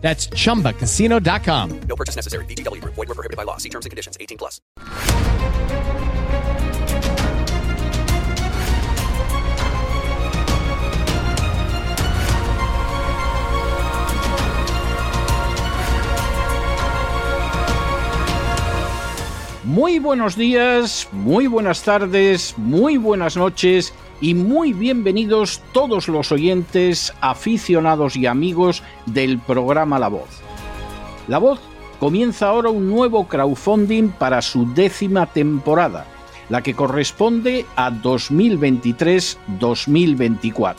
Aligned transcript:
That's 0.00 0.28
chumbacasino.com. 0.28 1.80
No 1.80 1.96
purchase 1.96 2.16
necessary. 2.16 2.44
VGW 2.46 2.80
Group. 2.80 2.94
Void 2.94 3.08
were 3.08 3.14
prohibited 3.14 3.36
by 3.36 3.44
law. 3.44 3.58
See 3.58 3.68
terms 3.68 3.84
and 3.84 3.90
conditions. 3.90 4.16
18 4.18 4.38
plus. 4.38 4.60
Muy 19.64 19.98
buenos 19.98 20.34
días, 20.34 21.08
muy 21.12 21.46
buenas 21.46 21.82
tardes, 21.82 22.54
muy 22.56 22.96
buenas 22.96 23.36
noches 23.36 23.92
y 24.20 24.34
muy 24.34 24.72
bienvenidos 24.72 25.62
todos 25.72 26.08
los 26.08 26.32
oyentes, 26.32 27.14
aficionados 27.20 28.16
y 28.16 28.26
amigos 28.26 28.82
del 29.06 29.38
programa 29.38 30.00
La 30.00 30.08
Voz. 30.08 30.40
La 31.28 31.38
Voz 31.38 31.60
comienza 32.00 32.48
ahora 32.48 32.70
un 32.70 32.90
nuevo 32.90 33.28
crowdfunding 33.28 34.08
para 34.08 34.42
su 34.42 34.74
décima 34.74 35.26
temporada, 35.26 36.06
la 36.48 36.62
que 36.62 36.74
corresponde 36.74 37.64
a 37.76 37.92
2023-2024. 37.92 40.74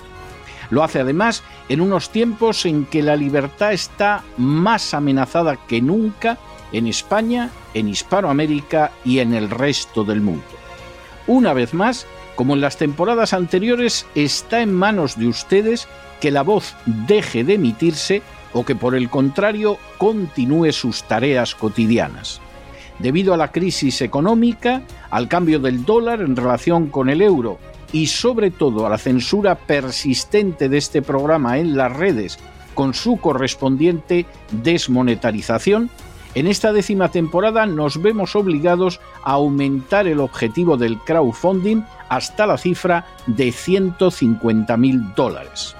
Lo 0.72 0.84
hace 0.84 1.00
además 1.00 1.44
en 1.70 1.80
unos 1.82 2.10
tiempos 2.10 2.66
en 2.66 2.86
que 2.86 3.02
la 3.02 3.16
libertad 3.16 3.74
está 3.74 4.24
más 4.38 4.94
amenazada 4.94 5.56
que 5.56 5.82
nunca 5.82 6.38
en 6.72 6.86
España, 6.88 7.50
en 7.74 7.88
Hispanoamérica 7.88 8.92
y 9.04 9.18
en 9.20 9.34
el 9.34 9.50
resto 9.50 10.04
del 10.04 10.22
mundo. 10.22 10.44
Una 11.26 11.54
vez 11.54 11.74
más, 11.74 12.06
como 12.40 12.54
en 12.54 12.62
las 12.62 12.78
temporadas 12.78 13.34
anteriores, 13.34 14.06
está 14.16 14.62
en 14.62 14.74
manos 14.74 15.20
de 15.20 15.28
ustedes 15.28 15.90
que 16.22 16.32
la 16.32 16.42
voz 16.42 16.74
deje 16.86 17.44
de 17.44 17.56
emitirse 17.56 18.22
o 18.54 18.64
que 18.64 18.76
por 18.76 18.96
el 18.96 19.10
contrario 19.10 19.78
continúe 19.98 20.72
sus 20.72 21.04
tareas 21.04 21.54
cotidianas. 21.54 22.40
Debido 22.98 23.34
a 23.34 23.38
la 23.38 23.52
crisis 23.52 24.02
económica, 24.02 24.84
al 25.10 25.28
cambio 25.28 25.60
del 25.60 25.84
dólar 25.84 26.22
en 26.22 26.38
relación 26.38 26.88
con 26.88 27.10
el 27.10 27.22
euro 27.22 27.60
y 27.92 28.08
sobre 28.08 28.52
todo 28.52 28.86
a 28.86 28.90
la 28.90 28.98
censura 28.98 29.56
persistente 29.56 30.70
de 30.70 30.78
este 30.78 31.02
programa 31.02 31.58
en 31.58 31.76
las 31.76 31.92
redes 31.92 32.40
con 32.74 32.94
su 32.94 33.18
correspondiente 33.18 34.26
desmonetarización, 34.64 35.90
en 36.36 36.48
esta 36.48 36.72
décima 36.72 37.12
temporada 37.12 37.66
nos 37.66 38.02
vemos 38.02 38.38
obligados 38.38 39.02
a 39.26 39.34
aumentar 39.34 40.08
el 40.08 40.22
objetivo 40.22 40.78
del 40.78 40.98
crowdfunding 41.00 41.82
hasta 42.10 42.48
la 42.48 42.58
cifra 42.58 43.06
de 43.28 43.52
150 43.52 44.76
mil 44.78 45.14
dólares. 45.16 45.76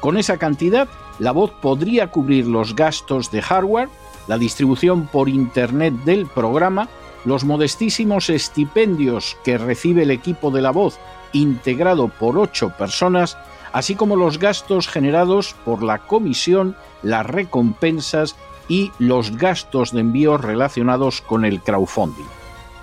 Con 0.00 0.16
esa 0.16 0.38
cantidad, 0.38 0.88
la 1.18 1.32
voz 1.32 1.52
podría 1.62 2.10
cubrir 2.10 2.46
los 2.46 2.74
gastos 2.74 3.30
de 3.30 3.42
hardware, 3.42 3.88
la 4.26 4.38
distribución 4.38 5.06
por 5.06 5.28
Internet 5.28 5.94
del 6.04 6.26
programa, 6.26 6.88
los 7.24 7.44
modestísimos 7.44 8.28
estipendios 8.30 9.36
que 9.44 9.58
recibe 9.58 10.02
el 10.02 10.10
equipo 10.10 10.50
de 10.50 10.62
la 10.62 10.72
voz 10.72 10.98
integrado 11.32 12.08
por 12.08 12.38
ocho 12.38 12.70
personas, 12.70 13.36
así 13.72 13.94
como 13.94 14.16
los 14.16 14.38
gastos 14.38 14.88
generados 14.88 15.54
por 15.64 15.82
la 15.82 15.98
comisión, 15.98 16.76
las 17.02 17.26
recompensas 17.26 18.36
y 18.68 18.92
los 18.98 19.36
gastos 19.36 19.92
de 19.92 20.00
envío 20.00 20.38
relacionados 20.38 21.20
con 21.20 21.44
el 21.44 21.60
crowdfunding. 21.60 22.24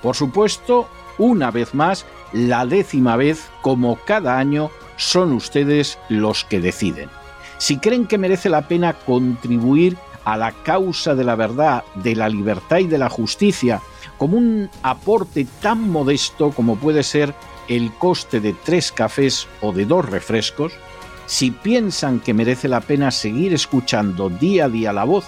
Por 0.02 0.16
supuesto, 0.16 0.88
una 1.18 1.52
vez 1.52 1.74
más, 1.74 2.06
la 2.34 2.66
décima 2.66 3.16
vez, 3.16 3.50
como 3.62 3.98
cada 4.06 4.38
año, 4.38 4.72
son 4.98 5.34
ustedes 5.34 5.98
los 6.10 6.44
que 6.44 6.60
deciden. 6.60 7.10
Si 7.58 7.78
creen 7.78 8.08
que 8.08 8.18
merece 8.18 8.50
la 8.50 8.68
pena 8.68 8.94
contribuir 8.94 9.98
a 10.24 10.38
la 10.38 10.52
causa 10.52 11.16
de 11.16 11.24
la 11.24 11.36
verdad, 11.36 11.84
de 11.96 12.16
la 12.16 12.30
libertad 12.30 12.78
y 12.80 12.88
de 12.88 12.98
la 12.98 13.10
justicia, 13.10 13.82
como 14.18 14.38
un 14.38 14.70
aporte 14.84 15.48
tan 15.62 15.90
modesto 15.90 16.52
como 16.52 16.76
puede 16.76 17.04
ser 17.04 17.34
el 17.68 17.92
coste 17.94 18.40
de 18.40 18.54
tres 18.54 18.92
cafés 18.92 19.48
o 19.62 19.72
de 19.72 19.86
dos 19.86 20.08
refrescos, 20.08 20.74
si 21.26 21.52
piensan 21.52 22.20
que 22.20 22.34
merece 22.34 22.68
la 22.68 22.82
pena 22.82 23.10
seguir 23.10 23.54
escuchando 23.54 24.30
día 24.30 24.66
a 24.66 24.70
día 24.70 24.94
la 24.94 25.06
voz 25.06 25.26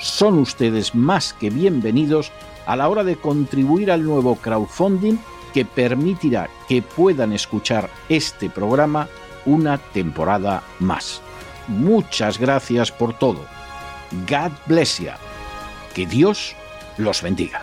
son 0.00 0.38
ustedes 0.38 0.94
más 0.94 1.34
que 1.34 1.50
bienvenidos 1.50 2.32
a 2.66 2.76
la 2.76 2.88
hora 2.88 3.04
de 3.04 3.16
contribuir 3.16 3.90
al 3.90 4.04
nuevo 4.04 4.36
crowdfunding 4.36 5.18
que 5.52 5.64
permitirá 5.64 6.48
que 6.68 6.82
puedan 6.82 7.32
escuchar 7.32 7.90
este 8.08 8.50
programa 8.50 9.08
una 9.44 9.78
temporada 9.78 10.62
más. 10.78 11.20
Muchas 11.68 12.38
gracias 12.38 12.90
por 12.90 13.14
todo. 13.18 13.44
God 14.28 14.52
bless 14.66 14.98
you. 14.98 15.10
Que 15.94 16.06
Dios 16.06 16.54
los 16.98 17.22
bendiga. 17.22 17.62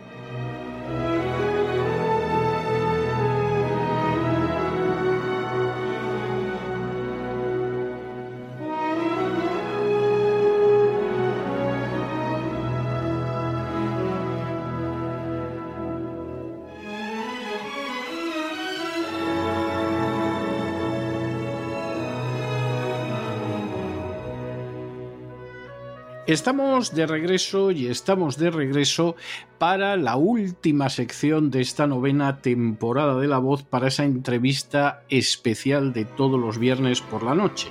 Estamos 26.31 26.95
de 26.95 27.07
regreso 27.07 27.71
y 27.71 27.87
estamos 27.87 28.37
de 28.37 28.51
regreso 28.51 29.17
para 29.61 29.95
la 29.95 30.15
última 30.15 30.89
sección 30.89 31.51
de 31.51 31.61
esta 31.61 31.85
novena 31.85 32.41
temporada 32.41 33.19
de 33.19 33.27
La 33.27 33.37
Voz 33.37 33.61
para 33.61 33.89
esa 33.89 34.05
entrevista 34.05 35.03
especial 35.07 35.93
de 35.93 36.03
todos 36.03 36.39
los 36.39 36.57
viernes 36.57 37.01
por 37.01 37.21
la 37.21 37.35
noche. 37.35 37.67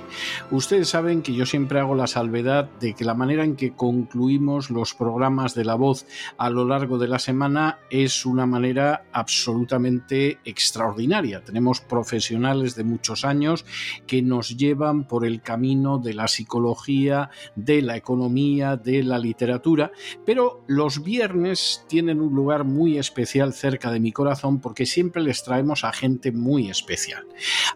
Ustedes 0.51 0.87
saben 0.87 1.21
que 1.21 1.33
yo 1.33 1.45
siempre 1.45 1.81
hago 1.81 1.93
la 1.93 2.07
salvedad 2.07 2.69
de 2.79 2.93
que 2.93 3.03
la 3.03 3.13
manera 3.13 3.43
en 3.43 3.57
que 3.57 3.73
concluimos 3.73 4.69
los 4.69 4.93
programas 4.93 5.53
de 5.53 5.65
La 5.65 5.75
Voz 5.75 6.05
a 6.37 6.49
lo 6.49 6.63
largo 6.63 6.97
de 6.97 7.09
la 7.09 7.19
semana 7.19 7.79
es 7.89 8.25
una 8.25 8.45
manera 8.45 9.03
absolutamente 9.11 10.39
extraordinaria. 10.45 11.43
Tenemos 11.43 11.81
profesionales 11.81 12.75
de 12.75 12.85
muchos 12.85 13.25
años 13.25 13.65
que 14.07 14.21
nos 14.21 14.55
llevan 14.55 15.09
por 15.09 15.25
el 15.25 15.41
camino 15.41 15.97
de 15.97 16.13
la 16.13 16.29
psicología, 16.29 17.31
de 17.57 17.81
la 17.81 17.97
economía, 17.97 18.77
de 18.77 19.03
la 19.03 19.19
literatura, 19.19 19.91
pero 20.25 20.63
los 20.67 21.03
viernes 21.03 21.80
tienen 21.87 22.21
un 22.21 22.33
lugar 22.33 22.63
muy 22.63 22.97
especial 22.97 23.53
cerca 23.53 23.91
de 23.91 23.99
mi 23.99 24.11
corazón 24.11 24.59
porque 24.59 24.85
siempre 24.85 25.21
les 25.21 25.43
traemos 25.43 25.83
a 25.83 25.93
gente 25.93 26.31
muy 26.31 26.69
especial. 26.69 27.25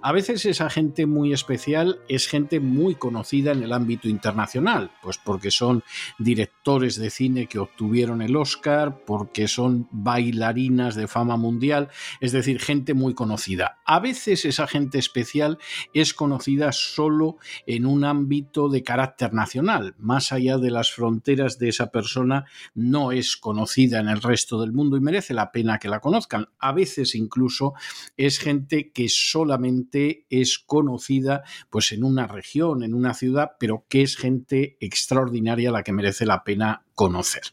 A 0.01 0.11
veces 0.11 0.45
esa 0.45 0.69
gente 0.69 1.05
muy 1.05 1.33
especial 1.33 1.99
es 2.07 2.27
gente 2.27 2.59
muy 2.59 2.95
conocida 2.95 3.51
en 3.51 3.63
el 3.63 3.73
ámbito 3.73 4.07
internacional, 4.07 4.91
pues 5.01 5.17
porque 5.17 5.51
son 5.51 5.83
directores 6.19 6.95
de 6.97 7.09
cine 7.09 7.47
que 7.47 7.59
obtuvieron 7.59 8.21
el 8.21 8.35
Oscar, 8.35 9.03
porque 9.05 9.47
son 9.47 9.87
bailarinas 9.91 10.95
de 10.95 11.07
fama 11.07 11.37
mundial, 11.37 11.89
es 12.19 12.31
decir, 12.31 12.59
gente 12.59 12.93
muy 12.93 13.13
conocida. 13.13 13.79
A 13.85 13.99
veces 13.99 14.45
esa 14.45 14.67
gente 14.67 14.97
especial 14.97 15.57
es 15.93 16.13
conocida 16.13 16.71
solo 16.71 17.37
en 17.65 17.85
un 17.85 18.03
ámbito 18.03 18.69
de 18.69 18.83
carácter 18.83 19.33
nacional, 19.33 19.95
más 19.97 20.31
allá 20.31 20.57
de 20.57 20.71
las 20.71 20.91
fronteras 20.91 21.59
de 21.59 21.69
esa 21.69 21.91
persona 21.91 22.45
no 22.73 23.11
es 23.11 23.37
conocida 23.37 23.94
en 23.99 24.09
el 24.09 24.21
resto 24.21 24.59
del 24.59 24.73
mundo 24.73 24.97
y 24.97 25.01
merece 25.01 25.33
la 25.33 25.51
pena 25.51 25.79
que 25.79 25.89
la 25.89 25.99
conozcan. 25.99 26.47
A 26.59 26.71
veces 26.71 27.15
incluso 27.15 27.73
es 28.17 28.39
gente 28.39 28.91
que 28.91 29.09
solamente 29.09 30.25
es 30.29 30.59
conocida 30.59 31.43
pues 31.69 31.91
en 31.91 32.03
una 32.03 32.27
región, 32.27 32.83
en 32.83 32.93
una 32.93 33.13
ciudad, 33.13 33.51
pero 33.59 33.85
que 33.89 34.01
es 34.01 34.17
gente 34.17 34.77
extraordinaria 34.79 35.71
la 35.71 35.83
que 35.83 35.93
merece 35.93 36.25
la 36.25 36.43
pena 36.43 36.85
conocer. 36.95 37.43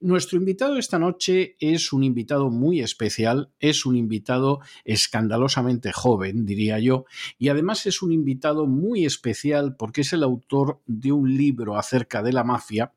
Nuestro 0.00 0.38
invitado 0.38 0.76
esta 0.76 0.98
noche 0.98 1.56
es 1.58 1.92
un 1.92 2.04
invitado 2.04 2.50
muy 2.50 2.80
especial, 2.80 3.50
es 3.58 3.86
un 3.86 3.96
invitado 3.96 4.60
escandalosamente 4.84 5.92
joven, 5.92 6.44
diría 6.44 6.78
yo, 6.78 7.06
y 7.38 7.48
además 7.48 7.86
es 7.86 8.02
un 8.02 8.12
invitado 8.12 8.66
muy 8.66 9.06
especial 9.06 9.76
porque 9.76 10.02
es 10.02 10.12
el 10.12 10.22
autor 10.22 10.82
de 10.86 11.10
un 11.10 11.34
libro 11.34 11.76
acerca 11.78 12.22
de 12.22 12.32
la 12.32 12.44
mafia 12.44 12.92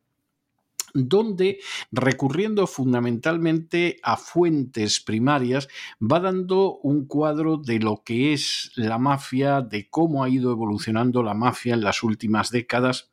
donde, 0.96 1.60
recurriendo 1.92 2.66
fundamentalmente 2.66 4.00
a 4.02 4.18
fuentes 4.18 5.02
primarias, 5.02 5.68
va 6.02 6.20
dando 6.20 6.78
un 6.78 7.06
cuadro 7.06 7.58
de 7.58 7.80
lo 7.80 8.02
que 8.04 8.34
es 8.34 8.72
la 8.76 8.98
mafia, 8.98 9.62
de 9.62 9.90
cómo 9.90 10.24
ha 10.24 10.30
ido 10.30 10.52
evolucionando 10.52 11.22
la 11.22 11.34
mafia 11.34 11.74
en 11.74 11.82
las 11.82 12.02
últimas 12.02 12.50
décadas 12.50 13.12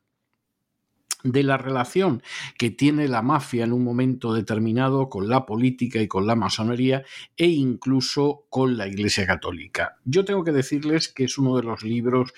de 1.25 1.43
la 1.43 1.56
relación 1.56 2.23
que 2.58 2.70
tiene 2.70 3.08
la 3.08 3.23
mafia 3.23 3.64
en 3.64 3.73
un 3.73 3.85
momento 3.85 4.32
determinado 4.32 5.08
con 5.08 5.28
la 5.28 5.46
política 5.46 6.00
y 6.00 6.08
con 6.08 6.26
la 6.26 6.35
masonería 6.35 7.05
e 7.37 7.46
incluso 7.46 8.46
con 8.49 8.76
la 8.76 8.88
Iglesia 8.88 9.26
Católica. 9.26 9.99
Yo 10.05 10.25
tengo 10.25 10.44
que 10.44 10.52
decirles 10.52 11.08
que 11.08 11.25
es 11.25 11.38
uno 11.38 11.56
de 11.56 11.62
los 11.62 11.82
libros 11.82 12.32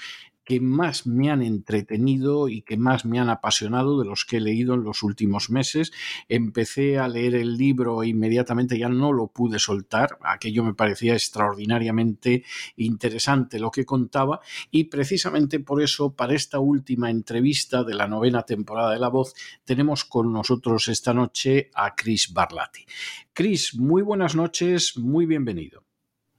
que 0.45 0.61
más 0.61 1.07
me 1.07 1.31
han 1.31 1.43
entretenido 1.43 2.49
y 2.49 2.63
que 2.63 2.77
más 2.77 3.05
me 3.05 3.19
han 3.19 3.31
apasionado 3.31 3.99
de 3.99 4.07
los 4.07 4.25
que 4.25 4.37
he 4.37 4.41
leído 4.41 4.75
en 4.75 4.85
los 4.85 5.03
últimos 5.03 5.51
meses. 5.51 5.93
Empecé 6.29 6.99
a 6.99 7.09
leer 7.09 7.35
el 7.35 7.57
libro 7.57 8.03
e 8.03 8.09
inmediatamente 8.09 8.79
ya 8.79 8.89
no 8.89 9.13
lo 9.13 9.29
pude 9.29 9.59
soltar. 9.59 10.19
Aquello 10.23 10.65
me 10.65 10.75
parecía 10.75 11.15
extraordinariamente 11.15 12.45
interesante 12.77 13.59
lo 13.59 13.71
que 13.71 13.85
contaba 13.85 14.41
y 14.71 14.85
precisamente 14.85 15.61
por 15.61 15.83
eso 15.83 16.15
para 16.15 16.35
esta 16.35 16.59
última 16.59 17.11
entrevista 17.11 17.85
de 17.85 17.95
la 17.95 18.09
novena 18.09 18.43
temporada 18.43 18.93
de 18.93 18.99
La 18.99 19.09
Voz 19.09 19.35
tenemos 19.65 20.05
con 20.05 20.33
nosotros 20.33 20.89
esta 20.89 21.15
noche 21.15 21.71
a 21.75 21.95
Chris 21.95 22.33
Barlati. 22.33 22.85
Chris, 23.33 23.75
muy 23.75 24.03
buenas 24.03 24.35
noches, 24.35 24.97
muy 24.97 25.27
bienvenido. 25.27 25.84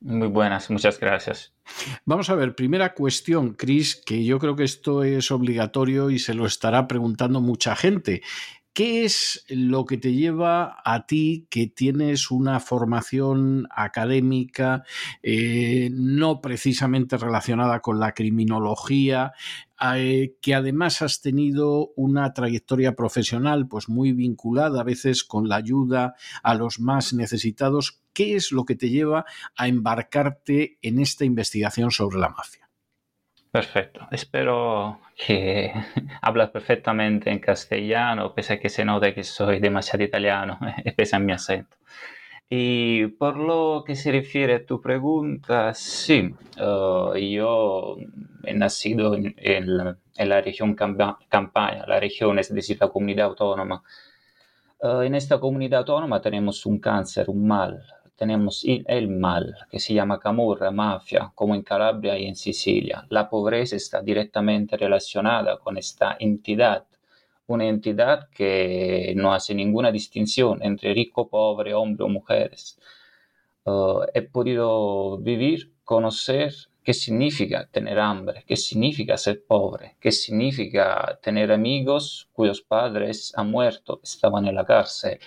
Muy 0.05 0.27
buenas, 0.27 0.69
muchas 0.69 0.99
gracias. 0.99 1.51
Vamos 2.05 2.29
a 2.29 2.35
ver, 2.35 2.53
primera 2.53 2.93
cuestión, 2.93 3.55
Chris, 3.55 3.95
que 3.95 4.23
yo 4.23 4.37
creo 4.37 4.55
que 4.55 4.63
esto 4.63 5.03
es 5.03 5.31
obligatorio 5.31 6.11
y 6.11 6.19
se 6.19 6.35
lo 6.35 6.45
estará 6.45 6.87
preguntando 6.87 7.41
mucha 7.41 7.75
gente. 7.75 8.21
¿Qué 8.75 9.05
es 9.05 9.45
lo 9.47 9.85
que 9.85 9.95
te 9.95 10.11
lleva 10.11 10.81
a 10.83 11.05
ti, 11.05 11.47
que 11.49 11.67
tienes 11.67 12.29
una 12.29 12.59
formación 12.59 13.69
académica 13.73 14.83
eh, 15.23 15.87
no 15.93 16.41
precisamente 16.41 17.15
relacionada 17.15 17.79
con 17.79 18.01
la 18.01 18.11
criminología, 18.11 19.31
eh, 19.95 20.35
que 20.41 20.55
además 20.55 21.01
has 21.01 21.21
tenido 21.21 21.93
una 21.95 22.33
trayectoria 22.33 22.97
profesional 22.97 23.69
pues 23.69 23.87
muy 23.87 24.11
vinculada 24.11 24.81
a 24.81 24.83
veces 24.83 25.23
con 25.23 25.47
la 25.47 25.55
ayuda 25.55 26.15
a 26.43 26.53
los 26.55 26.81
más 26.81 27.13
necesitados? 27.13 28.01
¿Qué 28.11 28.35
es 28.35 28.51
lo 28.51 28.65
que 28.65 28.75
te 28.75 28.89
lleva 28.89 29.23
a 29.55 29.69
embarcarte 29.69 30.79
en 30.81 30.99
esta 30.99 31.23
investigación 31.23 31.91
sobre 31.91 32.19
la 32.19 32.27
mafia? 32.27 32.64
Perfecto, 33.55 34.05
espero 34.11 34.99
que 35.15 35.71
hablas 36.21 36.49
perfectamente 36.49 37.29
en 37.31 37.39
castellano, 37.39 38.33
pese 38.35 38.55
a 38.55 38.59
que 38.59 38.67
se 38.67 38.83
note 38.83 39.13
que 39.13 39.23
soy 39.23 39.61
demasiado 39.61 40.03
italiano, 40.03 40.59
pese 40.97 41.15
a 41.15 41.19
mi 41.19 41.31
acento. 41.31 41.77
Y 42.49 43.07
por 43.07 43.37
lo 43.37 43.85
que 43.87 43.95
se 43.95 44.11
refiere 44.11 44.55
a 44.55 44.65
tu 44.65 44.81
pregunta, 44.81 45.73
sí, 45.73 46.35
uh, 46.59 47.15
yo 47.15 47.95
he 48.43 48.53
nacido 48.53 49.15
en, 49.15 49.77
la, 49.77 50.41
región 50.41 50.75
Campania, 50.75 51.85
la 51.87 51.99
región 52.01 52.37
es 52.39 52.53
decir, 52.53 52.77
la 52.81 52.89
comunidad 52.89 53.27
autónoma. 53.27 53.81
Uh, 54.81 54.99
en 55.03 55.15
esta 55.15 55.39
comunidad 55.39 55.79
autónoma 55.79 56.19
tenemos 56.21 56.65
un 56.65 56.77
cáncer, 56.79 57.29
un 57.29 57.47
mal, 57.47 57.85
tenemos 58.15 58.63
el 58.65 59.07
mal, 59.09 59.55
que 59.69 59.79
se 59.79 59.93
llama 59.93 60.19
camorra, 60.19 60.71
mafia, 60.71 61.31
como 61.35 61.55
en 61.55 61.63
Calabria 61.63 62.17
y 62.17 62.25
en 62.25 62.35
Sicilia. 62.35 63.05
La 63.09 63.29
pobreza 63.29 63.75
está 63.75 64.01
directamente 64.01 64.77
relacionada 64.77 65.59
con 65.59 65.77
esta 65.77 66.15
entidad, 66.19 66.85
una 67.47 67.67
entidad 67.67 68.29
que 68.29 69.13
no 69.15 69.33
hace 69.33 69.53
ninguna 69.53 69.91
distinción 69.91 70.63
entre 70.63 70.93
rico, 70.93 71.27
pobre, 71.29 71.73
hombre 71.73 72.05
o 72.05 72.09
mujeres. 72.09 72.79
Uh, 73.65 74.01
he 74.13 74.21
podido 74.21 75.17
vivir, 75.19 75.73
conocer 75.83 76.53
qué 76.83 76.93
significa 76.93 77.67
tener 77.71 77.99
hambre, 77.99 78.43
qué 78.47 78.55
significa 78.55 79.17
ser 79.17 79.43
pobre, 79.45 79.97
qué 79.99 80.11
significa 80.11 81.19
tener 81.21 81.51
amigos 81.51 82.29
cuyos 82.31 82.61
padres 82.61 83.33
han 83.35 83.49
muerto, 83.49 83.99
estaban 84.03 84.47
en 84.47 84.55
la 84.55 84.65
cárcel, 84.65 85.19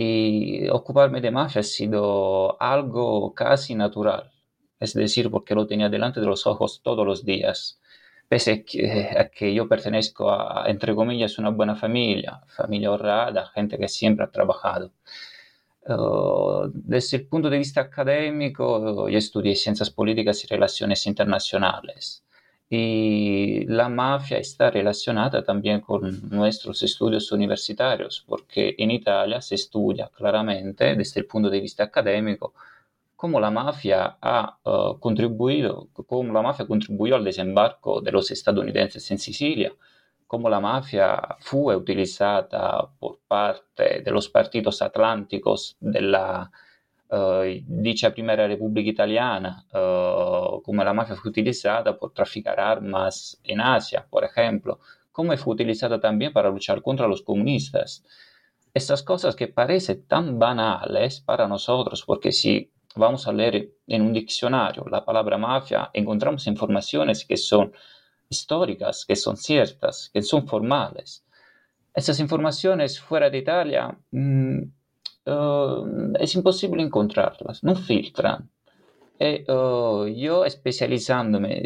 y 0.00 0.68
ocuparme 0.68 1.20
de 1.20 1.32
mafia 1.32 1.58
ha 1.58 1.64
sido 1.64 2.56
algo 2.62 3.34
casi 3.34 3.74
natural, 3.74 4.30
es 4.78 4.94
decir, 4.94 5.28
porque 5.28 5.56
lo 5.56 5.66
tenía 5.66 5.88
delante 5.88 6.20
de 6.20 6.26
los 6.26 6.46
ojos 6.46 6.82
todos 6.84 7.04
los 7.04 7.24
días. 7.24 7.80
Pese 8.28 8.64
a 9.18 9.28
que, 9.28 9.52
yo 9.52 9.66
pertenezco 9.68 10.30
a, 10.30 10.66
entre 10.68 10.94
comillas, 10.94 11.36
una 11.38 11.50
buena 11.50 11.74
familia, 11.74 12.40
familia 12.46 12.92
honrada, 12.92 13.46
gente 13.48 13.76
que 13.76 13.88
siempre 13.88 14.24
ha 14.24 14.30
trabajado. 14.30 14.92
Uh, 15.88 16.70
desde 16.72 17.16
el 17.16 17.26
punto 17.26 17.50
de 17.50 17.58
vista 17.58 17.80
académico, 17.80 19.08
yo 19.08 19.18
estudié 19.18 19.56
ciencias 19.56 19.90
políticas 19.90 20.44
y 20.44 20.46
relaciones 20.46 21.06
internacionales 21.08 22.22
y 22.70 23.64
la 23.66 23.88
mafia 23.88 24.38
está 24.38 24.70
relacionada 24.70 25.42
también 25.42 25.80
con 25.80 26.28
nuestros 26.30 26.82
estudios 26.82 27.32
universitarios, 27.32 28.24
porque 28.26 28.74
en 28.78 28.90
Italia 28.90 29.40
se 29.40 29.54
estudia 29.54 30.10
claramente 30.14 30.94
desde 30.94 31.20
el 31.20 31.26
punto 31.26 31.48
de 31.48 31.60
vista 31.60 31.84
académico 31.84 32.52
cómo 33.16 33.40
la 33.40 33.50
mafia 33.50 34.16
ha 34.20 34.58
uh, 34.64 34.98
contribuido, 35.00 35.88
cómo 36.06 36.32
la 36.32 36.42
mafia 36.42 36.66
contribuyó 36.66 37.16
al 37.16 37.24
desembarco 37.24 38.00
de 38.00 38.12
los 38.12 38.30
estadounidenses 38.30 39.10
en 39.10 39.18
Sicilia, 39.18 39.72
cómo 40.28 40.48
la 40.48 40.60
mafia 40.60 41.20
fue 41.40 41.74
utilizada 41.74 42.88
por 43.00 43.18
parte 43.26 44.02
de 44.02 44.10
los 44.12 44.28
partidos 44.28 44.82
atlánticos 44.82 45.76
de 45.80 46.00
la 46.02 46.52
Uh, 47.10 47.64
dicha 47.66 48.10
Primera 48.12 48.46
República 48.46 48.90
Italiana, 48.90 49.64
uh, 49.72 50.60
como 50.60 50.84
la 50.84 50.92
mafia 50.92 51.16
fue 51.16 51.30
utilizada 51.30 51.98
por 51.98 52.12
traficar 52.12 52.60
armas 52.60 53.40
en 53.44 53.62
Asia, 53.62 54.06
por 54.10 54.24
ejemplo, 54.24 54.78
como 55.10 55.34
fue 55.38 55.54
utilizada 55.54 55.98
también 55.98 56.34
para 56.34 56.50
luchar 56.50 56.82
contra 56.82 57.08
los 57.08 57.22
comunistas. 57.22 58.04
Estas 58.74 59.02
cosas 59.02 59.34
que 59.34 59.48
parecen 59.48 60.04
tan 60.06 60.38
banales 60.38 61.20
para 61.20 61.48
nosotros, 61.48 62.04
porque 62.06 62.30
si 62.30 62.70
vamos 62.94 63.26
a 63.26 63.32
leer 63.32 63.70
en 63.86 64.02
un 64.02 64.12
diccionario 64.12 64.84
la 64.90 65.02
palabra 65.02 65.38
mafia, 65.38 65.90
encontramos 65.94 66.46
informaciones 66.46 67.24
que 67.24 67.38
son 67.38 67.72
históricas, 68.28 69.06
que 69.06 69.16
son 69.16 69.38
ciertas, 69.38 70.10
que 70.12 70.20
son 70.20 70.46
formales. 70.46 71.24
Estas 71.94 72.20
informaciones 72.20 73.00
fuera 73.00 73.30
de 73.30 73.38
Italia 73.38 73.98
mmm, 74.10 74.62
uh, 75.28 76.14
es 76.18 76.34
imposible 76.34 76.82
encontrarlas, 76.82 77.62
no 77.62 77.74
filtran. 77.74 78.48
E 79.20 79.44
uh, 79.48 80.06
yo 80.06 80.44
especializándome, 80.44 81.62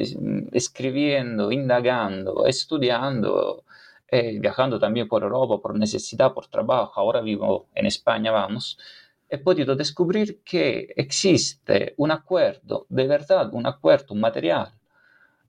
escribiendo, 0.52 1.52
indagando, 1.52 2.46
estudiando, 2.46 3.64
eh, 4.08 4.38
viajando 4.40 4.78
también 4.78 5.06
por 5.08 5.22
Europa 5.22 5.60
por 5.60 5.78
necesidad, 5.78 6.32
por 6.32 6.46
trabajo, 6.46 7.00
ahora 7.00 7.20
vivo 7.20 7.68
en 7.74 7.86
España, 7.86 8.30
vamos, 8.30 8.78
he 9.28 9.38
podido 9.38 9.76
descubrir 9.76 10.42
que 10.42 10.92
existe 10.96 11.94
un 11.98 12.10
acuerdo, 12.10 12.86
de 12.88 13.06
verdad, 13.06 13.52
un 13.52 13.66
acuerdo, 13.66 14.14
material 14.14 14.72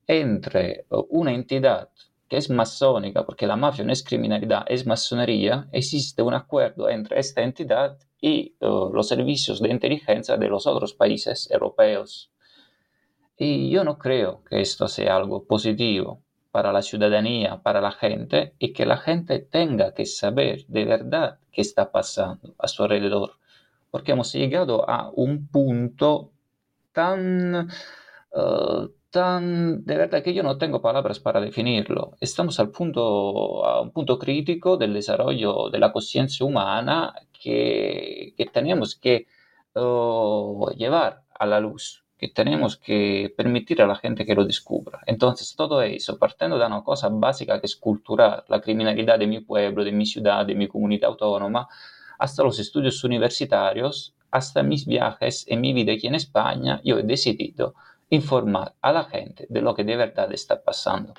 entre 0.08 0.86
una 1.10 1.34
entidad 1.34 1.90
es 2.38 2.50
masónica, 2.50 3.26
porque 3.26 3.48
la 3.48 3.56
mafia 3.56 3.86
no 3.86 3.92
es 3.92 4.04
criminalidad, 4.04 4.66
es 4.68 4.86
masonería, 4.86 5.68
existe 5.72 6.22
un 6.22 6.34
acuerdo 6.34 6.90
entre 6.90 7.20
esta 7.20 7.42
entidad 7.42 7.98
y 8.20 8.56
uh, 8.62 8.90
los 8.94 9.08
servicios 9.08 9.62
de 9.62 9.70
inteligencia 9.70 10.38
de 10.38 10.48
los 10.48 10.68
otros 10.68 10.94
países 10.94 11.50
europeos. 11.52 12.32
Y 13.38 13.70
yo 13.70 13.84
no 13.84 13.98
creo 13.98 14.44
que 14.44 14.62
esto 14.62 14.88
sea 14.88 15.16
algo 15.16 15.46
positivo 15.46 16.22
para 16.52 16.72
la 16.72 16.82
ciudadanía, 16.82 17.62
para 17.62 17.82
la 17.82 17.92
gente, 17.92 18.54
y 18.60 18.74
que 18.74 18.86
la 18.86 18.98
gente 18.98 19.40
tenga 19.40 19.94
que 19.94 20.06
saber 20.06 20.66
de 20.68 20.86
verdad 20.86 21.40
qué 21.52 21.62
está 21.62 21.92
pasando 21.92 22.54
a 22.60 22.68
su 22.68 22.84
alrededor, 22.84 23.38
porque 23.90 24.12
hemos 24.12 24.32
llegado 24.34 24.90
a 24.90 25.10
un 25.14 25.48
punto 25.48 26.32
tan... 26.92 27.70
Uh, 28.32 28.90
tan 29.14 29.86
de 29.86 29.96
verdad 29.96 30.24
que 30.24 30.34
yo 30.34 30.42
no 30.42 30.58
tengo 30.58 30.82
palabras 30.82 31.20
para 31.20 31.40
definirlo. 31.40 32.18
Estamos 32.20 32.60
al 32.60 32.72
punto, 32.72 33.64
a 33.64 33.80
un 33.82 33.92
punto 33.92 34.18
crítico 34.18 34.76
del 34.76 34.92
desarrollo 34.96 35.70
de 35.70 35.78
la 35.78 35.92
conciencia 35.94 36.44
humana 36.44 37.14
que, 37.32 38.34
que 38.36 38.46
tenemos 38.48 38.96
que 38.96 39.28
uh, 39.76 40.68
llevar 40.76 41.22
a 41.40 41.46
la 41.46 41.60
luz, 41.60 42.04
que 42.18 42.30
tenemos 42.30 42.76
que 42.78 43.32
permitir 43.38 43.84
a 43.84 43.88
la 43.88 43.96
gente 43.96 44.26
que 44.26 44.34
lo 44.34 44.46
descubra. 44.46 45.02
Entonces, 45.06 45.56
todo 45.56 45.84
eso, 45.84 46.18
partiendo 46.18 46.58
de 46.58 46.66
una 46.66 46.84
cosa 46.84 47.10
básica 47.12 47.60
que 47.60 47.68
es 47.68 47.76
cultural, 47.76 48.44
la 48.48 48.62
criminalidad 48.62 49.20
de 49.20 49.28
mi 49.28 49.42
pueblo, 49.42 49.84
de 49.84 49.92
mi 49.92 50.08
ciudad, 50.08 50.44
de 50.44 50.56
mi 50.56 50.68
comunidad 50.68 51.12
autónoma, 51.12 51.68
hasta 52.18 52.42
los 52.42 52.58
estudios 52.58 53.04
universitarios, 53.04 54.16
hasta 54.32 54.64
mis 54.64 54.88
viajes 54.88 55.46
en 55.48 55.62
mi 55.62 55.72
vida 55.74 55.94
aquí 55.94 56.08
en 56.08 56.16
España, 56.16 56.82
yo 56.84 56.98
he 56.98 57.04
decidido 57.04 57.76
informar 58.14 58.76
a 58.82 58.92
la 58.92 59.06
gente 59.06 59.48
de 59.50 59.62
lo 59.62 59.74
que 59.74 59.84
de 59.84 59.96
verdad 59.96 60.32
está 60.32 60.64
pasando. 60.64 61.14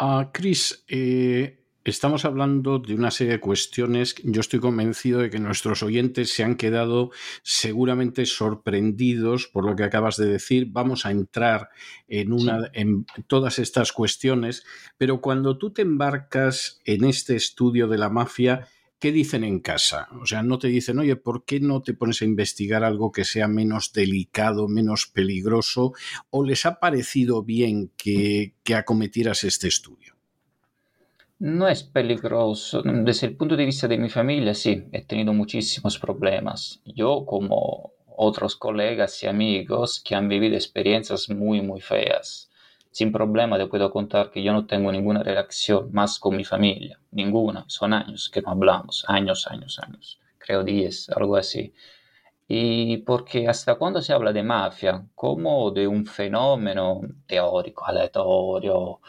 Uh, 0.00 0.30
Chris, 0.32 0.84
eh, 0.88 1.64
estamos 1.84 2.24
hablando 2.24 2.78
de 2.78 2.94
una 2.94 3.10
serie 3.10 3.34
de 3.34 3.40
cuestiones. 3.40 4.14
Yo 4.24 4.40
estoy 4.40 4.60
convencido 4.60 5.20
de 5.20 5.30
que 5.30 5.38
nuestros 5.38 5.82
oyentes 5.82 6.32
se 6.32 6.42
han 6.42 6.56
quedado 6.56 7.10
seguramente 7.42 8.26
sorprendidos 8.26 9.46
por 9.46 9.64
lo 9.64 9.76
que 9.76 9.84
acabas 9.84 10.16
de 10.16 10.26
decir. 10.26 10.68
Vamos 10.70 11.06
a 11.06 11.10
entrar 11.10 11.68
en, 12.08 12.32
una, 12.32 12.62
sí. 12.62 12.70
en 12.74 13.06
todas 13.26 13.58
estas 13.58 13.92
cuestiones, 13.92 14.64
pero 14.96 15.20
cuando 15.20 15.56
tú 15.56 15.72
te 15.72 15.82
embarcas 15.82 16.80
en 16.84 17.04
este 17.04 17.36
estudio 17.36 17.86
de 17.86 17.98
la 17.98 18.10
mafia, 18.10 18.66
¿qué 18.98 19.12
dicen 19.12 19.44
en 19.44 19.60
casa? 19.60 20.08
O 20.20 20.26
sea, 20.26 20.42
no 20.42 20.58
te 20.58 20.68
dicen, 20.68 20.98
oye, 20.98 21.16
¿por 21.16 21.44
qué 21.44 21.60
no 21.60 21.82
te 21.82 21.94
pones 21.94 22.22
a 22.22 22.24
investigar 22.24 22.84
algo 22.84 23.12
que 23.12 23.24
sea 23.24 23.48
menos 23.48 23.92
delicado, 23.92 24.68
menos 24.68 25.06
peligroso? 25.06 25.92
¿O 26.30 26.44
les 26.44 26.66
ha 26.66 26.80
parecido 26.80 27.42
bien 27.42 27.90
que, 27.96 28.54
que 28.64 28.74
acometieras 28.74 29.44
este 29.44 29.68
estudio? 29.68 30.14
No 31.38 31.68
es 31.68 31.84
peligroso. 31.84 32.82
Desde 32.82 33.28
el 33.28 33.36
punto 33.36 33.56
de 33.56 33.64
vista 33.64 33.86
de 33.86 33.98
mi 33.98 34.08
familia, 34.08 34.54
sí, 34.54 34.84
he 34.90 35.04
tenido 35.04 35.32
muchísimos 35.32 35.98
problemas. 35.98 36.80
Yo, 36.84 37.24
como 37.24 37.92
otros 38.16 38.56
colegas 38.56 39.22
y 39.22 39.28
amigos 39.28 40.02
que 40.04 40.16
han 40.16 40.28
vivido 40.28 40.56
experiencias 40.56 41.30
muy, 41.30 41.62
muy 41.62 41.80
feas 41.80 42.47
sin 42.98 43.12
problema 43.12 43.56
te 43.56 43.68
puedo 43.68 43.92
contar 43.92 44.28
que 44.32 44.42
yo 44.42 44.52
no 44.52 44.66
tengo 44.66 44.90
ninguna 44.90 45.22
relación 45.22 45.88
más 45.92 46.18
con 46.18 46.36
mi 46.36 46.42
familia, 46.44 46.98
ninguna. 47.12 47.64
Son 47.68 47.92
años 47.92 48.28
que 48.28 48.42
no 48.42 48.50
hablamos, 48.50 49.04
años, 49.06 49.46
años, 49.46 49.78
años. 49.78 50.18
Creo 50.36 50.64
10, 50.64 51.10
algo 51.10 51.36
así. 51.36 51.72
Y 52.48 52.96
porque 52.98 53.46
hasta 53.46 53.76
cuando 53.76 54.02
se 54.02 54.12
habla 54.12 54.32
de 54.32 54.42
mafia 54.42 55.06
como 55.14 55.70
de 55.70 55.86
un 55.86 56.06
fenómeno 56.06 57.02
teórico, 57.24 57.86
aleatorio, 57.86 59.00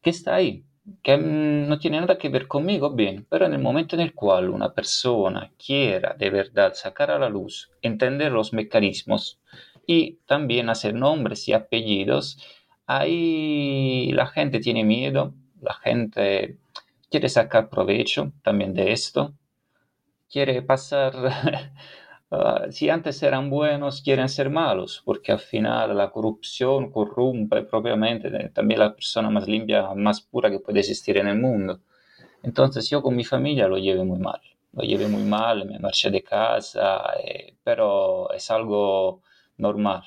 que 0.00 0.08
está 0.08 0.36
ahí, 0.36 0.64
que 1.02 1.18
no 1.18 1.78
tiene 1.78 2.00
nada 2.00 2.16
que 2.16 2.30
ver 2.30 2.48
conmigo, 2.48 2.88
bien, 2.94 3.26
pero 3.28 3.44
en 3.44 3.52
el 3.52 3.60
momento 3.60 3.96
en 3.96 4.00
el 4.00 4.14
cual 4.14 4.48
una 4.48 4.72
persona 4.72 5.52
quiera 5.62 6.14
de 6.18 6.30
verdad 6.30 6.72
sacar 6.72 7.10
a 7.10 7.18
la 7.18 7.28
luz, 7.28 7.70
entender 7.82 8.32
los 8.32 8.54
mecanismos 8.54 9.38
y 9.86 10.20
también 10.24 10.70
hacer 10.70 10.94
nombres 10.94 11.46
y 11.48 11.52
apellidos, 11.52 12.38
ahí 12.86 14.12
la 14.12 14.26
gente 14.26 14.60
tiene 14.60 14.84
miedo, 14.84 15.34
la 15.60 15.74
gente 15.74 16.58
quiere 17.10 17.28
sacar 17.28 17.68
provecho 17.68 18.32
también 18.42 18.74
de 18.74 18.92
esto, 18.92 19.34
quiere 20.30 20.62
pasar, 20.62 21.14
uh, 22.30 22.70
si 22.70 22.88
antes 22.90 23.22
eran 23.22 23.50
buenos, 23.50 24.02
quieren 24.02 24.28
ser 24.28 24.50
malos, 24.50 25.02
porque 25.04 25.32
al 25.32 25.38
final 25.38 25.96
la 25.96 26.10
corrupción 26.10 26.90
corrompe 26.90 27.62
propiamente 27.62 28.30
también 28.50 28.80
la 28.80 28.94
persona 28.94 29.30
más 29.30 29.48
limpia, 29.48 29.94
más 29.94 30.20
pura 30.20 30.50
que 30.50 30.60
puede 30.60 30.80
existir 30.80 31.16
en 31.18 31.28
el 31.28 31.38
mundo. 31.38 31.80
Entonces 32.42 32.88
yo 32.90 33.02
con 33.02 33.16
mi 33.16 33.24
familia 33.24 33.68
lo 33.68 33.78
llevé 33.78 34.04
muy 34.04 34.18
mal, 34.18 34.40
lo 34.72 34.82
llevé 34.82 35.08
muy 35.08 35.22
mal, 35.24 35.66
me 35.66 35.78
marché 35.78 36.10
de 36.10 36.22
casa, 36.22 37.02
eh, 37.24 37.56
pero 37.64 38.30
es 38.32 38.50
algo 38.50 39.22
normal, 39.58 40.04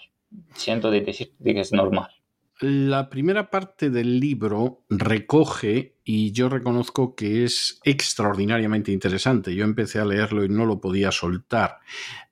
siento 0.54 0.92
de 0.92 1.04
que 1.04 1.60
es 1.60 1.74
normal. 1.74 2.19
La 2.62 3.10
primera 3.10 3.50
parte 3.50 3.90
del 3.90 4.20
libro 4.20 4.84
recoge, 4.90 5.96
y 6.04 6.34
yo 6.34 6.50
reconozco 6.50 7.16
que 7.16 7.46
es 7.46 7.80
extraordinariamente 7.86 8.92
interesante, 8.92 9.56
yo 9.56 9.64
empecé 9.64 10.00
a 10.00 10.06
leerlo 10.06 10.44
y 10.44 10.50
no 10.50 10.66
lo 10.66 10.82
podía 10.82 11.14
soltar, 11.14 11.78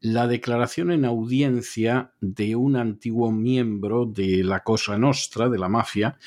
la 0.01 0.27
declaración 0.27 0.91
en 0.91 1.05
audiencia 1.05 2.11
de 2.19 2.57
un 2.57 2.75
antiguo 2.75 3.31
miembro 3.31 4.05
de 4.05 4.43
la 4.43 4.63
Cosa 4.63 4.97
Nostra, 4.97 5.47
de 5.47 5.59
la 5.59 5.69
mafia, 5.69 6.17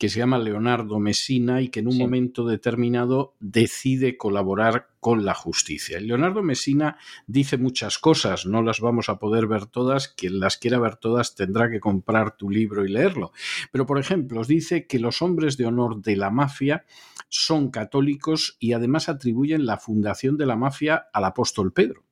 que 0.00 0.08
se 0.08 0.18
llama 0.18 0.38
Leonardo 0.38 0.98
Messina 0.98 1.60
y 1.60 1.68
que 1.68 1.80
en 1.80 1.88
un 1.88 1.92
sí. 1.92 1.98
momento 1.98 2.46
determinado 2.46 3.34
decide 3.38 4.16
colaborar 4.16 4.88
con 4.98 5.26
la 5.26 5.34
justicia. 5.34 6.00
Leonardo 6.00 6.42
Messina 6.42 6.96
dice 7.26 7.58
muchas 7.58 7.98
cosas, 7.98 8.46
no 8.46 8.62
las 8.62 8.80
vamos 8.80 9.10
a 9.10 9.18
poder 9.18 9.46
ver 9.46 9.66
todas, 9.66 10.08
quien 10.08 10.40
las 10.40 10.56
quiera 10.56 10.78
ver 10.78 10.96
todas 10.96 11.34
tendrá 11.34 11.70
que 11.70 11.80
comprar 11.80 12.34
tu 12.34 12.48
libro 12.48 12.86
y 12.86 12.88
leerlo. 12.88 13.32
Pero, 13.72 13.84
por 13.84 13.98
ejemplo, 13.98 14.42
dice 14.42 14.86
que 14.86 14.98
los 14.98 15.20
hombres 15.20 15.58
de 15.58 15.66
honor 15.66 16.00
de 16.00 16.16
la 16.16 16.30
mafia 16.30 16.86
son 17.28 17.70
católicos 17.70 18.56
y 18.58 18.72
además 18.72 19.10
atribuyen 19.10 19.66
la 19.66 19.76
fundación 19.76 20.38
de 20.38 20.46
la 20.46 20.56
mafia 20.56 21.08
al 21.12 21.26
apóstol 21.26 21.74
Pedro. 21.74 22.04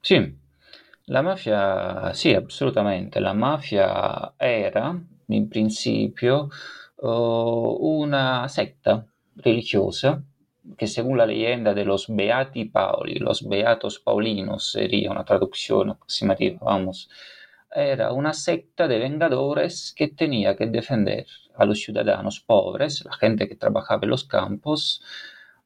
Sí, 0.00 0.16
la 1.06 1.22
mafia, 1.22 2.12
sí, 2.14 2.34
absolutamente. 2.34 3.20
La 3.20 3.32
mafia 3.32 4.32
era, 4.40 5.00
en 5.28 5.48
principio, 5.48 6.50
una 7.02 8.48
secta 8.48 9.06
religiosa 9.36 10.22
que 10.78 10.86
según 10.86 11.18
la 11.18 11.26
leyenda 11.26 11.74
de 11.74 11.84
los 11.84 12.06
Beati 12.08 12.66
Pauli, 12.66 13.18
los 13.18 13.48
Beatos 13.48 13.98
Paulinos 13.98 14.70
sería 14.70 15.10
una 15.10 15.24
traducción 15.24 15.90
aproximativa, 15.90 16.58
vamos, 16.62 17.10
era 17.74 18.12
una 18.12 18.32
secta 18.32 18.86
de 18.86 18.98
vengadores 18.98 19.94
que 19.96 20.08
tenía 20.08 20.56
que 20.56 20.66
defender 20.66 21.26
a 21.56 21.64
los 21.64 21.80
ciudadanos 21.80 22.40
pobres, 22.40 23.04
la 23.04 23.12
gente 23.14 23.48
que 23.48 23.56
trabajaba 23.56 24.02
en 24.04 24.10
los 24.10 24.24
campos, 24.24 25.02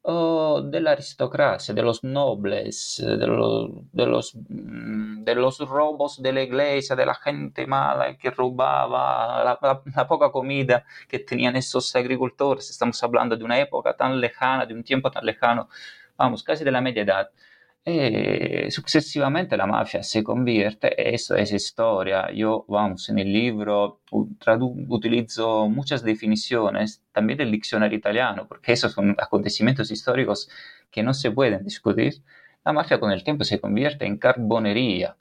oh, 0.08 0.62
de 0.62 0.80
la 0.80 0.92
aristocracia, 0.92 1.74
de 1.74 1.82
los 1.82 2.04
nobles, 2.04 3.02
de 3.04 3.26
los, 3.26 3.70
de, 3.92 4.06
los, 4.06 4.32
de 4.36 5.34
los 5.34 5.58
robos 5.60 6.22
de 6.22 6.32
la 6.32 6.42
iglesia, 6.42 6.94
de 6.94 7.06
la 7.06 7.14
gente 7.14 7.66
mala 7.66 8.16
que 8.16 8.30
robaba 8.30 9.44
la, 9.44 9.58
la, 9.60 9.82
la, 9.94 10.06
poca 10.06 10.30
comida 10.30 10.84
que 11.08 11.18
tenían 11.18 11.56
esos 11.56 11.94
agricultores. 11.96 12.70
Estamos 12.70 13.02
hablando 13.02 13.36
de 13.36 13.44
una 13.44 13.58
época 13.58 13.96
tan 13.96 14.20
lejana, 14.20 14.64
de 14.64 14.74
un 14.74 14.84
tiempo 14.84 15.10
tan 15.10 15.24
lejano, 15.26 15.68
vamos, 16.16 16.42
casi 16.42 16.64
de 16.64 16.70
la 16.70 16.80
media 16.80 17.02
edad. 17.02 17.30
E 17.88 18.68
successivamente 18.70 19.56
la 19.56 19.64
mafia 19.64 20.02
se 20.02 20.24
convierte, 20.24 20.88
e 21.00 21.14
eso 21.14 21.36
es 21.36 21.52
historia. 21.52 22.32
Yo, 22.32 22.64
vamos, 22.66 23.08
en 23.10 23.20
el 23.20 23.32
libro 23.32 24.00
utilizo 24.88 25.68
muchas 25.68 26.02
definiciones 26.02 27.04
también 27.12 27.38
del 27.38 27.52
diccionario 27.52 27.96
italiano, 27.96 28.48
porque 28.48 28.72
esos 28.72 28.92
son 28.92 29.14
acontecimientos 29.18 29.92
históricos 29.92 30.48
que 30.90 31.04
no 31.04 31.14
se 31.14 31.30
pueden 31.30 31.62
discutir. 31.62 32.24
La 32.64 32.72
mafia 32.72 32.98
con 32.98 33.12
el 33.12 33.22
tiempo 33.22 33.44
se 33.44 33.60
convierte 33.60 34.04
en 34.04 34.18
carbonería. 34.18 35.16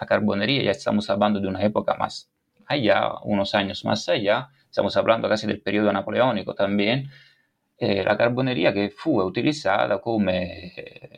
La 0.00 0.06
carbonería 0.08 0.64
ya 0.64 0.72
estamos 0.72 1.08
hablando 1.10 1.38
de 1.38 1.46
una 1.46 1.62
época 1.62 1.94
más 1.94 2.28
allá, 2.66 3.12
unos 3.22 3.54
años 3.54 3.84
más 3.84 4.08
allá, 4.08 4.48
estamos 4.68 4.96
hablando 4.96 5.28
casi 5.28 5.46
del 5.46 5.60
periodo 5.60 5.92
napoleónico 5.92 6.54
también, 6.54 7.10
eh, 7.80 8.02
la 8.02 8.16
carbonería 8.16 8.72
che 8.72 8.90
fu 8.90 9.20
utilizzata 9.20 10.00
come 10.00 10.72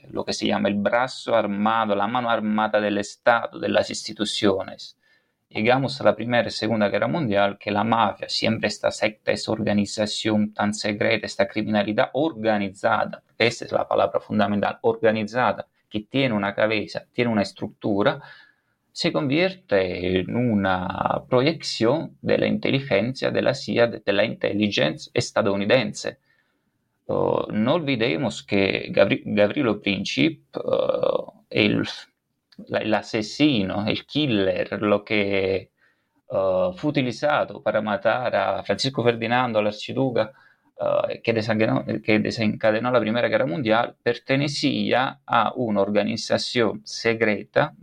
lo 0.09 0.23
que 0.25 0.35
se 0.35 0.47
llama 0.47 0.69
el 0.69 0.75
brazo 0.75 1.35
armado, 1.35 1.95
la 1.95 2.07
mano 2.07 2.29
armada 2.29 2.79
del 2.79 2.99
Estado, 2.99 3.59
de 3.59 3.69
las 3.71 3.88
instituciones. 3.88 4.99
Llegamos 5.49 5.99
a 6.00 6.05
la 6.05 6.14
Primera 6.14 6.49
y 6.49 6.50
Segunda 6.50 6.90
Guerra 6.90 7.09
Mundial, 7.09 7.57
que 7.59 7.71
la 7.71 7.83
mafia, 7.83 8.29
siempre 8.29 8.69
esta 8.69 8.90
secta, 8.90 9.33
esta 9.33 9.52
organización 9.52 10.52
tan 10.52 10.75
secreta, 10.75 11.26
esta 11.26 11.49
criminalidad 11.49 12.11
organizada, 12.12 13.23
esa 13.38 13.64
es 13.64 13.73
la 13.73 13.88
palabra 13.88 14.21
fundamental, 14.21 14.79
organizada, 14.83 15.67
que 15.88 16.00
tiene 16.00 16.35
una 16.35 16.55
cabeza, 16.55 17.07
tiene 17.12 17.33
una 17.33 17.43
estructura, 17.43 18.21
se 18.93 19.12
convierte 19.12 20.21
en 20.21 20.37
una 20.37 21.25
proyección 21.29 22.19
de 22.21 22.38
la 22.38 22.47
inteligencia 22.47 23.31
de 23.31 23.43
la 23.43 23.55
CIA, 23.55 23.87
de 23.87 24.12
la. 24.12 24.25
Uh, 27.11 27.50
no 27.50 27.75
olvidemos 27.75 28.45
que 28.45 28.87
Gavri 28.93 29.23
Gavrilo 29.25 29.81
Princip, 29.81 30.57
uh, 30.57 31.45
el, 31.50 31.83
el, 32.69 32.95
asesino, 32.95 33.85
el 33.88 34.07
killer, 34.07 34.81
lo 34.81 35.05
que 35.05 35.73
uh, 36.29 36.73
fue 36.73 36.90
utilizado 36.90 37.62
para 37.64 37.81
matar 37.83 38.64
Francisco 38.64 39.02
Ferdinando, 39.02 39.61
l'arciduca, 39.61 40.33
desencadenó, 41.26 41.85
que, 42.00 42.21
desencadenó, 42.21 42.93
la 42.93 43.00
Primera 43.00 43.29
Guerra 43.29 43.47
Mundial, 43.47 43.97
pertenecía 44.02 45.21
a 45.26 45.52
una 45.57 45.81
organización 45.81 46.81
secreta, 46.85 47.75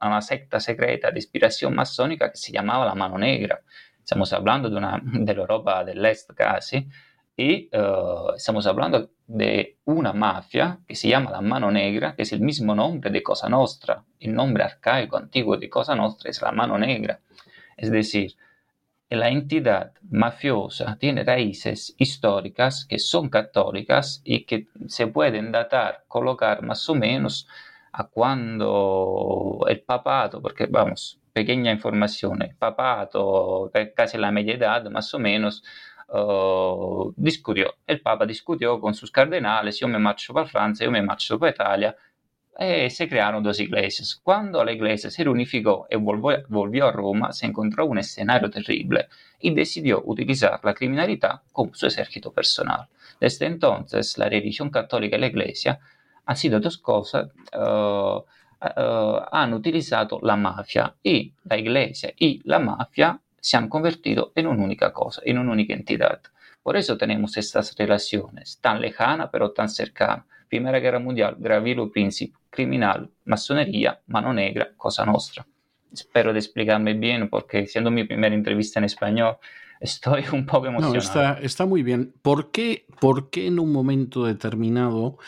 a 0.00 0.06
una 0.06 0.22
secta 0.22 0.60
secreta 0.60 1.10
de 1.10 1.18
inspiración 1.18 1.74
masónica 1.74 2.30
que 2.30 2.38
se 2.38 2.52
llamaba 2.52 2.86
la 2.86 2.94
Mano 2.94 3.18
Negra. 3.18 3.60
Estamos 3.98 4.32
hablando 4.32 4.70
de, 4.70 4.76
una, 4.76 5.00
de 5.02 5.34
la 5.34 5.40
Europa 5.40 5.84
del 5.84 6.00
y 7.36 7.68
uh, 7.76 8.34
estamos 8.36 8.66
hablando 8.66 9.10
de 9.26 9.78
una 9.86 10.12
mafia 10.12 10.78
que 10.86 10.94
se 10.94 11.08
llama 11.08 11.30
la 11.30 11.40
Mano 11.40 11.70
Negra, 11.70 12.14
que 12.14 12.22
es 12.22 12.32
el 12.32 12.40
mismo 12.40 12.74
nombre 12.74 13.10
de 13.10 13.22
Cosa 13.22 13.48
Nostra. 13.48 14.04
El 14.20 14.34
nombre 14.34 14.62
arcaico 14.62 15.16
antiguo 15.16 15.56
de 15.56 15.68
Cosa 15.68 15.96
Nostra 15.96 16.30
es 16.30 16.40
la 16.40 16.52
Mano 16.52 16.78
Negra. 16.78 17.20
Es 17.76 17.90
decir, 17.90 18.36
la 19.10 19.28
entidad 19.28 19.92
mafiosa 20.10 20.96
tiene 20.98 21.24
raíces 21.24 21.94
históricas 21.98 22.86
que 22.86 22.98
son 22.98 23.28
católicas 23.28 24.22
y 24.24 24.44
que 24.44 24.68
se 24.86 25.08
pueden 25.08 25.50
datar, 25.50 26.04
colocar 26.06 26.62
más 26.62 26.88
o 26.88 26.94
menos 26.94 27.48
a 27.92 28.04
cuando 28.04 29.64
el 29.68 29.80
papado, 29.80 30.40
porque 30.40 30.66
vamos, 30.66 31.20
pequeña 31.32 31.72
información, 31.72 32.42
el 32.42 32.54
papato, 32.54 33.70
casi 33.94 34.18
la 34.18 34.30
media 34.30 34.54
edad 34.54 34.84
más 34.90 35.12
o 35.14 35.18
menos, 35.18 35.62
uh, 36.08 37.12
discutió, 37.16 37.74
el 37.86 38.00
Papa 38.00 38.26
discutió 38.26 38.80
con 38.80 38.94
sus 38.94 39.10
cardenales, 39.10 39.78
yo 39.78 39.88
me 39.88 39.98
marcho 39.98 40.32
para 40.32 40.46
Francia, 40.46 40.84
yo 40.84 40.90
me 40.90 41.02
marcho 41.02 41.38
para 41.38 41.52
Italia, 41.52 41.96
y 42.58 42.88
se 42.90 43.08
crearon 43.08 43.42
dos 43.42 43.58
iglesias. 43.58 44.20
Cuando 44.22 44.64
la 44.64 44.72
iglesia 44.72 45.10
se 45.10 45.24
reunificó 45.24 45.86
y 45.90 45.96
volvió, 45.96 46.44
volvió, 46.48 46.86
a 46.86 46.92
Roma, 46.92 47.32
se 47.32 47.46
encontró 47.46 47.86
un 47.86 47.98
escenario 47.98 48.48
terrible 48.48 49.08
y 49.40 49.52
decidió 49.52 50.02
utilizar 50.04 50.60
la 50.62 50.74
criminalidad 50.74 51.42
como 51.52 51.74
su 51.74 51.86
ejército 51.86 52.32
personal. 52.32 52.86
Desde 53.20 53.46
entonces, 53.46 54.16
la 54.18 54.28
religión 54.28 54.70
católica 54.70 55.16
y 55.16 55.20
la 55.20 55.26
iglesia 55.26 55.80
han 56.26 56.36
sido 56.36 56.60
dos 56.60 56.78
cosas, 56.78 57.28
uh, 57.54 58.18
uh, 58.18 59.20
han 59.32 59.52
utilizado 59.52 60.20
la 60.22 60.36
mafia 60.36 60.94
y 61.02 61.32
la 61.44 61.58
iglesia 61.58 62.12
y 62.16 62.40
la 62.44 62.60
mafia 62.60 63.20
se 63.44 63.58
han 63.58 63.68
convertido 63.68 64.32
en 64.36 64.46
una 64.46 64.64
única 64.64 64.90
cosa, 64.90 65.20
en 65.22 65.36
una 65.36 65.52
única 65.52 65.74
entidad. 65.74 66.22
Por 66.62 66.78
eso 66.78 66.96
tenemos 66.96 67.36
estas 67.36 67.76
relaciones 67.76 68.58
tan 68.58 68.80
lejanas 68.80 69.28
pero 69.30 69.52
tan 69.52 69.68
cercanas. 69.68 70.24
Primera 70.48 70.78
Guerra 70.78 70.98
Mundial, 70.98 71.36
Gravilo 71.38 71.92
Príncipe, 71.92 72.38
criminal, 72.48 73.10
masonería, 73.26 74.00
mano 74.06 74.32
negra, 74.32 74.72
cosa 74.78 75.04
nostra. 75.04 75.46
Espero 75.92 76.32
de 76.32 76.38
explicarme 76.38 76.94
bien 76.94 77.28
porque 77.28 77.66
siendo 77.66 77.90
mi 77.90 78.04
primera 78.04 78.34
entrevista 78.34 78.78
en 78.80 78.86
español, 78.86 79.36
estoy 79.78 80.24
un 80.32 80.46
poco 80.46 80.68
emocionado. 80.68 80.94
No, 80.94 80.98
está, 80.98 81.38
está 81.42 81.66
muy 81.66 81.82
bien. 81.82 82.14
¿Por 82.22 82.50
qué, 82.50 82.86
¿Por 82.98 83.28
qué 83.28 83.48
en 83.48 83.58
un 83.58 83.72
momento 83.72 84.24
determinado 84.24 85.18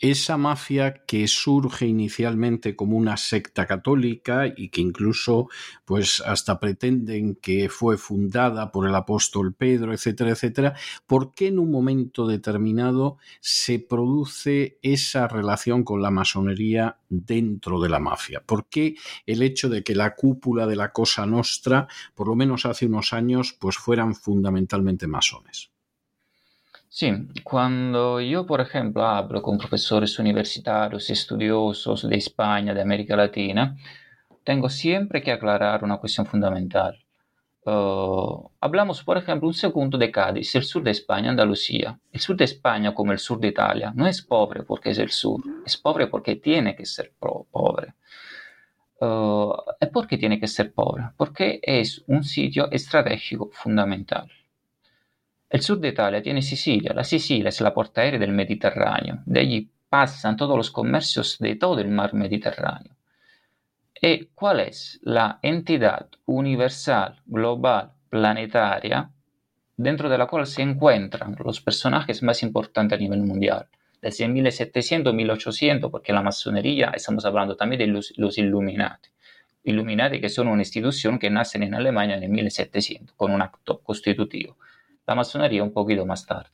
esa 0.00 0.36
mafia 0.36 1.04
que 1.06 1.28
surge 1.28 1.86
inicialmente 1.86 2.74
como 2.74 2.96
una 2.96 3.16
secta 3.16 3.66
católica 3.66 4.46
y 4.46 4.70
que 4.70 4.80
incluso 4.80 5.48
pues 5.84 6.22
hasta 6.24 6.58
pretenden 6.58 7.36
que 7.36 7.68
fue 7.68 7.98
fundada 7.98 8.72
por 8.72 8.88
el 8.88 8.94
apóstol 8.94 9.54
Pedro, 9.54 9.92
etcétera, 9.92 10.30
etcétera, 10.30 10.74
¿por 11.06 11.34
qué 11.34 11.48
en 11.48 11.58
un 11.58 11.70
momento 11.70 12.26
determinado 12.26 13.18
se 13.40 13.78
produce 13.78 14.78
esa 14.82 15.28
relación 15.28 15.84
con 15.84 16.00
la 16.00 16.10
masonería 16.10 16.98
dentro 17.08 17.80
de 17.80 17.88
la 17.90 18.00
mafia? 18.00 18.42
¿Por 18.44 18.68
qué 18.68 18.96
el 19.26 19.42
hecho 19.42 19.68
de 19.68 19.82
que 19.82 19.94
la 19.94 20.14
cúpula 20.14 20.66
de 20.66 20.76
la 20.76 20.92
Cosa 20.92 21.26
Nostra, 21.26 21.88
por 22.14 22.28
lo 22.28 22.34
menos 22.34 22.64
hace 22.64 22.86
unos 22.86 23.12
años, 23.12 23.54
pues 23.58 23.76
fueran 23.76 24.14
fundamentalmente 24.14 25.06
masones? 25.06 25.70
Sí, 26.92 27.12
cuando 27.44 28.20
yo, 28.20 28.44
por 28.46 28.60
ejemplo, 28.60 29.04
hablo 29.06 29.42
con 29.42 29.58
profesores 29.58 30.18
universitarios 30.18 31.08
estudiosos 31.08 32.08
de 32.08 32.16
España, 32.16 32.74
de 32.74 32.82
América 32.82 33.14
Latina, 33.16 33.76
tengo 34.42 34.68
siempre 34.68 35.22
que 35.22 35.30
aclarar 35.30 35.84
una 35.84 35.98
cuestión 35.98 36.26
fundamental. 36.26 36.98
Uh, 37.64 38.50
hablamos, 38.60 39.04
por 39.04 39.18
ejemplo, 39.18 39.46
un 39.46 39.54
segundo 39.54 39.98
de 39.98 40.10
Cádiz, 40.10 40.52
el 40.56 40.64
sur 40.64 40.82
de 40.82 40.90
España, 40.90 41.30
Andalucía. 41.30 42.00
El 42.10 42.20
sur 42.20 42.36
de 42.36 42.44
España, 42.46 42.92
como 42.92 43.12
el 43.12 43.20
sur 43.20 43.38
de 43.38 43.48
Italia, 43.48 43.92
no 43.94 44.08
es 44.08 44.20
pobre 44.22 44.64
porque 44.64 44.90
es 44.90 44.98
el 44.98 45.10
sur, 45.10 45.40
es 45.64 45.76
pobre 45.76 46.08
porque 46.08 46.36
tiene 46.36 46.74
que 46.74 46.86
ser 46.86 47.12
pobre. 47.20 47.94
Uh, 49.00 49.52
¿Por 49.92 50.08
qué 50.08 50.18
tiene 50.18 50.40
que 50.40 50.48
ser 50.48 50.72
pobre? 50.72 51.04
Porque 51.16 51.60
es 51.62 52.02
un 52.08 52.24
sitio 52.24 52.68
estratégico 52.72 53.48
fundamental. 53.52 54.28
El 55.50 55.62
sur 55.62 55.80
de 55.80 55.88
Italia 55.88 56.22
tiene 56.22 56.42
Sicilia. 56.42 56.92
La 56.94 57.02
Sicilia 57.02 57.48
es 57.48 57.60
la 57.60 57.74
puerta 57.74 58.02
aérea 58.02 58.20
del 58.20 58.30
Mediterráneo. 58.30 59.18
De 59.26 59.40
allí 59.40 59.68
pasan 59.88 60.36
todos 60.36 60.56
los 60.56 60.70
comercios 60.70 61.38
de 61.40 61.56
todo 61.56 61.80
el 61.80 61.88
mar 61.88 62.14
Mediterráneo. 62.14 62.94
¿Y 64.00 64.26
cuál 64.26 64.60
es 64.60 65.00
la 65.02 65.40
entidad 65.42 66.06
universal, 66.26 67.20
global, 67.26 67.90
planetaria, 68.08 69.10
dentro 69.76 70.08
de 70.08 70.18
la 70.18 70.26
cual 70.26 70.46
se 70.46 70.62
encuentran 70.62 71.34
los 71.44 71.60
personajes 71.60 72.22
más 72.22 72.44
importantes 72.44 72.96
a 72.96 73.02
nivel 73.02 73.22
mundial? 73.22 73.66
Desde 74.00 74.28
1700, 74.28 75.12
1800, 75.12 75.90
porque 75.90 76.12
la 76.12 76.22
masonería, 76.22 76.92
estamos 76.94 77.24
hablando 77.24 77.56
también 77.56 77.80
de 77.80 77.86
los, 77.88 78.16
los 78.16 78.38
Illuminati. 78.38 79.10
Illuminati 79.64 80.20
que 80.20 80.28
son 80.28 80.46
una 80.46 80.62
institución 80.62 81.18
que 81.18 81.28
nace 81.28 81.58
en 81.58 81.74
Alemania 81.74 82.16
en 82.16 82.30
1700 82.30 83.16
con 83.16 83.32
un 83.32 83.42
acto 83.42 83.80
constitutivo 83.80 84.56
la 85.10 85.16
masonería 85.16 85.64
un 85.64 85.72
poquito 85.72 86.06
más 86.06 86.24
tarde. 86.24 86.50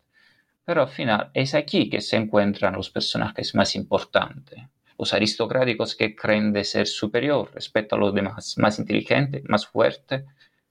Pero 0.65 0.81
al 0.83 0.89
final 0.89 1.31
es 1.35 1.55
aquí 1.55 1.91
que 1.91 2.01
se 2.01 2.17
encuentran 2.17 2.75
los 2.75 2.89
personajes 2.91 3.55
más 3.55 3.77
importantes, 3.77 4.59
los 4.99 5.13
aristocráticos 5.13 5.95
que 5.95 6.17
creen 6.17 6.53
de 6.55 6.65
ser 6.65 6.87
superior 6.87 7.51
respecto 7.55 7.97
a 7.97 7.99
los 7.99 8.15
demás, 8.15 8.57
más 8.57 8.79
inteligentes, 8.79 9.43
más 9.47 9.67
fuertes, 9.67 10.25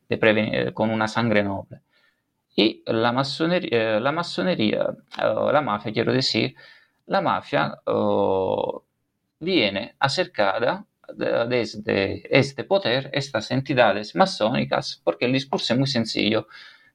de 0.10 0.72
con 0.74 0.90
una 0.90 1.08
sangre 1.08 1.44
noble. 1.44 1.82
Y 2.56 2.84
la 2.88 3.12
masonería, 3.12 4.00
la, 4.00 4.12
masonería, 4.12 4.88
la 5.18 5.62
mafia, 5.62 5.94
quiero 5.94 6.12
decir, 6.12 6.56
la 7.06 7.22
mafia 7.22 7.82
viene 9.40 9.96
acercada 10.00 10.86
desde 11.08 12.24
este 12.36 12.64
poder, 12.64 13.12
estas 13.14 13.52
entidades 13.52 14.16
masónicas, 14.16 15.02
porque 15.04 15.26
el 15.26 15.34
discurso 15.34 15.74
es 15.74 15.80
muy 15.80 15.88
sencillo 15.88 16.48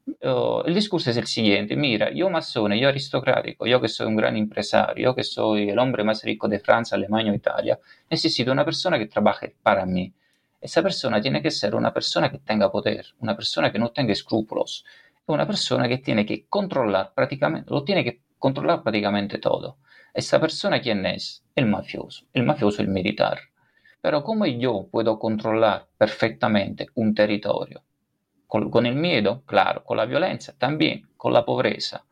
uh, 0.07 0.63
el 0.67 0.75
discurso 0.75 1.11
es 1.11 1.17
el 1.17 1.27
siguiente, 1.27 1.77
mira, 1.77 2.11
yo 2.13 2.31
masón, 2.31 2.73
yo 2.75 2.89
aristocrático, 2.89 3.67
yo 3.67 3.81
que 3.81 3.89
soy 3.89 4.07
un 4.07 4.17
gran 4.17 4.37
empresario, 4.37 5.05
yo 5.11 5.15
que 5.15 5.25
soy 5.25 5.71
el 5.71 5.79
hombre 5.79 6.05
más 6.05 6.23
rico 6.25 6.49
de 6.49 6.61
Francia, 6.61 6.97
Alemania 6.97 7.33
o 7.33 7.35
Italia, 7.35 7.79
necesito 8.11 8.53
una 8.53 8.65
persona 8.65 8.99
que 8.99 9.07
trabaje 9.07 9.55
para 9.63 9.87
mí. 9.87 10.13
Esa 10.61 10.83
persona 10.83 11.21
tiene 11.21 11.41
que 11.43 11.51
ser 11.51 11.75
una 11.75 11.93
persona 11.93 12.31
que 12.31 12.39
tenga 12.39 12.71
poder, 12.71 13.07
una 13.21 13.35
persona 13.35 13.73
que 13.73 13.79
no 13.79 13.91
tenga 13.91 14.13
escrúpulos, 14.13 14.85
una 15.27 15.47
persona 15.47 15.89
que 15.89 15.99
tiene 15.99 16.27
que 16.27 16.47
controlar 16.49 17.13
prácticamente, 17.15 17.71
lo 17.71 17.85
tiene 17.85 18.05
que 18.05 18.23
controlar 18.39 18.83
prácticamente 18.83 19.39
todo. 19.39 19.79
¿Esa 20.13 20.41
persona 20.41 20.81
quién 20.81 21.07
es? 21.07 21.45
El 21.55 21.67
mafioso, 21.67 22.27
el 22.33 22.43
mafioso 22.43 22.83
el 22.83 22.89
militar. 22.89 23.39
Pero 24.03 24.25
¿cómo 24.25 24.47
yo 24.47 24.89
puedo 24.91 25.19
controlar 25.19 25.87
perfectamente 25.97 26.89
un 26.95 27.15
territorio? 27.15 27.83
Con, 28.51 28.85
el 28.85 28.97
miedo, 28.97 29.43
claro, 29.47 29.85
con 29.85 29.97
la 29.97 30.07
violencia, 30.07 30.53
también 30.59 31.09
con 31.17 31.33
la 31.33 31.45
pobreza. 31.45 32.05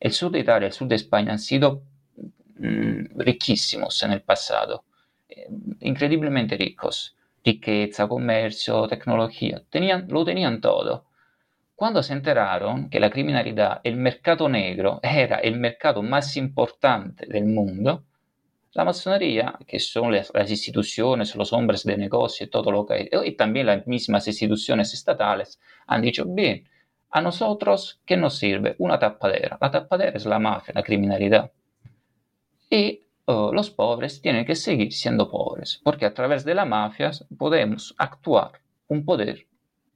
El 0.00 0.12
sur 0.12 0.32
de 0.32 0.40
Italia 0.40 0.66
el 0.66 0.72
sur 0.72 0.88
de 0.88 0.96
España 0.96 1.32
han 1.32 1.38
sido 1.38 1.82
mm, 2.58 3.16
riquísimos 3.16 4.02
en 4.02 4.12
el 4.12 4.22
pasado, 4.22 4.84
eh, 5.28 5.46
increíblemente 5.80 6.56
ricos. 6.56 7.14
Riqueza, 7.44 8.08
comercio, 8.08 8.88
tecnología, 8.88 9.62
tenían, 9.70 10.06
lo 10.08 10.24
tenían 10.24 10.60
todo. 10.60 11.06
Cuando 11.76 12.02
se 12.02 12.12
enteraron 12.12 12.90
que 12.90 12.98
la 12.98 13.08
criminalidad, 13.08 13.80
el 13.84 13.96
mercado 13.96 14.48
negro, 14.48 14.98
era 15.02 15.36
el 15.36 15.58
mercado 15.60 16.02
más 16.02 16.36
importante 16.36 17.24
del 17.26 17.44
mundo, 17.46 18.02
La 18.72 18.84
masonería, 18.84 19.58
que 19.66 19.80
son 19.80 20.12
las, 20.12 20.30
instituciones, 20.50 21.34
los 21.34 21.52
hombres 21.52 21.84
de 21.84 21.96
negocio 21.96 22.50
todo 22.50 22.70
lo 22.70 22.86
que 22.86 23.08
y 23.24 23.32
también 23.32 23.66
las 23.66 23.86
mismas 23.86 24.26
instituciones 24.28 24.92
estatales, 24.92 25.58
han 25.86 26.02
dicho, 26.02 26.24
bien, 26.26 26.68
a 27.10 27.20
nosotros, 27.22 28.00
¿qué 28.04 28.16
nos 28.16 28.36
sirve? 28.36 28.76
Una 28.78 28.98
tapadera. 28.98 29.58
La 29.60 29.70
tapadera 29.70 30.12
es 30.14 30.26
la 30.26 30.38
mafia, 30.38 30.74
la 30.74 30.82
criminalidad. 30.82 31.50
Y 32.70 33.06
oh, 33.24 33.52
los 33.52 33.70
pobres 33.70 34.20
tienen 34.20 34.44
que 34.44 34.54
seguir 34.54 34.92
siendo 34.92 35.30
pobres, 35.30 35.80
porque 35.82 36.04
a 36.04 36.12
través 36.12 36.44
de 36.44 36.54
la 36.54 36.66
mafia 36.66 37.10
podemos 37.36 37.94
actuar 37.98 38.60
un 38.88 39.04
poder 39.04 39.46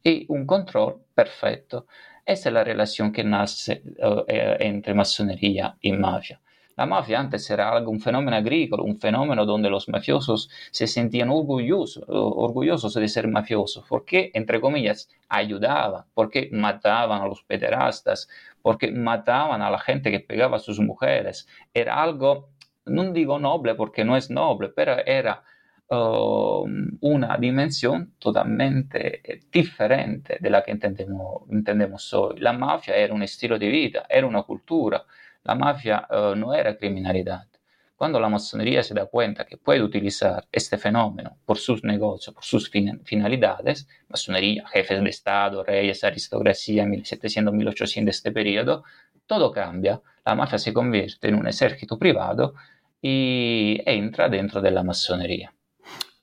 y 0.02 0.24
un 0.28 0.46
control 0.46 1.02
perfecto. 1.14 1.86
Esa 2.24 2.48
es 2.48 2.52
la 2.52 2.64
relación 2.64 3.12
que 3.12 3.24
nace 3.24 3.82
oh, 4.02 4.24
eh, 4.28 4.56
entre 4.60 4.94
masonería 4.94 5.76
y 5.80 5.92
mafia. 5.92 6.40
La 6.76 6.86
mafia 6.86 7.20
antes 7.20 7.48
era 7.50 7.70
algo, 7.70 7.90
un 7.90 8.00
fenómeno 8.00 8.36
agrícola, 8.36 8.82
un 8.82 8.98
fenómeno 8.98 9.44
donde 9.44 9.68
los 9.68 9.88
mafiosos 9.88 10.48
se 10.70 10.86
sentían 10.86 11.30
orgullosos, 11.30 12.04
orgullosos 12.08 12.94
de 12.94 13.08
ser 13.08 13.28
mafiosos, 13.28 13.84
porque, 13.88 14.30
entre 14.34 14.60
comillas, 14.60 15.10
ayudaban, 15.28 16.04
porque 16.14 16.48
mataban 16.52 17.22
a 17.22 17.26
los 17.26 17.42
pederastas, 17.42 18.28
porque 18.62 18.90
mataban 18.90 19.60
a 19.60 19.70
la 19.70 19.78
gente 19.78 20.10
que 20.10 20.20
pegaba 20.20 20.56
a 20.56 20.60
sus 20.60 20.80
mujeres. 20.80 21.46
Era 21.74 22.02
algo, 22.02 22.50
no 22.86 23.12
digo 23.12 23.38
noble 23.38 23.74
porque 23.74 24.04
no 24.04 24.16
es 24.16 24.30
noble, 24.30 24.70
pero 24.70 24.96
era 25.04 25.42
um, 25.90 26.88
una 27.00 27.36
dimensión 27.36 28.14
totalmente 28.18 29.42
diferente 29.52 30.38
de 30.40 30.50
la 30.50 30.62
que 30.62 30.70
entendemos, 30.70 31.42
entendemos 31.50 32.12
hoy. 32.14 32.38
La 32.40 32.52
mafia 32.54 32.96
era 32.96 33.12
un 33.12 33.22
estilo 33.22 33.58
de 33.58 33.68
vida, 33.68 34.06
era 34.08 34.26
una 34.26 34.42
cultura, 34.42 35.04
la 35.44 35.54
mafia 35.54 36.06
uh, 36.10 36.34
no 36.34 36.54
era 36.54 36.76
criminalidad. 36.76 37.48
Cuando 37.96 38.18
la 38.18 38.28
masonería 38.28 38.82
se 38.82 38.94
da 38.94 39.06
cuenta 39.06 39.44
que 39.44 39.56
puede 39.56 39.82
utilizar 39.82 40.48
este 40.50 40.76
fenómeno 40.76 41.38
por 41.44 41.58
sus 41.58 41.84
negocios, 41.84 42.34
por 42.34 42.44
sus 42.44 42.68
fin 42.68 43.00
finalidades, 43.04 43.86
masonería, 44.08 44.66
jefes 44.66 45.02
de 45.02 45.08
Estado, 45.08 45.62
reyes, 45.62 46.02
aristocracia, 46.02 46.84
1700, 46.84 47.54
1800, 47.54 48.14
este 48.14 48.32
periodo, 48.32 48.82
todo 49.26 49.52
cambia. 49.52 50.00
La 50.24 50.34
mafia 50.34 50.58
se 50.58 50.72
convierte 50.72 51.28
en 51.28 51.36
un 51.36 51.46
ejército 51.46 51.96
privado 51.98 52.54
y 53.00 53.80
entra 53.86 54.28
dentro 54.28 54.60
de 54.60 54.70
la 54.72 54.82
masonería. 54.82 55.54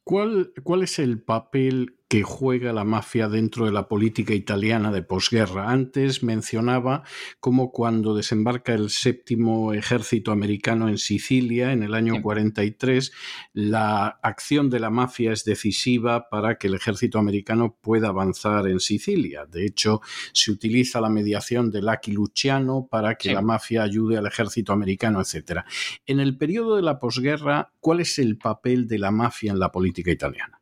¿Cuál, 0.04 0.52
¿Cuál 0.64 0.84
es 0.84 1.00
el 1.00 1.22
papel 1.22 1.99
que 2.10 2.24
juega 2.24 2.74
la 2.74 2.84
mafia 2.84 3.30
dentro 3.30 3.68
de 3.68 3.72
la 3.72 3.88
política 3.88 4.34
italiana 4.34 4.92
de 4.92 5.04
posguerra. 5.04 5.70
Antes 5.70 6.24
mencionaba 6.24 7.04
cómo 7.40 7.72
cuando 7.72 8.16
desembarca 8.16 8.74
el 8.74 8.90
séptimo 8.90 9.74
ejército 9.74 10.32
americano 10.32 10.90
en 10.90 10.98
Sicilia 10.98 11.72
en 11.72 11.84
el 11.84 11.94
año 11.94 12.20
43, 12.24 13.12
la 13.54 14.08
acción 14.24 14.72
de 14.72 14.80
la 14.80 14.90
mafia 14.90 15.32
es 15.32 15.46
decisiva 15.46 16.30
para 16.30 16.58
que 16.58 16.66
el 16.66 16.74
ejército 16.74 17.20
americano 17.20 17.78
pueda 17.80 18.08
avanzar 18.08 18.68
en 18.68 18.80
Sicilia. 18.80 19.46
De 19.46 19.68
hecho, 19.68 20.02
se 20.34 20.50
utiliza 20.50 21.00
la 21.02 21.10
mediación 21.10 21.70
de 21.70 21.84
Lucky 21.84 22.12
Luciano 22.12 22.88
para 22.90 23.16
que 23.16 23.34
la 23.34 23.44
mafia 23.44 23.84
ayude 23.84 24.18
al 24.18 24.26
ejército 24.26 24.74
americano, 24.74 25.22
etc. 25.22 25.62
En 26.08 26.20
el 26.20 26.36
periodo 26.38 26.76
de 26.76 26.82
la 26.82 26.98
posguerra, 26.98 27.72
¿cuál 27.80 28.00
es 28.00 28.18
el 28.18 28.40
papel 28.40 28.88
de 28.88 28.98
la 28.98 29.12
mafia 29.12 29.52
en 29.52 29.60
la 29.60 29.72
política 29.72 30.10
italiana? 30.10 30.59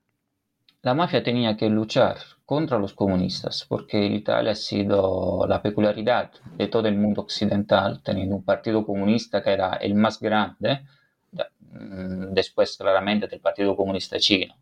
La 0.88 0.94
mafia 0.94 1.22
tenía 1.22 1.58
que 1.58 1.70
luchar 1.70 2.16
contra 2.46 2.80
los 2.80 2.94
comunistas, 2.94 3.66
porque 3.68 3.98
Italia 4.06 4.54
ha 4.54 4.56
sido 4.56 5.46
la 5.46 5.62
peculiaridad 5.62 6.32
de 6.56 6.68
todo 6.70 6.88
el 6.88 6.96
mundo 6.96 7.24
occidental, 7.24 8.02
teniendo 8.02 8.38
un 8.38 8.46
partido 8.46 8.86
comunista 8.86 9.44
que 9.44 9.52
era 9.52 9.74
el 9.88 9.96
más 9.96 10.18
grande, 10.18 10.86
mm, 11.34 12.34
después 12.34 12.78
claramente 12.78 13.28
del 13.28 13.42
Partido 13.42 13.76
Comunista 13.76 14.18
Chino, 14.18 14.56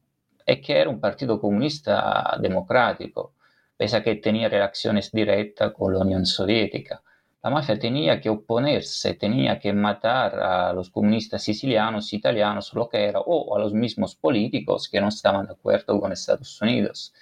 y 0.47 0.55
que 0.61 0.73
era 0.81 0.89
un 0.89 0.99
partido 0.99 1.39
comunista 1.39 2.35
democrático, 2.41 3.35
pese 3.77 3.97
a 3.97 4.03
que 4.03 4.15
tenía 4.15 4.49
relaciones 4.49 5.11
directas 5.11 5.73
con 5.73 5.93
la 5.93 5.99
Unión 5.99 6.25
Soviética 6.25 7.03
la 7.45 7.51
mafia 7.51 7.77
tenía 7.77 8.19
que 8.19 8.29
oponerse, 8.29 9.13
tenía 9.13 9.59
que 9.59 9.71
matar 9.71 10.39
a 10.39 10.73
los 10.73 10.89
comunistas 10.89 11.43
sicilianos, 11.43 12.11
italianos, 12.11 12.73
lo 12.73 12.89
era, 12.91 13.19
o 13.19 13.55
a 13.55 13.59
los 13.59 13.71
mismos 13.71 14.15
políticos 14.15 14.89
que 14.89 14.99
no 14.99 15.09
estaban 15.09 15.45
de 15.45 15.53
acuerdo 15.53 15.99
con 15.99 16.11
Estados 16.11 16.59
Unidos. 16.59 17.13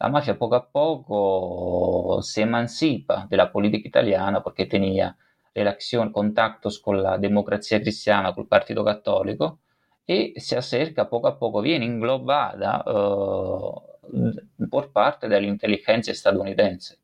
La 0.00 0.08
mafia 0.08 0.36
poco 0.36 0.56
a 0.56 0.68
poco 0.68 2.20
se 2.22 2.42
emancipa 2.42 3.28
de 3.30 3.36
la 3.36 3.52
política 3.52 3.86
italiana 3.86 4.42
porque 4.42 4.66
tenía 4.66 5.16
relación, 5.54 6.10
contactos 6.12 6.80
con 6.80 7.00
la 7.00 7.16
democracia 7.16 7.80
cristiana, 7.80 8.34
con 8.34 8.42
el 8.42 8.48
Partido 8.48 8.84
Católico, 8.84 9.60
y 10.04 10.34
se 10.40 10.56
acerca 10.56 11.08
poco 11.08 11.28
a 11.28 11.38
poco, 11.38 11.62
viene 11.62 11.86
englobada 11.86 12.82
uh, 12.84 13.80
por 14.68 14.90
parte 14.92 15.28
de 15.28 15.40
la 15.40 15.46
inteligencia 15.46 16.12
estadounidense 16.12 16.98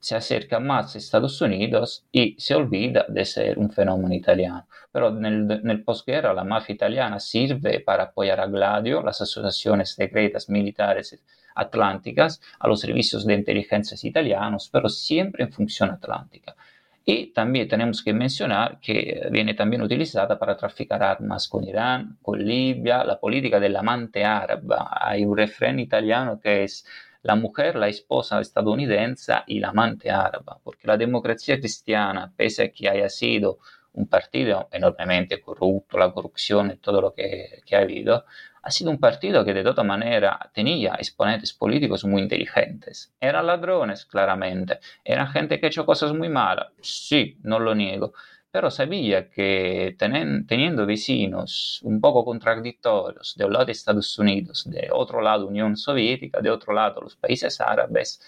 se 0.00 0.16
acerca 0.16 0.58
más 0.58 0.94
a 0.94 0.98
Estados 0.98 1.40
Unidos 1.42 2.06
y 2.10 2.34
se 2.38 2.54
olvida 2.54 3.04
de 3.08 3.24
ser 3.24 3.58
un 3.58 3.70
fenómeno 3.70 4.14
italiano. 4.14 4.66
Pero 4.90 5.08
en 5.16 5.70
el 5.70 5.84
posguerra 5.84 6.32
la 6.32 6.42
mafia 6.42 6.74
italiana 6.74 7.20
sirve 7.20 7.80
para 7.80 8.04
apoyar 8.04 8.40
a 8.40 8.46
Gladio, 8.46 9.02
las 9.02 9.20
asociaciones 9.20 9.90
secretas 9.90 10.48
militares 10.48 11.22
atlánticas, 11.54 12.40
a 12.58 12.66
los 12.66 12.80
servicios 12.80 13.26
de 13.26 13.34
inteligencia 13.34 13.96
italianos, 14.08 14.70
pero 14.72 14.88
siempre 14.88 15.44
en 15.44 15.52
función 15.52 15.90
atlántica. 15.90 16.56
Y 17.04 17.28
también 17.32 17.66
tenemos 17.68 18.02
que 18.02 18.12
mencionar 18.12 18.78
que 18.80 19.28
viene 19.30 19.54
también 19.54 19.82
utilizada 19.82 20.38
para 20.38 20.56
traficar 20.56 21.02
armas 21.02 21.48
con 21.48 21.64
Irán, 21.64 22.18
con 22.22 22.42
Libia, 22.44 23.04
la 23.04 23.18
política 23.18 23.58
del 23.58 23.76
amante 23.76 24.24
árabe. 24.24 24.76
Hay 25.00 25.24
un 25.24 25.36
refrán 25.36 25.78
italiano 25.80 26.38
que 26.38 26.64
es 26.64 26.86
la 27.22 27.34
mujer, 27.34 27.76
la 27.76 27.88
esposa 27.88 28.40
estadounidense 28.40 29.34
y 29.46 29.60
la 29.60 29.68
amante 29.68 30.10
árabe, 30.10 30.44
porque 30.62 30.86
la 30.86 30.96
democracia 30.96 31.58
cristiana, 31.58 32.32
pese 32.36 32.64
a 32.64 32.72
que 32.72 32.88
haya 32.88 33.08
sido 33.08 33.58
un 33.92 34.06
partido 34.06 34.68
enormemente 34.72 35.40
corrupto, 35.40 35.98
la 35.98 36.12
corrupción 36.12 36.70
y 36.70 36.76
todo 36.76 37.00
lo 37.00 37.12
que, 37.12 37.62
ha 37.72 37.78
habido, 37.78 38.24
ha 38.62 38.70
sido 38.70 38.90
un 38.90 38.98
partido 38.98 39.44
que 39.44 39.54
de 39.54 39.64
toda 39.64 39.82
manera 39.82 40.50
tenía 40.52 40.94
exponentes 40.94 41.52
políticos 41.52 42.04
muy 42.04 42.22
inteligentes. 42.22 43.12
Eran 43.20 43.46
ladrones, 43.46 44.04
claramente. 44.04 44.78
Eran 45.04 45.28
gente 45.28 45.58
que 45.58 45.66
ha 45.66 45.68
hecho 45.68 45.86
cosas 45.86 46.12
muy 46.12 46.28
malas. 46.28 46.68
Sí, 46.80 47.38
no 47.42 47.58
lo 47.58 47.74
niego 47.74 48.12
pero 48.50 48.70
sabía 48.70 49.30
que 49.30 49.96
teniendo 49.98 50.86
vecinos 50.86 51.80
un 51.84 52.00
poco 52.00 52.24
contradictorios, 52.24 53.34
de 53.36 53.44
un 53.44 53.52
lado 53.52 53.70
Estados 53.70 54.18
Unidos, 54.18 54.68
de 54.68 54.88
otro 54.92 55.20
lado 55.20 55.46
Unión 55.46 55.76
Soviética, 55.76 56.40
de 56.40 56.50
otro 56.50 56.72
lado 56.72 57.00
los 57.00 57.16
países 57.16 57.60
árabes, 57.60 58.20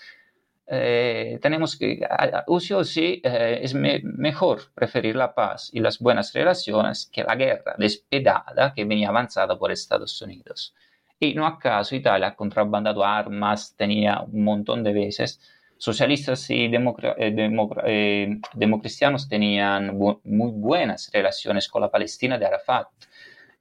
eh, 0.67 1.39
tenemos 1.43 1.77
que, 1.77 2.01
sí 2.61 2.73
o 2.73 2.85
sí, 2.85 3.21
eh, 3.25 3.61
es 3.63 3.75
mejor 3.75 4.73
preferir 4.75 5.17
la 5.17 5.35
paz 5.35 5.71
y 5.73 5.81
las 5.81 5.99
buenas 5.99 6.33
relaciones 6.33 7.11
que 7.13 7.25
la 7.25 7.35
guerra 7.35 7.75
despedada 7.77 8.73
que 8.75 8.85
venía 8.85 9.09
avanzada 9.09 9.59
por 9.59 9.73
Estados 9.73 10.23
Unidos. 10.23 10.75
Y 11.19 11.35
no 11.35 11.47
acaso 11.47 11.95
Italia 11.97 12.29
ha 12.29 12.37
contrabandado 12.37 13.05
armas, 13.05 13.75
tenía 13.77 14.21
un 14.23 14.45
montón 14.45 14.83
de 14.83 14.93
veces 14.93 15.41
socialistas 15.83 16.49
y 16.51 16.66
eh, 16.66 17.51
eh, 17.87 18.40
democristianos 18.55 19.29
tenían 19.29 19.99
muy 19.99 20.51
buenas 20.53 21.11
relaciones 21.12 21.66
con 21.66 21.83
la 21.83 21.90
Palestina 21.90 22.38
de 22.38 22.47
Arafat. 22.47 22.87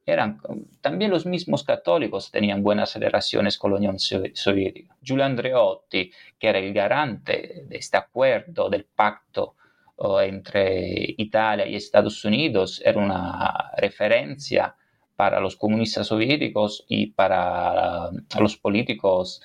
Eran, 0.05 0.39
también 0.81 1.09
los 1.09 1.25
mismos 1.25 1.63
católicos 1.63 2.29
tenían 2.29 2.61
buenas 2.61 2.95
relaciones 2.95 3.57
con 3.57 3.71
la 3.71 3.77
Unión 3.77 3.97
Soviética. 3.97 4.95
Giulio 5.01 5.25
Andreotti, 5.25 6.11
que 6.37 6.47
era 6.47 6.59
el 6.59 6.71
garante 6.73 7.63
de 7.67 7.77
este 7.77 7.97
acuerdo, 7.97 8.69
del 8.69 8.85
pacto 8.85 9.55
entre 10.21 11.15
Italia 11.17 11.65
y 11.65 11.75
Estados 11.75 12.23
Unidos, 12.23 12.83
era 12.85 12.99
una 12.99 13.71
referencia 13.77 14.75
para 15.15 15.39
los 15.39 15.55
comunistas 15.55 16.05
soviéticos 16.05 16.85
y 16.87 17.07
para 17.07 18.11
los 18.39 18.57
políticos 18.57 19.41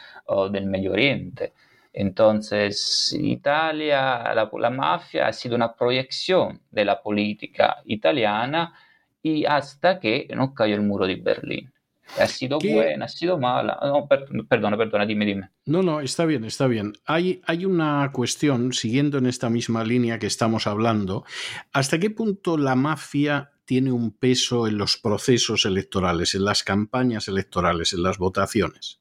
del 0.50 0.66
Medio 0.66 0.92
Oriente. 0.92 1.54
Entonces, 1.98 3.16
Italia, 3.18 4.34
la, 4.34 4.70
mafia 4.70 5.28
ha 5.28 5.32
sido 5.32 5.56
una 5.56 5.74
proyección 5.74 6.60
de 6.70 6.84
la 6.84 7.00
política 7.00 7.78
italiana 7.86 8.74
y 9.22 9.46
hasta 9.46 9.98
que 9.98 10.28
no 10.36 10.52
cayó 10.52 10.74
el 10.74 10.82
muro 10.82 11.06
de 11.06 11.14
Berlín. 11.14 11.72
Ha 12.18 12.26
sido 12.26 12.58
buena, 12.58 13.06
ha 13.06 13.08
sido 13.08 13.38
mala. 13.38 13.78
No, 13.80 14.06
perdona, 14.06 14.76
perdona, 14.76 15.06
dime, 15.06 15.24
dime. 15.24 15.48
No, 15.64 15.82
no, 15.82 16.02
está 16.02 16.26
bien, 16.26 16.44
está 16.44 16.66
bien. 16.66 16.92
Hay, 17.06 17.40
hay 17.46 17.64
una 17.64 18.10
cuestión, 18.12 18.74
siguiendo 18.74 19.16
en 19.16 19.24
esta 19.24 19.48
misma 19.48 19.82
línea 19.82 20.18
que 20.18 20.26
estamos 20.26 20.66
hablando, 20.66 21.24
¿hasta 21.72 21.98
qué 21.98 22.10
punto 22.10 22.58
la 22.58 22.74
mafia 22.74 23.52
tiene 23.64 23.90
un 23.90 24.10
peso 24.10 24.66
en 24.68 24.76
los 24.76 24.98
procesos 24.98 25.64
electorales, 25.64 26.34
en 26.34 26.44
las 26.44 26.62
campañas 26.62 27.26
electorales, 27.26 27.94
en 27.94 28.02
las 28.02 28.18
votaciones? 28.18 29.00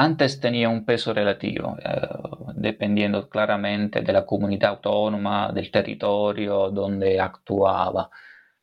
Antes 0.00 0.40
tenía 0.40 0.70
un 0.70 0.86
peso 0.86 1.12
relativo, 1.12 1.76
eh, 1.84 2.08
dependiendo 2.54 3.28
claramente 3.28 4.00
de 4.00 4.12
la 4.14 4.24
comunidad 4.24 4.70
autónoma, 4.70 5.52
del 5.52 5.70
territorio 5.70 6.70
donde 6.70 7.20
actuaba. 7.20 8.08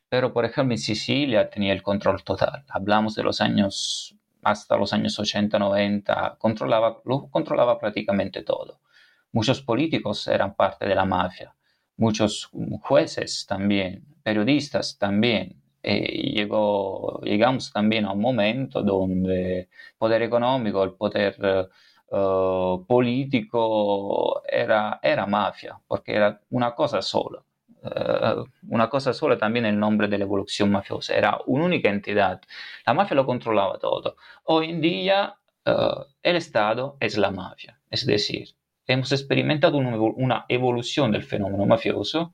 Pero, 0.09 0.33
por 0.33 0.45
ejemplo, 0.45 0.73
en 0.73 0.79
Sicilia 0.79 1.47
tenía 1.47 1.73
el 1.73 1.83
control 1.83 2.23
total. 2.23 2.63
Hablamos 2.69 3.13
de 3.13 3.21
los 3.21 3.39
años, 3.39 4.15
hasta 4.41 4.77
los 4.77 4.93
años 4.93 5.19
80-90, 5.19 6.39
controlaba, 6.39 7.01
lo 7.05 7.27
controlaba 7.29 7.77
prácticamente 7.77 8.41
todo. 8.41 8.79
Muchos 9.31 9.61
políticos 9.61 10.27
eran 10.27 10.55
parte 10.55 10.87
de 10.87 10.95
la 10.95 11.05
mafia, 11.05 11.53
muchos 11.97 12.49
jueces 12.81 13.45
también, 13.47 14.03
periodistas 14.23 14.97
también, 14.97 15.61
eh, 15.89 16.33
llegó, 16.35 17.21
llegamos 17.23 17.71
también 17.71 18.03
a 18.03 18.11
un 18.11 18.19
momento 18.19 18.83
donde 18.83 19.59
el 19.59 19.67
poder 19.97 20.21
económico, 20.21 20.83
el 20.83 20.95
poder 20.95 21.69
uh, 22.11 22.85
político 22.85 24.43
era, 24.45 24.99
era 25.01 25.25
mafia, 25.25 25.79
porque 25.87 26.13
era 26.13 26.41
una 26.49 26.75
cosa 26.75 27.01
sola. 27.01 27.41
Uh, 27.83 28.43
una 28.67 28.89
cosa 28.89 29.13
sola 29.13 29.37
también 29.37 29.65
el 29.65 29.79
nombre 29.79 30.09
de 30.09 30.17
la 30.17 30.25
evolución 30.25 30.69
mafiosa, 30.71 31.15
era 31.15 31.39
un'unica 31.45 31.89
entidad. 31.89 32.41
La 32.85 32.93
mafia 32.93 33.15
lo 33.15 33.25
controlaba 33.25 33.77
todo. 33.79 34.17
Hoy 34.43 34.71
en 34.71 34.81
día 34.81 35.37
el 36.21 36.35
Estado 36.35 36.97
es 36.99 37.17
la 37.17 37.31
mafia, 37.31 37.79
es 37.89 38.05
decir, 38.05 38.49
hemos 38.87 39.11
experimentado 39.13 39.77
una, 39.77 39.95
una 39.97 40.45
evolución 40.49 41.11
del 41.13 41.23
fenómeno 41.23 41.65
mafioso 41.65 42.33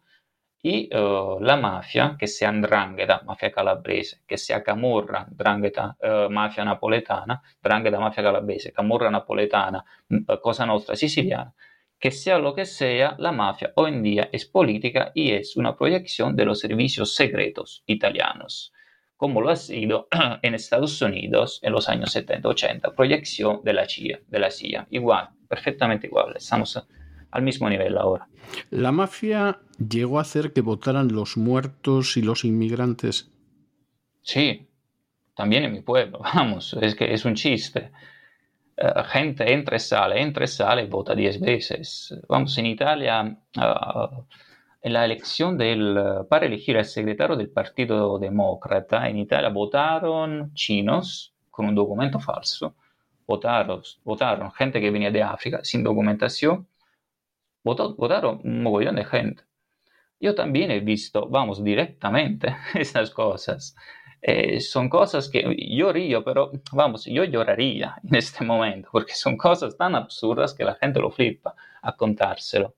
y 0.66 0.88
uh, 0.96 1.40
la 1.42 1.58
mafia, 1.58 2.16
che 2.16 2.26
sia 2.26 2.48
andrangheta, 2.48 3.22
mafia 3.26 3.50
calabrese, 3.50 4.22
che 4.26 4.38
sia 4.38 4.62
camorra, 4.62 5.26
andrangheta, 5.28 5.98
uh, 6.00 6.32
mafia 6.32 6.64
napoletana, 6.64 7.42
andrangheta, 7.60 8.00
mafia 8.00 8.24
calabrese, 8.24 8.72
camorra 8.72 9.10
napoletana, 9.10 9.84
uh, 10.08 10.40
cosa 10.40 10.64
nostra 10.64 10.96
siciliana, 10.96 11.54
que 12.00 12.12
sea 12.12 12.38
lo 12.38 12.54
que 12.54 12.64
sea, 12.64 13.16
la 13.20 13.34
mafia 13.34 13.74
hoy 13.76 13.92
en 13.92 14.04
día 14.04 14.30
es 14.32 14.46
política 14.46 15.12
y 15.14 15.32
es 15.32 15.58
una 15.58 15.76
proyección 15.76 16.34
de 16.34 16.46
los 16.46 16.62
servicios 16.62 17.14
secretos 17.14 17.84
italianos, 17.86 18.72
como 19.18 19.42
lo 19.42 19.50
ha 19.50 19.58
sido 19.58 20.08
en 20.42 20.56
Estados 20.56 21.02
Unidos 21.02 21.60
en 21.62 21.74
los 21.74 21.90
años 21.90 22.16
70-80, 22.16 22.96
proyección 22.96 23.60
de 23.66 23.74
la 23.74 23.86
CIA, 23.86 24.22
de 24.26 24.40
la 24.40 24.50
CIA, 24.50 24.88
igual, 24.92 25.28
perfectamente 25.50 26.08
igual, 26.08 26.38
estamos 26.38 26.78
al 27.34 27.42
mismo 27.42 27.68
nivel 27.70 27.98
ahora. 27.98 28.28
La 28.70 28.92
mafia 28.92 29.60
llegó 29.78 30.20
a 30.20 30.22
hacer 30.22 30.54
que 30.54 30.62
votaran 30.62 31.12
los 31.12 31.36
muertos 31.36 32.16
y 32.16 32.22
los 32.22 32.46
inmigrantes. 32.46 33.32
Sí, 34.22 34.68
también 35.36 35.64
en 35.64 35.74
mi 35.74 35.82
pueblo, 35.82 36.20
vamos, 36.36 36.78
es 36.80 36.96
que 36.96 37.12
es 37.12 37.26
un 37.26 37.34
chiste. 37.34 37.92
Uh, 38.78 39.04
gente 39.06 39.52
entra 39.52 39.76
y 39.76 39.80
sale, 39.80 40.22
entra 40.22 40.46
y 40.46 40.48
sale 40.48 40.86
vota 40.86 41.16
diez 41.16 41.40
veces. 41.40 42.16
Vamos, 42.28 42.58
en 42.58 42.68
Italia, 42.68 43.24
uh, 43.58 44.24
en 44.82 44.94
la 44.94 45.06
elección 45.06 45.58
del, 45.58 45.98
uh, 45.98 46.28
para 46.28 46.46
elegir 46.46 46.78
al 46.78 46.86
secretario 46.86 47.36
del 47.36 47.50
Partido 47.50 48.20
Demócrata, 48.20 49.10
en 49.10 49.18
Italia 49.18 49.50
votaron 49.50 50.54
chinos 50.54 51.34
con 51.50 51.66
un 51.66 51.76
documento 51.76 52.20
falso, 52.20 52.76
votaron, 53.26 53.82
votaron 54.04 54.52
gente 54.52 54.80
que 54.80 54.92
venía 54.92 55.12
de 55.12 55.24
África 55.24 55.60
sin 55.64 55.84
documentación 55.84 56.68
votó, 57.64 57.96
votaron 57.96 58.42
un 58.44 58.64
mogollón 58.64 58.96
de 58.96 59.06
gente. 59.06 59.44
Yo 60.20 60.36
también 60.36 60.72
he 60.72 60.80
visto, 60.80 61.28
vamos, 61.28 61.64
directamente 61.64 62.56
esas 62.76 63.12
cosas. 63.12 63.76
Eh, 64.22 64.62
son 64.62 64.88
cosas 64.90 65.30
que 65.30 65.44
yo 65.76 65.92
río, 65.92 66.24
pero 66.24 66.52
vamos, 66.72 67.06
yo 67.06 67.26
lloraría 67.26 67.96
en 68.04 68.16
este 68.16 68.46
momento, 68.46 68.88
porque 68.92 69.14
son 69.16 69.36
cosas 69.36 69.76
tan 69.76 69.96
absurdas 69.96 70.54
que 70.54 70.64
la 70.64 70.76
gente 70.76 71.00
lo 71.02 71.12
flipa 71.12 71.56
a 71.82 71.96
contárselo. 71.96 72.74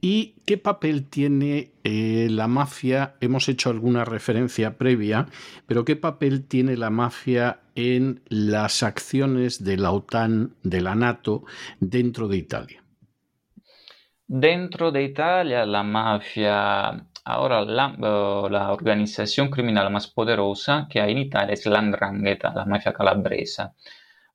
¿Y 0.00 0.34
qué 0.46 0.58
papel 0.58 1.08
tiene 1.08 1.72
eh, 1.84 2.28
la 2.30 2.48
mafia? 2.48 3.14
Hemos 3.20 3.48
hecho 3.48 3.70
alguna 3.70 4.04
referencia 4.04 4.76
previa, 4.76 5.26
pero 5.66 5.84
¿qué 5.84 5.96
papel 5.96 6.46
tiene 6.46 6.76
la 6.76 6.90
mafia 6.90 7.60
en 7.74 8.22
las 8.28 8.82
acciones 8.82 9.62
de 9.64 9.76
la 9.76 9.92
OTAN, 9.92 10.54
de 10.62 10.80
la 10.80 10.94
NATO, 10.94 11.44
dentro 11.80 12.28
de 12.28 12.36
Italia? 12.36 12.82
Dentro 14.26 14.90
de 14.90 15.04
Italia, 15.04 15.64
la 15.64 15.82
mafia, 15.82 17.06
ahora 17.24 17.64
la, 17.64 18.72
organización 18.72 19.48
criminal 19.48 19.90
más 19.90 20.06
poderosa 20.08 20.86
que 20.90 21.00
hay 21.00 21.12
en 21.12 21.18
Italia 21.18 21.54
es 21.54 21.64
la 21.66 21.80
Ndrangheta, 21.80 22.52
la 22.54 22.66
mafia 22.66 22.92
calabresa. 22.92 23.74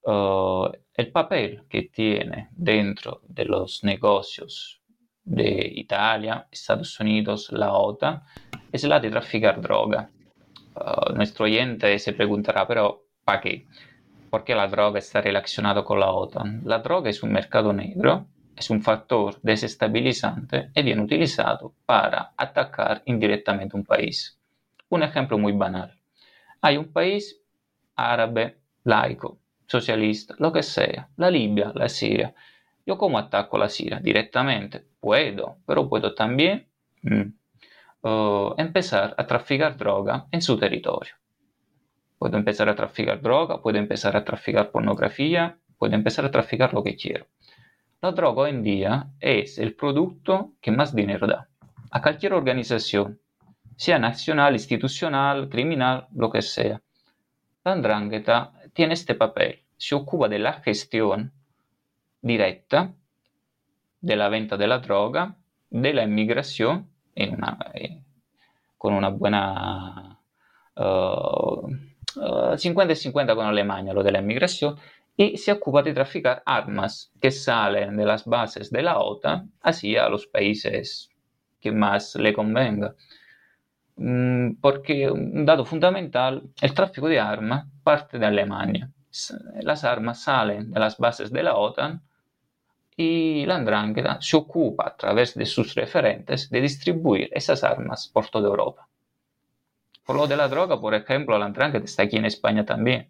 Uh, 0.05 0.67
el 0.95 1.11
papel 1.11 1.63
que 1.69 1.83
tiene 1.83 2.49
dentro 2.51 3.21
de 3.27 3.45
los 3.45 3.83
negocios 3.83 4.82
de 5.23 5.71
Italia, 5.75 6.47
Estados 6.51 6.99
Unidos, 6.99 7.51
la 7.51 7.73
OTAN, 7.73 8.23
es 8.71 8.83
la 8.83 8.99
de 8.99 9.09
traficar 9.09 9.61
droga. 9.61 10.09
Uh, 10.75 11.13
nuestro 11.13 11.45
oyente 11.45 11.97
se 11.99 12.13
preguntará, 12.13 12.67
pero 12.67 13.05
¿para 13.23 13.41
qué? 13.41 13.65
¿Por 14.29 14.43
qué 14.43 14.55
la 14.55 14.67
droga 14.67 14.99
está 14.99 15.21
relacionada 15.21 15.83
con 15.83 15.99
la 15.99 16.11
OTAN? 16.11 16.61
La 16.65 16.79
droga 16.79 17.09
es 17.09 17.21
un 17.21 17.31
mercado 17.31 17.71
negro, 17.71 18.25
es 18.55 18.69
un 18.69 18.81
factor 18.81 19.39
desestabilizante 19.41 20.71
y 20.75 20.81
viene 20.81 21.03
utilizado 21.03 21.73
para 21.85 22.33
atacar 22.35 23.03
indirectamente 23.05 23.75
un 23.75 23.83
país. 23.83 24.39
Un 24.89 25.03
ejemplo 25.03 25.37
muy 25.37 25.53
banal. 25.53 25.97
Hay 26.61 26.77
un 26.77 26.91
país 26.91 27.41
árabe, 27.95 28.57
laico, 28.83 29.39
socialista, 29.67 30.35
lo 30.39 30.51
que 30.51 30.63
sea, 30.63 31.09
la 31.17 31.29
Libia, 31.29 31.71
la 31.75 31.89
Siria, 31.89 32.33
¿Yo 32.85 32.97
cómo 32.97 33.17
ataco 33.17 33.57
la 33.57 33.69
Siria? 33.69 33.99
Directamente. 33.99 34.83
Puedo, 34.99 35.57
pero 35.65 35.87
puedo 35.87 36.13
también 36.13 36.67
mm, 37.01 38.07
uh, 38.07 38.55
empezar 38.57 39.15
a 39.17 39.25
traficar 39.25 39.77
droga 39.77 40.27
en 40.31 40.41
su 40.41 40.57
territorio. 40.57 41.13
Puedo 42.17 42.37
empezar 42.37 42.69
a 42.69 42.75
traficar 42.75 43.21
droga, 43.21 43.61
puedo 43.61 43.77
empezar 43.77 44.15
a 44.15 44.23
traficar 44.23 44.71
pornografía, 44.71 45.57
puedo 45.77 45.93
empezar 45.95 46.25
a 46.25 46.31
traficar 46.31 46.73
lo 46.73 46.83
que 46.83 46.95
quiero. 46.95 47.27
La 48.01 48.11
droga 48.11 48.43
hoy 48.43 48.49
en 48.51 48.63
día 48.63 49.07
es 49.19 49.57
el 49.57 49.75
producto 49.75 50.53
que 50.61 50.71
más 50.71 50.93
dinero 50.93 51.27
da 51.27 51.49
a 51.93 52.01
cualquier 52.01 52.33
organización, 52.33 53.19
sea 53.75 53.99
nacional, 53.99 54.53
institucional, 54.53 55.47
criminal, 55.47 56.07
lo 56.15 56.31
que 56.31 56.41
sea. 56.41 56.81
La 57.63 57.73
andrangheta 57.73 58.51
tiene 58.73 58.95
este 58.95 59.13
papel, 59.13 59.63
se 59.77 59.93
ocupa 59.93 60.27
de 60.27 60.39
la 60.39 60.53
gestión 60.53 61.31
diretta 62.23 62.89
della 63.99 64.29
venta 64.29 64.55
della 64.55 64.77
droga, 64.77 65.35
della 65.67 66.01
immigrazione 66.03 66.87
una, 67.15 67.71
eh, 67.73 68.01
con 68.77 68.93
una 68.93 69.11
buona 69.11 70.17
uh, 70.73 71.67
uh, 72.15 72.55
50 72.55 72.95
50 72.95 73.35
con 73.35 73.45
Alemania, 73.45 73.93
lo 73.93 74.03
de 74.03 74.11
la 74.11 74.19
inmigración, 74.19 74.77
y 75.15 75.37
se 75.37 75.51
ocupa 75.51 75.83
de 75.83 75.93
traficar 75.93 76.41
armas 76.45 77.11
que 77.19 77.29
salen 77.29 77.97
de 77.97 78.05
las 78.05 78.25
bases 78.25 78.71
de 78.71 78.81
la 78.81 78.99
OTAN 78.99 79.51
hacia 79.61 80.09
los 80.09 80.25
países 80.25 81.09
que 81.59 81.71
más 81.71 82.15
le 82.15 82.33
convenga. 82.33 82.95
Mm, 83.95 84.55
porque 84.61 85.11
un 85.11 85.45
dato 85.45 85.65
fundamental, 85.65 86.41
el 86.61 86.73
tráfico 86.73 87.07
de 87.07 87.19
armas 87.19 87.67
parte 87.83 88.17
de 88.17 88.25
Alemania. 88.25 88.89
Las 89.61 89.83
armas 89.83 90.23
salen 90.23 90.71
de 90.71 90.79
las 90.79 90.97
bases 90.97 91.31
de 91.31 91.43
la 91.43 91.55
OTAN 91.55 92.01
y 92.95 93.45
la 93.45 93.55
Andrangheta 93.55 94.19
se 94.21 94.37
ocupa 94.37 94.87
a 94.87 94.95
través 94.95 95.33
de 95.35 95.45
sus 95.45 95.73
referentes 95.75 96.49
de 96.49 96.61
distribuir 96.61 97.29
esas 97.31 97.63
armas 97.63 98.09
por 98.13 98.27
toda 98.27 98.47
Europa. 98.47 98.87
Por 100.05 100.17
lo 100.17 100.27
de 100.27 100.37
la 100.37 100.47
droga, 100.47 100.79
por 100.79 100.93
ejemplo, 100.93 101.37
la 101.37 101.45
Andrangheta 101.45 101.85
está 101.85 102.03
aquí 102.03 102.17
en 102.17 102.25
España 102.25 102.65
también. 102.65 103.09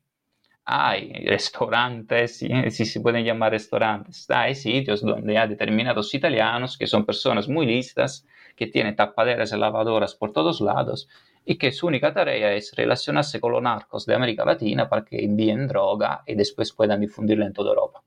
Hay 0.65 1.12
restaurantes, 1.26 2.38
si 2.38 2.86
se 2.86 3.02
pueden 3.02 3.26
llamar 3.26 3.52
restaurantes, 3.52 4.30
hay 4.30 4.56
sitios 4.56 5.02
donde 5.02 5.38
hay 5.38 5.50
determinados 5.50 6.13
italianos 6.13 6.78
que 6.78 6.88
son 6.88 7.06
personas 7.06 7.50
muy 7.50 7.65
listas, 7.65 8.26
que 8.56 8.67
tienen 8.67 8.96
tapaderas 8.96 9.52
y 9.52 9.58
lavadoras 9.58 10.15
por 10.15 10.32
todos 10.32 10.62
lados 10.62 11.10
y 11.46 11.58
que 11.58 11.72
su 11.72 11.88
única 11.88 12.13
tarea 12.13 12.54
es 12.54 12.74
relacionarse 12.76 13.41
con 13.41 13.52
los 13.52 13.62
narcos 13.62 14.06
de 14.06 14.15
América 14.15 14.46
Latina 14.46 14.88
para 14.88 15.04
que 15.04 15.24
envíen 15.26 15.67
droga 15.67 16.24
y 16.26 16.36
después 16.36 16.72
puedan 16.72 17.02
difundirla 17.02 17.46
en 17.46 17.54
toda 17.54 17.72
Europa. 17.72 18.02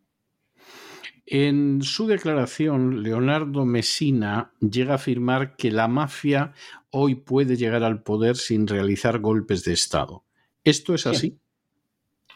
En 1.26 1.82
su 1.82 2.06
declaración, 2.06 3.02
Leonardo 3.02 3.64
Messina 3.64 4.52
llega 4.60 4.92
a 4.92 4.96
afirmar 4.96 5.56
que 5.56 5.72
la 5.72 5.88
mafia 5.88 6.52
hoy 6.90 7.16
puede 7.16 7.56
llegar 7.56 7.82
al 7.82 8.02
poder 8.02 8.36
sin 8.36 8.68
realizar 8.68 9.18
golpes 9.18 9.64
de 9.64 9.72
Estado. 9.72 10.22
¿Esto 10.62 10.94
es 10.94 11.04
así? 11.06 11.36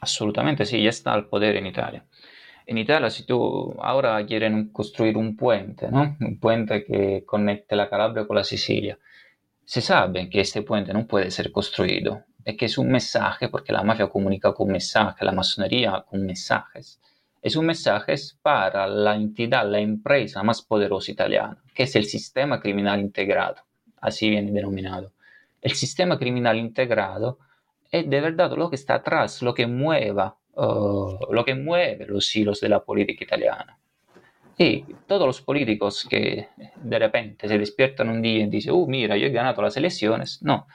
Absolutamente 0.00 0.64
sí, 0.66 0.82
ya 0.82 0.90
está 0.90 1.12
al 1.12 1.28
poder 1.28 1.56
en 1.56 1.66
Italia. 1.66 2.04
En 2.66 2.78
Italia, 2.78 3.10
si 3.10 3.24
tú 3.24 3.76
ahora 3.80 4.24
quieren 4.26 4.70
construir 4.70 5.16
un 5.16 5.36
puente, 5.36 5.88
¿no? 5.90 6.16
Un 6.20 6.38
puente 6.40 6.84
que 6.84 7.24
conecte 7.24 7.76
la 7.76 7.88
Calabria 7.88 8.26
con 8.26 8.36
la 8.36 8.44
Sicilia. 8.44 8.98
Se 9.64 9.80
sabe 9.80 10.28
que 10.28 10.40
este 10.40 10.62
puente 10.62 10.92
no 10.92 11.06
puede 11.06 11.30
ser 11.30 11.52
construido 11.52 12.24
y 12.44 12.56
que 12.56 12.66
es 12.66 12.76
un 12.76 12.90
mensaje, 12.90 13.48
porque 13.48 13.72
la 13.72 13.84
mafia 13.84 14.08
comunica 14.08 14.52
con 14.52 14.68
mensajes, 14.68 15.22
la 15.22 15.32
masonería 15.32 16.04
con 16.08 16.26
mensajes. 16.26 17.00
Es 17.42 17.56
un 17.56 17.66
mensaje 17.66 18.14
para 18.42 18.86
la 18.86 19.16
entidad, 19.16 19.68
la 19.68 19.80
empresa 19.80 20.42
más 20.42 20.62
poderosa 20.62 21.10
italiana, 21.10 21.62
que 21.74 21.84
es 21.84 21.96
el 21.96 22.04
sistema 22.04 22.60
criminal 22.60 23.00
integrado, 23.00 23.62
así 24.00 24.28
viene 24.28 24.52
denominado. 24.52 25.12
El 25.62 25.72
sistema 25.72 26.18
criminal 26.18 26.58
integrado 26.58 27.38
es 27.90 28.08
de 28.08 28.20
verdad 28.20 28.52
lo 28.56 28.68
que 28.70 28.76
está 28.76 28.96
atrás, 28.96 29.42
lo 29.42 29.54
que 29.54 29.66
mueva 29.66 30.36
uh, 30.54 31.32
lo 31.32 31.44
que 31.44 31.54
mueve 31.54 32.06
los 32.06 32.34
hilos 32.34 32.60
de 32.60 32.68
la 32.68 32.80
política 32.80 33.24
italiana. 33.24 33.78
Y 34.58 34.84
todos 35.06 35.26
los 35.26 35.40
políticos 35.40 36.06
que 36.08 36.48
de 36.76 36.98
repente 36.98 37.48
se 37.48 37.58
despiertan 37.58 38.10
un 38.10 38.20
día 38.20 38.44
y 38.44 38.46
dicen, 38.46 38.72
oh, 38.74 38.86
mira, 38.86 39.16
yo 39.16 39.26
he 39.26 39.30
ganado 39.30 39.62
las 39.62 39.76
elecciones, 39.76 40.42
no, 40.42 40.66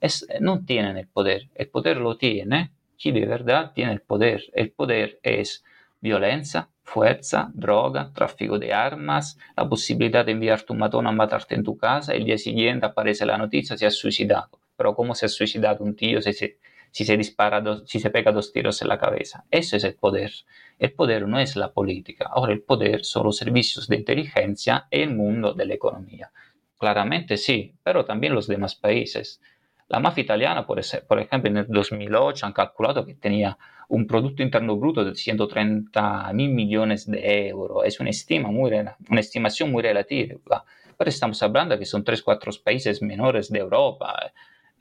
es, 0.00 0.26
no 0.40 0.64
tienen 0.64 0.96
el 0.96 1.08
poder. 1.08 1.50
El 1.54 1.68
poder 1.68 1.98
lo 1.98 2.16
tiene 2.16 2.70
quien 2.98 3.16
de 3.16 3.26
verdad 3.26 3.72
tiene 3.74 3.92
el 3.92 4.00
poder. 4.00 4.44
El 4.54 4.70
poder 4.70 5.20
es 5.22 5.62
violencia, 6.04 6.68
fuerza, 6.82 7.50
droga, 7.54 8.12
tráfico 8.12 8.58
de 8.58 8.74
armas, 8.74 9.38
la 9.56 9.66
posibilidad 9.66 10.22
de 10.26 10.32
enviarte 10.32 10.74
un 10.74 10.78
matón 10.80 11.06
a 11.06 11.12
matarte 11.12 11.54
en 11.54 11.64
tu 11.64 11.78
casa, 11.78 12.12
el 12.12 12.26
día 12.26 12.36
siguiente 12.36 12.84
aparece 12.84 13.24
la 13.24 13.38
noticia, 13.38 13.78
se 13.78 13.86
ha 13.86 13.90
suicidado. 13.90 14.50
Pero 14.76 14.94
¿cómo 14.94 15.14
se 15.14 15.24
ha 15.24 15.28
suicidado 15.30 15.82
un 15.82 15.96
tío 15.96 16.20
si 16.20 16.34
se, 16.34 16.58
si 16.90 17.06
se 17.06 17.16
dispara, 17.16 17.62
si 17.86 18.00
se 18.00 18.10
pega 18.10 18.32
dos 18.32 18.52
tiros 18.52 18.82
en 18.82 18.88
la 18.88 18.98
cabeza. 18.98 19.46
Eso 19.50 19.78
es 19.78 19.84
el 19.84 19.94
poder. 19.94 20.30
El 20.78 20.92
poder 20.92 21.26
no 21.26 21.40
es 21.40 21.56
la 21.56 21.72
política. 21.72 22.28
Ahora 22.30 22.52
el 22.52 22.60
poder 22.60 23.02
son 23.04 23.24
los 23.24 23.38
servicios 23.38 23.88
de 23.88 23.96
inteligencia 23.96 24.86
y 24.90 25.00
el 25.00 25.14
mundo 25.14 25.54
de 25.54 25.64
la 25.64 25.74
economía. 25.74 26.30
Claramente 26.78 27.38
sí, 27.38 27.74
pero 27.82 28.04
también 28.04 28.34
los 28.34 28.46
demás 28.46 28.74
países. 28.74 29.40
La 29.88 30.00
mafia 30.00 30.22
italiana, 30.22 30.66
por, 30.66 30.78
ejemplo, 30.78 31.50
en 31.50 31.56
el 31.58 31.66
2008 31.68 32.46
han 32.46 32.52
calculado 32.52 33.04
que 33.04 33.14
tenía 33.14 33.56
un 33.88 34.06
Producto 34.06 34.42
Interno 34.42 34.76
Bruto 34.76 35.04
de 35.04 35.14
130 35.14 36.32
mil 36.32 36.50
millones 36.50 37.06
de 37.06 37.48
euros. 37.48 37.84
Es 37.84 38.00
una, 38.00 38.10
estimación 38.10 39.70
muy 39.70 39.82
relativa. 39.82 40.64
Pero 40.96 41.08
estamos 41.08 41.42
hablando 41.42 41.78
que 41.78 41.84
son 41.84 42.04
3-4 42.04 42.62
países 42.62 43.02
menores 43.02 43.50
de 43.50 43.58
Europa 43.58 44.32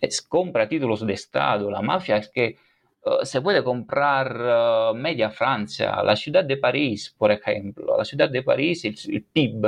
es, 0.08 0.22
compra 0.22 0.68
títulos 0.68 1.06
de 1.06 1.14
Estado. 1.14 1.72
La 1.72 1.82
mafia 1.82 2.18
es 2.18 2.30
que 2.30 2.58
uh, 3.06 3.26
se 3.26 3.42
puede 3.42 3.64
comprar 3.64 4.92
uh, 4.92 4.96
media 4.96 5.30
Francia, 5.30 6.04
la 6.04 6.16
ciudad 6.16 6.44
de 6.44 6.58
París, 6.58 7.14
por 7.18 7.32
ejemplo. 7.32 7.98
La 7.98 8.06
ciudad 8.06 8.30
de 8.30 8.44
París, 8.44 8.86
el, 8.86 8.96
el, 9.08 9.24
PIB 9.24 9.66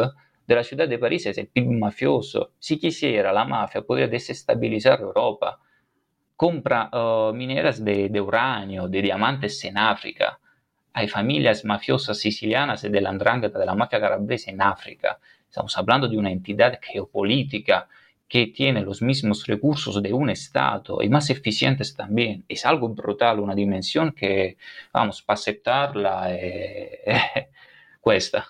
de 0.48 0.56
la 0.56 0.64
ciudad 0.64 0.88
de 0.88 1.00
París 1.00 1.26
es 1.26 1.38
el 1.38 1.48
PIB 1.48 1.72
mafioso. 1.72 2.52
Si 2.60 2.78
quisiera, 2.78 3.34
la 3.34 3.46
mafia 3.46 3.82
podría 3.82 4.08
desestabilizar 4.08 5.02
Europa. 5.02 5.60
Compra 6.36 6.90
uh, 6.92 7.34
mineras 7.34 7.84
de, 7.84 8.10
de, 8.10 8.22
uranio, 8.22 8.88
de 8.88 9.02
diamantes 9.02 9.64
en 9.66 9.78
África. 9.78 10.40
Hay 10.94 11.08
familias 11.08 11.66
mafiosas 11.66 12.18
sicilianas 12.18 12.84
y 12.84 12.90
de 12.90 13.02
la 13.02 13.10
andrangheta 13.10 13.58
de 13.58 13.66
la 13.66 13.76
mafia 13.76 14.00
calabrese 14.00 14.52
en 14.52 14.62
África. 14.62 15.20
Estamos 15.48 15.78
hablando 15.78 16.08
de 16.08 16.18
una 16.18 16.32
entidad 16.32 16.80
geopolítica 16.82 17.88
que 18.28 18.48
tiene 18.48 18.82
los 18.82 19.02
mismos 19.02 19.46
recursos 19.46 20.02
de 20.02 20.14
un 20.14 20.30
Estado 20.30 21.02
y 21.02 21.10
más 21.10 21.30
eficientes 21.30 21.96
también. 21.96 22.44
Es 22.48 22.66
algo 22.66 22.90
brutal, 22.90 23.40
una 23.40 23.56
dimensión 23.56 24.12
que, 24.14 24.58
vamos, 24.92 25.22
para 25.22 25.36
aceptarla 25.36 26.28
eh, 26.32 27.50
cuesta. 28.02 28.48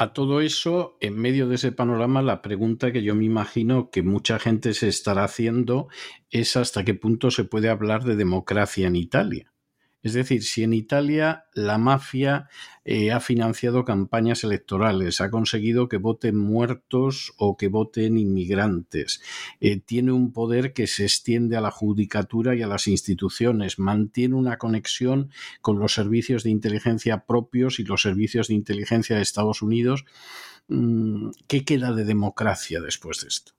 A 0.00 0.12
todo 0.12 0.40
eso, 0.40 0.96
en 1.00 1.16
medio 1.16 1.48
de 1.48 1.56
ese 1.56 1.72
panorama, 1.72 2.22
la 2.22 2.40
pregunta 2.40 2.92
que 2.92 3.02
yo 3.02 3.16
me 3.16 3.24
imagino 3.24 3.90
que 3.90 4.04
mucha 4.04 4.38
gente 4.38 4.72
se 4.72 4.86
estará 4.86 5.24
haciendo 5.24 5.88
es 6.30 6.56
hasta 6.56 6.84
qué 6.84 6.94
punto 6.94 7.32
se 7.32 7.42
puede 7.42 7.68
hablar 7.68 8.04
de 8.04 8.14
democracia 8.14 8.86
en 8.86 8.94
Italia. 8.94 9.52
Es 10.02 10.12
decir, 10.12 10.44
si 10.44 10.62
en 10.62 10.74
Italia 10.74 11.46
la 11.54 11.76
mafia 11.76 12.48
eh, 12.84 13.10
ha 13.10 13.18
financiado 13.18 13.84
campañas 13.84 14.44
electorales, 14.44 15.20
ha 15.20 15.30
conseguido 15.30 15.88
que 15.88 15.96
voten 15.96 16.38
muertos 16.38 17.32
o 17.36 17.56
que 17.56 17.68
voten 17.68 18.16
inmigrantes, 18.16 19.20
eh, 19.60 19.80
tiene 19.80 20.12
un 20.12 20.32
poder 20.32 20.72
que 20.72 20.86
se 20.86 21.02
extiende 21.02 21.56
a 21.56 21.60
la 21.60 21.72
judicatura 21.72 22.54
y 22.54 22.62
a 22.62 22.68
las 22.68 22.86
instituciones, 22.86 23.80
mantiene 23.80 24.36
una 24.36 24.56
conexión 24.56 25.30
con 25.60 25.80
los 25.80 25.94
servicios 25.94 26.44
de 26.44 26.50
inteligencia 26.50 27.24
propios 27.26 27.80
y 27.80 27.84
los 27.84 28.02
servicios 28.02 28.48
de 28.48 28.54
inteligencia 28.54 29.16
de 29.16 29.22
Estados 29.22 29.62
Unidos, 29.62 30.04
mm, 30.68 31.30
¿qué 31.48 31.64
queda 31.64 31.92
de 31.92 32.04
democracia 32.04 32.80
después 32.80 33.22
de 33.22 33.28
esto? 33.28 33.57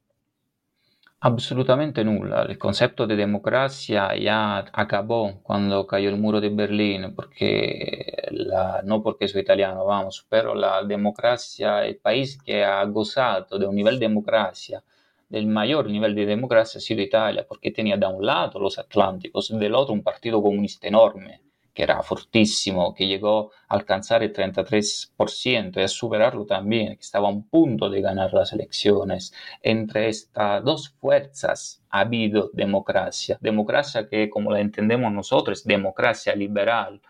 Absolutamente 1.21 2.03
nulla. 2.05 2.43
El 2.43 2.57
concepto 2.57 3.05
de 3.05 3.15
democracia 3.17 4.15
ya 4.15 4.59
acabó 4.71 5.41
cuando 5.43 5.85
cayó 5.85 6.09
el 6.09 6.17
muro 6.17 6.39
de 6.39 6.49
Berlín, 6.49 7.13
porque 7.13 8.27
la, 8.31 8.81
no 8.85 9.03
porque 9.03 9.27
soy 9.27 9.41
italiano, 9.41 9.83
vamos, 9.85 10.25
pero 10.29 10.55
la 10.55 10.81
democracia, 10.83 11.85
el 11.85 11.97
país 11.97 12.41
que 12.41 12.63
ha 12.63 12.83
gozado 12.85 13.59
de 13.59 13.67
un 13.67 13.75
nivel 13.75 13.99
de 13.99 14.07
democracia, 14.07 14.81
del 15.27 15.47
mayor 15.47 15.89
nivel 15.89 16.15
de 16.15 16.25
democracia 16.25 16.77
ha 16.79 16.81
sido 16.81 17.01
Italia, 17.01 17.45
porque 17.47 17.71
tenía 17.71 17.97
de 17.97 18.07
un 18.07 18.25
lado 18.25 18.57
los 18.59 18.79
Atlánticos, 18.79 19.49
del 19.49 19.75
otro 19.75 19.93
un 19.93 20.03
partido 20.03 20.41
comunista 20.41 20.87
enorme, 20.87 21.41
que 21.73 21.83
era 21.83 22.01
fortísimo, 22.03 22.93
que 22.93 23.07
llegó 23.07 23.51
a 23.67 23.75
alcanzar 23.75 24.23
el 24.23 24.33
33% 24.33 25.77
y 25.77 25.81
a 25.81 25.87
superarlo 25.87 26.45
también, 26.45 26.95
que 26.95 27.01
estaba 27.01 27.27
a 27.27 27.31
un 27.31 27.47
punto 27.47 27.89
de 27.89 28.01
ganar 28.01 28.33
las 28.33 28.53
elecciones. 28.53 29.33
Entre 29.61 30.09
estas 30.09 30.63
dos 30.63 30.89
fuerzas 30.89 31.81
ha 31.89 32.01
habido 32.01 32.49
democracia, 32.53 33.37
democracia 33.41 34.07
que 34.07 34.29
como 34.29 34.51
la 34.51 34.59
entendemos 34.59 35.11
nosotros 35.11 35.63
democracia 35.63 36.35
liberal. 36.35 37.01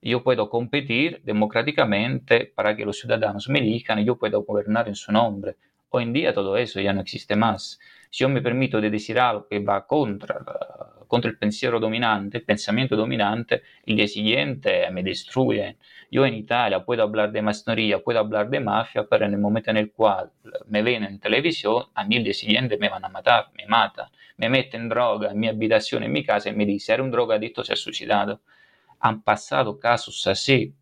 Yo 0.00 0.22
puedo 0.24 0.50
competir 0.50 1.22
democráticamente 1.24 2.52
para 2.54 2.74
que 2.76 2.84
los 2.84 2.98
ciudadanos 2.98 3.48
me 3.48 3.60
elijan 3.60 4.00
y 4.00 4.04
yo 4.04 4.16
puedo 4.16 4.42
gobernar 4.42 4.88
en 4.88 4.96
su 4.96 5.12
nombre. 5.12 5.56
Hoy 5.90 6.04
en 6.04 6.12
día 6.12 6.34
todo 6.34 6.56
eso 6.56 6.80
ya 6.80 6.92
no 6.92 7.02
existe 7.02 7.36
más. 7.36 7.78
Si 8.10 8.24
yo 8.24 8.28
me 8.28 8.42
permito 8.42 8.80
de 8.80 8.90
decir 8.90 9.18
algo 9.20 9.46
que 9.46 9.60
va 9.60 9.86
contra 9.86 10.40
contra 11.12 11.30
el 11.30 11.36
pensiero 11.36 11.78
dominante, 11.78 12.38
el 12.38 12.44
pensamiento 12.44 12.96
dominante, 12.96 13.60
el 13.84 13.96
día 13.96 14.08
siguiente 14.08 14.90
me. 14.90 15.04
Yo 16.10 16.24
en 16.24 16.32
Italia 16.32 16.82
puedo 16.82 17.02
hablar 17.02 17.30
de 17.30 17.42
masonería, 17.42 17.98
puedo 17.98 18.18
hablar 18.18 18.48
de 18.48 18.60
mafia, 18.60 19.04
pero 19.04 19.26
en 19.26 19.34
el 19.34 19.38
momento 19.38 19.70
en 19.70 19.76
el 19.76 19.92
cual 19.92 20.30
me 20.68 20.80
ven 20.82 21.04
en 21.04 21.20
televisión, 21.20 21.84
a 21.94 22.04
mí 22.04 22.16
el 22.16 22.24
día 22.24 22.32
siguiente 22.32 22.78
me 22.78 22.88
van 22.88 23.04
a 23.04 23.10
matar, 23.10 23.50
me 23.54 23.66
matan, 23.66 24.08
me 24.38 24.48
meten 24.48 24.88
droga 24.88 25.32
en 25.32 25.38
mi 25.38 25.48
habitación, 25.48 26.02
en 26.02 26.12
mi 26.12 26.24
casa 26.24 26.48
y 26.48 26.54
me 26.54 26.64
dicen, 26.64 26.94
era 26.94 27.02
un 27.02 27.10
drogadicto, 27.10 27.62
se 27.62 27.74
ha 27.74 27.76
suicidado. 27.76 28.40
Han 29.00 29.20
pasado 29.20 29.78
casos 29.78 30.26
así, 30.26 30.74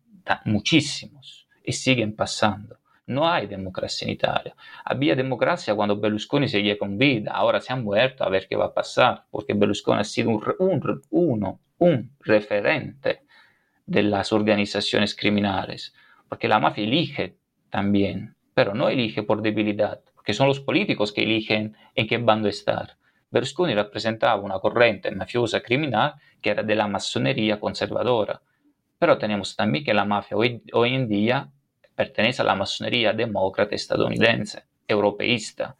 muchísimos, 0.45 1.45
y 1.61 1.73
siguen 1.73 2.15
pasando. 2.15 2.77
No 3.11 3.27
hay 3.27 3.45
democracia 3.45 4.05
en 4.05 4.13
Italia. 4.13 4.55
Había 4.85 5.17
democracia 5.17 5.75
cuando 5.75 5.99
Berlusconi 5.99 6.47
seguía 6.47 6.77
con 6.77 6.97
vida. 6.97 7.33
Ahora 7.33 7.59
se 7.59 7.73
ha 7.73 7.75
muerto 7.75 8.23
a 8.23 8.29
ver 8.29 8.47
qué 8.47 8.55
va 8.55 8.67
a 8.67 8.73
pasar, 8.73 9.25
porque 9.29 9.53
Berlusconi 9.53 9.99
ha 9.99 10.05
sido 10.05 10.29
un, 10.29 10.41
un, 10.59 11.01
uno, 11.09 11.59
un 11.79 12.15
referente 12.21 13.23
de 13.85 14.03
las 14.03 14.31
organizaciones 14.31 15.13
criminales. 15.13 15.93
Porque 16.29 16.47
la 16.47 16.59
mafia 16.59 16.85
elige 16.85 17.35
también, 17.69 18.37
pero 18.53 18.73
no 18.73 18.87
elige 18.87 19.23
por 19.23 19.41
debilidad, 19.41 19.99
porque 20.15 20.33
son 20.33 20.47
los 20.47 20.61
políticos 20.61 21.11
que 21.11 21.23
eligen 21.23 21.75
en 21.95 22.07
qué 22.07 22.17
bando 22.17 22.47
estar. 22.47 22.95
Berlusconi 23.29 23.73
representaba 23.73 24.41
una 24.41 24.59
corriente 24.59 25.11
mafiosa 25.11 25.59
criminal 25.59 26.13
que 26.41 26.51
era 26.51 26.63
de 26.63 26.75
la 26.75 26.87
masonería 26.87 27.59
conservadora. 27.59 28.41
Pero 28.97 29.17
tenemos 29.17 29.57
también 29.57 29.83
que 29.83 29.93
la 29.93 30.05
mafia 30.05 30.37
hoy, 30.37 30.63
hoy 30.71 30.95
en 30.95 31.09
día 31.09 31.49
pertenece 32.01 32.41
a 32.41 32.45
la 32.45 32.55
masonería 32.55 33.13
demócrata 33.13 33.75
estadounidense, 33.75 34.63
europeísta. 34.87 35.75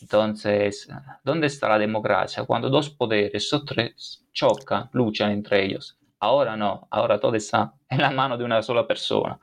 Entonces, 0.00 0.88
¿dónde 1.22 1.46
está 1.46 1.68
la 1.68 1.78
democracia? 1.78 2.42
Cuando 2.42 2.68
dos 2.68 2.90
poderes 2.90 3.52
o 3.52 3.64
tres 3.64 4.24
chocan, 4.32 4.90
luchan 4.92 5.30
entre 5.30 5.64
ellos. 5.64 5.96
Ahora 6.18 6.56
no, 6.56 6.88
ahora 6.90 7.20
todo 7.20 7.36
está 7.36 7.74
en 7.88 8.00
la 8.00 8.10
mano 8.10 8.36
de 8.36 8.42
una 8.42 8.62
sola 8.62 8.84
persona. 8.84 9.38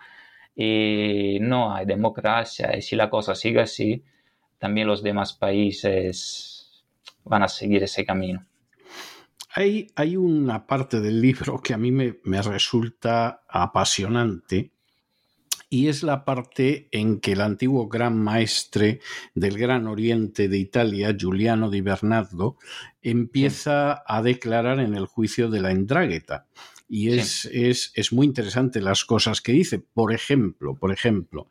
Y 0.53 1.37
no 1.39 1.73
hay 1.73 1.85
democracia. 1.85 2.75
Y 2.77 2.81
si 2.81 2.97
la 2.97 3.09
cosa 3.09 3.33
sigue 3.33 3.61
así, 3.61 4.03
también 4.59 4.87
los 4.87 5.01
demás 5.01 5.31
países 5.31 6.83
van 7.23 7.43
a 7.43 7.47
seguir 7.47 7.83
ese 7.83 8.05
camino. 8.05 8.45
Hay, 9.55 9.87
hay 9.95 10.17
una 10.17 10.67
parte 10.67 10.99
del 10.99 11.21
libro 11.21 11.61
que 11.61 11.73
a 11.73 11.77
mí 11.77 11.89
me, 11.89 12.17
me 12.25 12.41
resulta 12.41 13.43
apasionante 13.47 14.71
y 15.73 15.87
es 15.87 16.03
la 16.03 16.25
parte 16.25 16.89
en 16.91 17.21
que 17.21 17.31
el 17.31 17.39
antiguo 17.39 17.87
gran 17.87 18.17
maestre 18.17 18.99
del 19.35 19.57
Gran 19.57 19.87
Oriente 19.87 20.49
de 20.49 20.57
Italia, 20.57 21.15
Giuliano 21.17 21.69
di 21.69 21.79
Bernardo, 21.79 22.57
empieza 23.01 24.03
a 24.05 24.21
declarar 24.21 24.81
en 24.81 24.95
el 24.95 25.05
juicio 25.05 25.49
de 25.49 25.61
la 25.61 25.71
Endrágueta. 25.71 26.45
Y 26.89 27.13
es, 27.13 27.45
es, 27.53 27.93
es 27.95 28.11
muy 28.11 28.27
interesante 28.27 28.81
las 28.81 29.05
cosas 29.05 29.39
que 29.39 29.53
dice. 29.53 29.79
Por 29.79 30.13
ejemplo, 30.13 30.75
por 30.75 30.91
ejemplo, 30.91 31.47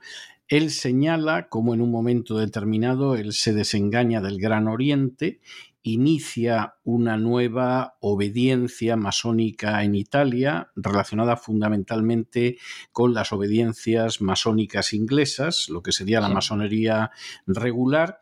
él 0.48 0.70
señala 0.70 1.48
cómo 1.48 1.72
en 1.72 1.80
un 1.80 1.90
momento 1.90 2.36
determinado 2.36 3.16
él 3.16 3.32
se 3.32 3.54
desengaña 3.54 4.20
del 4.20 4.38
Gran 4.38 4.68
Oriente 4.68 5.40
inicia 5.83 6.74
una 6.85 7.16
nueva 7.16 7.97
obediencia 8.01 8.97
masónica 8.97 9.83
en 9.83 9.95
Italia, 9.95 10.70
relacionada 10.76 11.37
fundamentalmente 11.37 12.59
con 12.93 13.14
las 13.14 13.33
obediencias 13.33 14.20
masónicas 14.20 14.93
inglesas, 14.93 15.68
lo 15.68 15.83
que 15.83 15.93
sería 15.93 16.20
la 16.20 16.28
masonería 16.28 17.11
regular, 17.47 18.20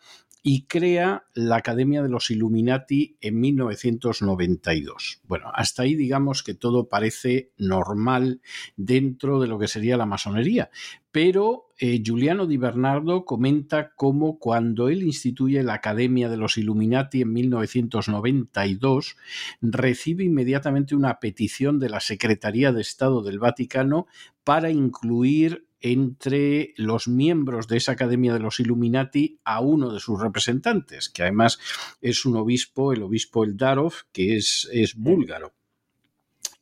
y 0.51 0.62
crea 0.62 1.26
la 1.34 1.57
Academia 1.57 2.03
de 2.03 2.09
los 2.09 2.30
Illuminati 2.30 3.18
en 3.20 3.38
1992. 3.38 5.20
Bueno, 5.24 5.51
hasta 5.53 5.82
ahí 5.82 5.94
digamos 5.94 6.42
que 6.42 6.55
todo 6.55 6.88
parece 6.88 7.53
normal 7.59 8.40
dentro 8.74 9.40
de 9.40 9.46
lo 9.46 9.59
que 9.59 9.68
sería 9.68 9.99
la 9.99 10.07
masonería, 10.07 10.70
pero 11.12 11.66
eh, 11.78 12.01
Giuliano 12.03 12.46
Di 12.46 12.57
Bernardo 12.57 13.26
comenta 13.26 13.92
cómo 13.94 14.38
cuando 14.38 14.88
él 14.88 15.03
instituye 15.03 15.62
la 15.62 15.74
Academia 15.74 16.30
de 16.30 16.38
los 16.38 16.57
Illuminati 16.57 17.20
en 17.20 17.34
1992, 17.34 19.16
recibe 19.61 20.24
inmediatamente 20.24 20.96
una 20.96 21.20
petición 21.20 21.78
de 21.78 21.90
la 21.90 22.01
Secretaría 22.01 22.72
de 22.72 22.80
Estado 22.80 23.20
del 23.20 23.38
Vaticano 23.38 24.07
para 24.44 24.70
incluir 24.70 25.68
entre 25.81 26.74
los 26.76 27.09
miembros 27.09 27.68
de 27.68 27.76
esa 27.76 27.93
Academia 27.93 28.33
de 28.33 28.41
los 28.41 28.61
Illuminati 28.61 29.41
a 29.45 29.61
uno 29.61 29.93
de 29.93 30.01
sus 30.01 30.20
representantes, 30.20 31.09
que 31.09 31.22
además 31.22 31.59
es 32.01 32.24
un 32.24 32.37
obispo, 32.37 32.93
el 32.93 33.03
obispo 33.03 33.45
Eldarov, 33.45 33.93
que 34.12 34.37
es, 34.37 34.68
es 34.72 34.95
búlgaro. 34.95 35.58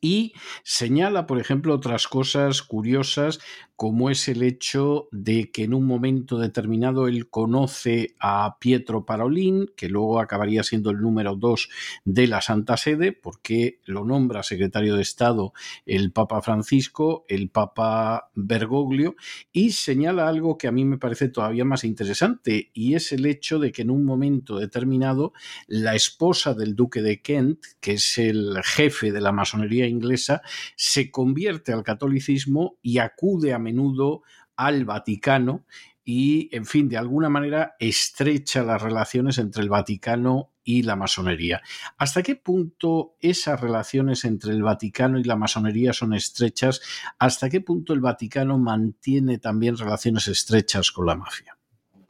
Y 0.07 0.31
señala, 0.63 1.27
por 1.27 1.37
ejemplo, 1.37 1.75
otras 1.75 2.07
cosas 2.07 2.61
curiosas 2.61 3.39
como 3.77 4.09
es 4.09 4.27
el 4.27 4.41
hecho 4.41 5.07
de 5.11 5.51
que 5.51 5.63
en 5.65 5.75
un 5.75 5.85
momento 5.85 6.39
determinado 6.39 7.07
él 7.07 7.29
conoce 7.29 8.15
a 8.19 8.57
Pietro 8.59 9.05
Parolin, 9.05 9.69
que 9.75 9.87
luego 9.87 10.19
acabaría 10.19 10.63
siendo 10.63 10.89
el 10.89 10.99
número 10.99 11.35
dos 11.35 11.69
de 12.03 12.25
la 12.25 12.41
Santa 12.41 12.75
Sede, 12.75 13.11
porque 13.11 13.79
lo 13.85 14.03
nombra 14.03 14.41
secretario 14.41 14.95
de 14.95 15.03
Estado 15.03 15.53
el 15.85 16.11
Papa 16.11 16.41
Francisco, 16.41 17.23
el 17.29 17.49
Papa 17.49 18.31
Bergoglio, 18.33 19.15
y 19.53 19.69
señala 19.73 20.27
algo 20.27 20.57
que 20.57 20.67
a 20.67 20.71
mí 20.71 20.83
me 20.83 20.97
parece 20.97 21.29
todavía 21.29 21.63
más 21.63 21.83
interesante, 21.83 22.71
y 22.73 22.95
es 22.95 23.11
el 23.11 23.27
hecho 23.27 23.59
de 23.59 23.71
que 23.71 23.83
en 23.83 23.91
un 23.91 24.05
momento 24.05 24.57
determinado 24.57 25.33
la 25.67 25.93
esposa 25.93 26.55
del 26.55 26.75
duque 26.75 27.03
de 27.03 27.21
Kent, 27.21 27.59
que 27.79 27.93
es 27.93 28.17
el 28.17 28.57
jefe 28.63 29.11
de 29.11 29.21
la 29.21 29.31
masonería 29.31 29.85
inglesa, 29.97 30.41
se 30.75 31.11
convierte 31.11 31.73
al 31.73 31.83
catolicismo 31.83 32.77
y 32.81 32.99
acude 32.99 33.53
a 33.53 33.59
menudo 33.59 34.23
al 34.55 34.85
Vaticano 34.85 35.65
y, 36.03 36.49
en 36.55 36.65
fin, 36.65 36.87
de 36.87 36.97
alguna 36.97 37.27
manera 37.27 37.75
estrecha 37.79 38.63
las 38.63 38.81
relaciones 38.81 39.37
entre 39.39 39.61
el 39.61 39.69
Vaticano 39.69 40.53
y 40.63 40.83
la 40.83 40.95
masonería. 40.95 41.61
¿Hasta 41.97 42.23
qué 42.23 42.35
punto 42.35 43.15
esas 43.19 43.59
relaciones 43.59 44.23
entre 44.25 44.51
el 44.51 44.63
Vaticano 44.63 45.19
y 45.19 45.23
la 45.23 45.35
masonería 45.35 45.93
son 45.93 46.13
estrechas? 46.13 46.81
¿Hasta 47.19 47.49
qué 47.49 47.61
punto 47.61 47.93
el 47.93 47.99
Vaticano 47.99 48.57
mantiene 48.57 49.37
también 49.37 49.77
relaciones 49.77 50.27
estrechas 50.27 50.91
con 50.91 51.05
la 51.05 51.15
mafia? 51.15 51.57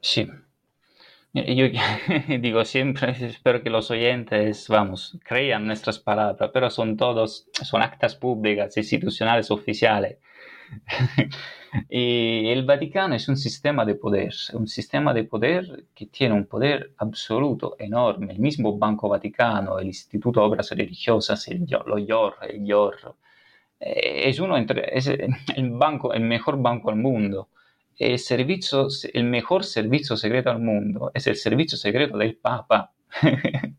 Sí. 0.01 0.27
Yo 1.45 1.67
digo 2.39 2.65
siempre, 2.65 3.11
espero 3.21 3.61
que 3.61 3.69
los 3.69 3.91
oyentes, 3.91 4.67
vamos, 4.69 5.17
crean 5.23 5.67
nuestras 5.67 5.99
palabras, 5.99 6.49
pero 6.53 6.69
son 6.69 6.97
todos, 6.97 7.47
son 7.51 7.81
actas 7.81 8.15
públicas, 8.15 8.75
institucionales, 8.77 9.51
oficiales. 9.51 10.17
y 11.89 12.49
el 12.49 12.65
Vaticano 12.65 13.15
es 13.15 13.29
un 13.29 13.37
sistema 13.37 13.85
de 13.85 13.95
poder, 13.95 14.33
un 14.53 14.67
sistema 14.67 15.13
de 15.13 15.23
poder 15.25 15.85
que 15.93 16.07
tiene 16.07 16.33
un 16.33 16.45
poder 16.45 16.93
absoluto, 16.97 17.75
enorme. 17.77 18.33
El 18.33 18.39
mismo 18.39 18.77
Banco 18.77 19.07
Vaticano, 19.07 19.79
el 19.79 19.87
Instituto 19.87 20.39
de 20.39 20.47
Obras 20.47 20.71
Religiosas, 20.71 21.47
el, 21.49 21.67
lo 21.85 21.97
eh, 23.79 24.29
es, 24.29 24.39
uno 24.39 24.57
entre, 24.57 24.91
el, 25.55 25.69
banco, 25.71 26.13
el 26.13 26.23
mejor 26.23 26.61
banco 26.61 26.89
del 26.89 26.99
mundo. 26.99 27.49
El, 27.97 28.19
servicio, 28.19 28.87
el 29.13 29.23
mejor 29.25 29.63
servicio 29.63 30.15
secreto 30.17 30.49
del 30.49 30.59
mundo 30.59 31.11
es 31.13 31.27
el 31.27 31.35
servicio 31.35 31.77
secreto 31.77 32.17
del 32.17 32.37
Papa. 32.37 32.93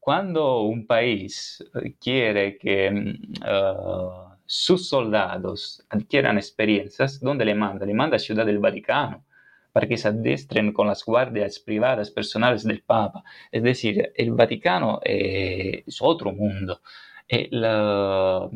Cuando 0.00 0.62
un 0.62 0.86
país 0.86 1.64
quiere 1.98 2.58
que 2.58 2.90
uh, 2.92 4.34
sus 4.44 4.88
soldados 4.88 5.84
adquieran 5.88 6.36
experiencias, 6.36 7.20
¿dónde 7.20 7.44
le 7.46 7.54
manda? 7.54 7.86
Le 7.86 7.94
manda 7.94 8.16
a 8.16 8.20
Ciudad 8.20 8.44
del 8.44 8.58
Vaticano 8.58 9.24
para 9.72 9.88
que 9.88 9.96
se 9.96 10.08
adestren 10.08 10.72
con 10.72 10.86
las 10.86 11.04
guardias 11.04 11.58
privadas 11.58 12.10
personales 12.10 12.62
del 12.62 12.82
Papa. 12.82 13.24
Es 13.50 13.62
decir, 13.62 14.12
el 14.14 14.30
Vaticano 14.30 15.00
es 15.02 16.00
otro 16.00 16.32
mundo. 16.32 16.80
Eh, 17.28 17.48
la, 17.50 18.50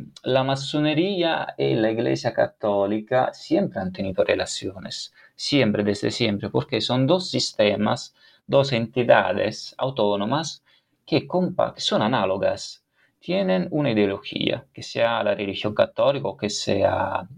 masonería 0.44 1.54
y 1.56 1.74
la 1.74 1.90
Iglesia 1.90 2.32
Católica 2.34 3.32
siempre 3.32 3.80
han 3.80 3.92
tenido 3.92 4.24
relaciones, 4.24 5.14
siempre, 5.36 5.84
desde 5.84 6.10
siempre, 6.10 6.50
porque 6.50 6.80
son 6.80 7.06
dos 7.06 7.30
sistemas, 7.30 8.14
dos 8.46 8.72
entidades 8.72 9.74
autónomas 9.78 10.62
que, 11.06 11.26
que 11.26 11.80
son 11.80 12.02
análogas 12.02 12.84
tienen 13.20 13.68
una 13.70 13.90
ideología, 13.90 14.66
que 14.72 14.82
sea 14.82 15.22
la 15.22 15.34
religión 15.34 15.74
católica 15.74 16.28
o 16.28 16.36
que 16.36 16.50
sea 16.50 17.28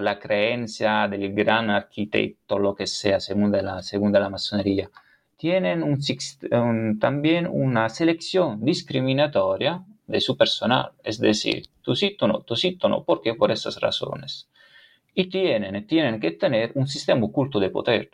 la 0.00 0.18
creencia 0.18 1.08
del 1.08 1.34
gran 1.34 1.70
arquitecto, 1.70 2.58
lo 2.58 2.74
que 2.74 2.86
sea, 2.86 3.20
según 3.20 3.52
la, 3.52 3.82
según 3.82 4.12
la 4.12 4.28
masonería. 4.28 4.90
Tienen 5.44 5.82
un, 5.82 6.98
también 6.98 7.46
una 7.46 7.90
selección 7.90 8.64
discriminatoria 8.64 9.84
de 10.06 10.22
su 10.22 10.38
personal, 10.38 10.92
es 11.02 11.18
decir, 11.20 11.66
tú 11.82 11.94
sí, 11.94 12.16
tú 12.18 12.26
no, 12.26 12.40
tú 12.40 12.56
sí, 12.56 12.76
tú 12.76 12.88
no, 12.88 13.04
¿por 13.04 13.20
qué? 13.20 13.34
Por 13.34 13.52
esas 13.52 13.78
razones. 13.78 14.48
Y 15.14 15.26
tienen, 15.28 15.86
tienen 15.86 16.18
que 16.18 16.30
tener 16.30 16.72
un 16.76 16.86
sistema 16.86 17.26
oculto 17.26 17.60
de 17.60 17.68
poder. 17.68 18.08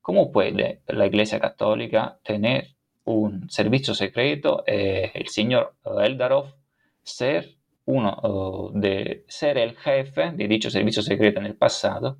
¿Cómo 0.00 0.32
puede 0.32 0.80
la 0.86 1.04
Iglesia 1.04 1.38
Católica 1.38 2.18
tener 2.24 2.68
un 3.04 3.50
servicio 3.50 3.92
secreto, 3.92 4.64
eh, 4.66 5.10
el 5.12 5.28
señor 5.28 5.74
Eldarov 5.84 6.46
ser 7.02 7.56
uno 7.84 8.70
de 8.72 9.26
ser 9.28 9.58
el 9.58 9.76
jefe 9.76 10.30
de 10.30 10.48
dicho 10.48 10.70
servicio 10.70 11.02
secreto 11.02 11.40
en 11.40 11.44
el 11.44 11.56
pasado 11.56 12.16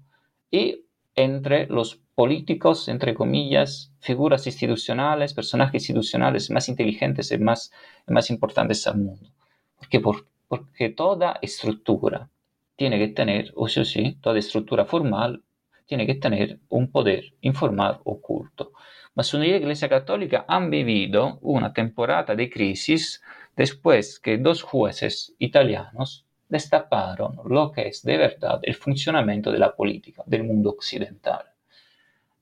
y 0.51 0.85
entre 1.15 1.67
los 1.67 2.01
políticos, 2.15 2.89
entre 2.89 3.15
comillas, 3.15 3.93
figuras 4.01 4.47
institucionales, 4.47 5.35
personajes 5.35 5.83
institucionales 5.83 6.51
más 6.51 6.69
inteligentes 6.69 7.33
y 7.33 7.39
más, 7.39 7.73
más 8.07 8.31
importantes 8.31 8.87
al 8.87 8.99
mundo. 8.99 9.31
Porque, 9.79 10.01
por, 10.01 10.27
porque 10.49 10.91
toda 10.91 11.39
estructura 11.43 12.29
tiene 12.77 12.99
que 12.99 13.09
tener, 13.09 13.53
o 13.57 13.69
sí, 13.69 13.85
sí, 13.85 14.19
toda 14.21 14.39
estructura 14.39 14.85
formal 14.85 15.43
tiene 15.87 16.07
que 16.07 16.15
tener 16.15 16.61
un 16.69 16.91
poder 16.91 17.35
informal 17.41 17.99
oculto. 18.05 18.73
Masonería 19.15 19.57
y 19.57 19.61
Iglesia 19.61 19.89
Católica 19.89 20.45
han 20.47 20.71
vivido 20.71 21.39
una 21.43 21.73
temporada 21.73 22.35
de 22.37 22.49
crisis 22.49 23.21
después 23.57 24.21
que 24.21 24.39
dos 24.39 24.63
jueces 24.63 25.35
italianos 25.39 26.27
destaparon 26.51 27.39
lo 27.47 27.71
que 27.71 27.89
es 27.89 28.03
de 28.03 28.19
verdad 28.19 28.61
el 28.63 28.75
funcionamiento 28.75 29.51
de 29.51 29.59
la 29.59 29.75
política 29.75 30.23
del 30.27 30.45
mundo 30.45 30.71
occidental. 30.71 31.45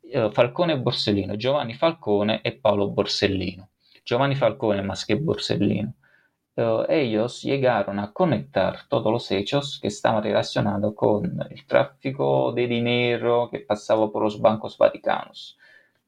Eh, 0.02 0.30
Falcone 0.32 0.72
e 0.72 0.76
Borsellino, 0.76 1.34
Giovanni 1.36 1.74
Falcone 1.74 2.40
e 2.42 2.52
Paolo 2.52 2.88
Borsellino. 2.88 3.68
Giovanni 4.04 4.34
Falcone 4.34 4.82
más 4.82 5.04
que 5.04 5.14
Borsellino. 5.16 5.94
Uh, 6.56 6.84
ellos 6.88 7.42
llegaron 7.42 8.00
a 8.00 8.12
conectar 8.12 8.88
todos 8.88 9.12
los 9.12 9.30
hechos 9.30 9.78
que 9.80 9.88
estaban 9.88 10.24
relacionados 10.24 10.92
con 10.94 11.40
el 11.48 11.64
tráfico 11.66 12.52
de 12.52 12.66
dinero 12.66 13.48
que 13.48 13.60
pasaba 13.60 14.10
por 14.10 14.24
los 14.24 14.40
bancos 14.40 14.76
vaticanos, 14.76 15.56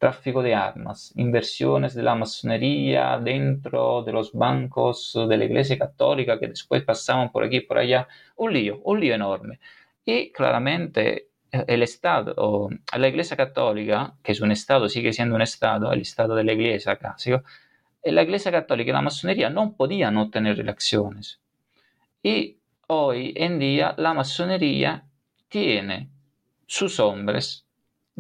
tráfico 0.01 0.43
de 0.43 0.55
armas, 0.55 1.13
inversiones 1.17 1.95
de 1.95 2.03
la 2.03 2.15
masonería 2.15 3.19
dentro 3.23 4.03
de 4.03 4.13
los 4.13 4.33
bancos 4.33 5.13
de 5.29 5.37
la 5.37 5.45
Iglesia 5.45 5.79
Católica 5.79 6.41
que 6.41 6.49
después 6.49 6.83
pasaban 6.83 7.31
por 7.31 7.45
aquí 7.45 7.59
y 7.59 7.61
por 7.61 7.77
allá. 7.79 8.09
Un 8.37 8.55
lío, 8.55 8.81
un 8.85 8.99
lío 8.99 9.15
enorme. 9.15 9.61
Y 10.07 10.33
claramente 10.33 11.29
eh, 11.53 11.65
el 11.69 11.83
Estado, 11.83 12.71
la 12.97 13.09
Iglesia 13.09 13.37
Católica, 13.37 14.15
que 14.23 14.33
es 14.33 14.41
un 14.41 14.53
Estado, 14.53 14.89
sigue 14.89 15.13
siendo 15.13 15.35
un 15.37 15.43
Estado, 15.43 15.93
el 15.93 16.01
Estado 16.01 16.35
de 16.35 16.45
la 16.45 16.55
Iglesia 16.55 16.97
casi, 16.97 17.33
la 18.03 18.23
Iglesia 18.23 18.51
Católica 18.51 18.91
y 18.91 18.95
la 18.95 19.03
masonería 19.03 19.51
no 19.51 19.75
podían 19.75 20.15
no 20.15 20.31
tener 20.31 20.57
relaciones. 20.57 21.41
Y 22.23 22.57
hoy 22.87 23.35
en 23.37 23.59
día 23.59 23.95
la 23.99 24.15
masonería 24.15 25.05
tiene 25.51 26.09
sus 26.67 26.99
hombres 27.01 27.67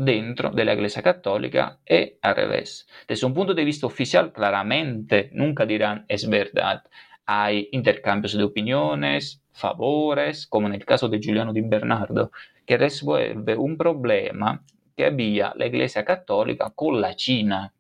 dentro 0.01 0.51
de 0.51 0.65
la 0.65 0.73
Iglesia 0.73 1.03
Católica 1.03 1.79
y 1.87 2.15
al 2.23 2.35
revés. 2.35 2.89
Desde 3.07 3.27
un 3.27 3.35
punto 3.35 3.53
de 3.53 3.65
vista 3.65 3.87
oficial, 3.87 4.33
claramente 4.33 5.29
nunca 5.35 5.67
dirán 5.67 6.07
es 6.09 6.29
verdad. 6.29 6.85
Hay 7.27 7.69
intercambios 7.73 8.33
de 8.33 8.43
opiniones, 8.43 9.43
favores, 9.53 10.47
como 10.47 10.69
en 10.69 10.75
el 10.75 10.87
caso 10.87 11.09
de 11.09 11.21
Giuliano 11.21 11.53
Di 11.53 11.61
Bernardo, 11.61 12.33
que 12.65 12.79
resuelve 12.79 13.57
un 13.57 13.77
problema 13.77 14.65
que 14.97 15.05
había 15.05 15.53
la 15.55 15.67
Iglesia 15.67 16.05
Católica 16.05 16.73
con 16.75 17.01
la 17.01 17.15
China. 17.15 17.73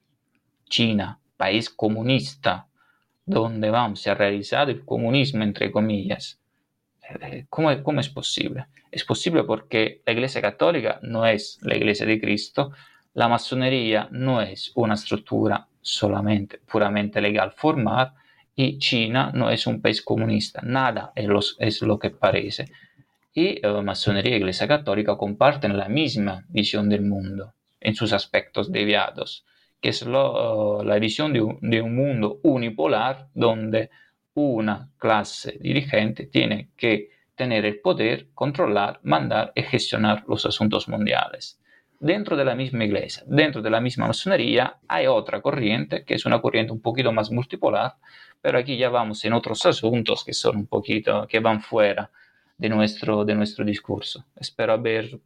China, 0.68 1.18
país 1.38 1.70
comunista, 1.70 2.68
donde 3.24 3.70
vamos, 3.70 4.00
se 4.02 4.10
ha 4.10 4.14
realizado 4.14 4.70
el 4.70 4.84
comunismo, 4.84 5.42
entre 5.42 5.72
comillas. 5.72 6.39
Eh, 7.20 7.46
¿Cómo, 7.48 7.82
¿Cómo 7.82 8.00
es 8.00 8.08
posible? 8.08 8.66
Es 8.90 9.04
posible 9.04 9.44
porque 9.44 10.02
la 10.06 10.12
Iglesia 10.12 10.40
Católica 10.40 11.00
no 11.02 11.26
es 11.26 11.58
la 11.62 11.76
Iglesia 11.76 12.06
de 12.06 12.20
Cristo, 12.20 12.72
la 13.14 13.28
masonería 13.28 14.08
no 14.12 14.40
es 14.40 14.72
una 14.74 14.94
estructura 14.94 15.66
solamente 15.80 16.58
puramente 16.58 17.20
legal 17.20 17.52
formal 17.52 18.12
y 18.54 18.78
China 18.78 19.32
no 19.34 19.50
es 19.50 19.66
un 19.66 19.80
país 19.80 20.02
comunista, 20.02 20.60
nada 20.62 21.12
es 21.16 21.26
lo, 21.26 21.40
es 21.58 21.82
lo 21.82 21.98
que 21.98 22.10
parece. 22.10 22.66
Y 23.32 23.64
uh, 23.66 23.82
masonería 23.82 24.34
y 24.34 24.38
Iglesia 24.38 24.68
Católica 24.68 25.16
comparten 25.16 25.76
la 25.76 25.88
misma 25.88 26.44
visión 26.48 26.88
del 26.88 27.02
mundo 27.02 27.54
en 27.80 27.94
sus 27.94 28.12
aspectos 28.12 28.70
deviados, 28.70 29.44
que 29.80 29.90
es 29.90 30.02
lo, 30.02 30.82
la 30.84 30.98
visión 30.98 31.32
de 31.32 31.40
un, 31.40 31.58
de 31.62 31.80
un 31.80 31.94
mundo 31.94 32.40
unipolar 32.42 33.28
donde 33.34 33.90
una 34.34 34.90
clase 34.98 35.58
dirigente 35.60 36.26
tiene 36.26 36.70
que 36.76 37.10
tener 37.34 37.64
el 37.64 37.80
poder, 37.80 38.28
controlar, 38.34 39.00
mandar 39.02 39.52
y 39.54 39.62
gestionar 39.62 40.24
los 40.28 40.44
asuntos 40.46 40.88
mundiales. 40.88 41.58
Dentro 41.98 42.36
de 42.36 42.44
la 42.44 42.54
misma 42.54 42.84
iglesia, 42.84 43.22
dentro 43.26 43.60
de 43.60 43.70
la 43.70 43.80
misma 43.80 44.06
masonería, 44.06 44.78
hay 44.88 45.06
otra 45.06 45.40
corriente, 45.40 46.04
que 46.04 46.14
es 46.14 46.24
una 46.24 46.40
corriente 46.40 46.72
un 46.72 46.80
poquito 46.80 47.12
más 47.12 47.30
multipolar, 47.30 47.96
pero 48.40 48.58
aquí 48.58 48.76
ya 48.76 48.88
vamos 48.88 49.24
en 49.24 49.34
otros 49.34 49.64
asuntos 49.66 50.24
que 50.24 50.32
son 50.32 50.56
un 50.56 50.66
poquito, 50.66 51.26
que 51.26 51.40
van 51.40 51.60
fuera 51.60 52.10
de 52.60 52.68
nuestro, 52.68 53.24
de 53.24 53.34
nuestro 53.34 53.64
discurso. 53.64 54.26
Espero 54.36 54.74
haber 54.74 55.18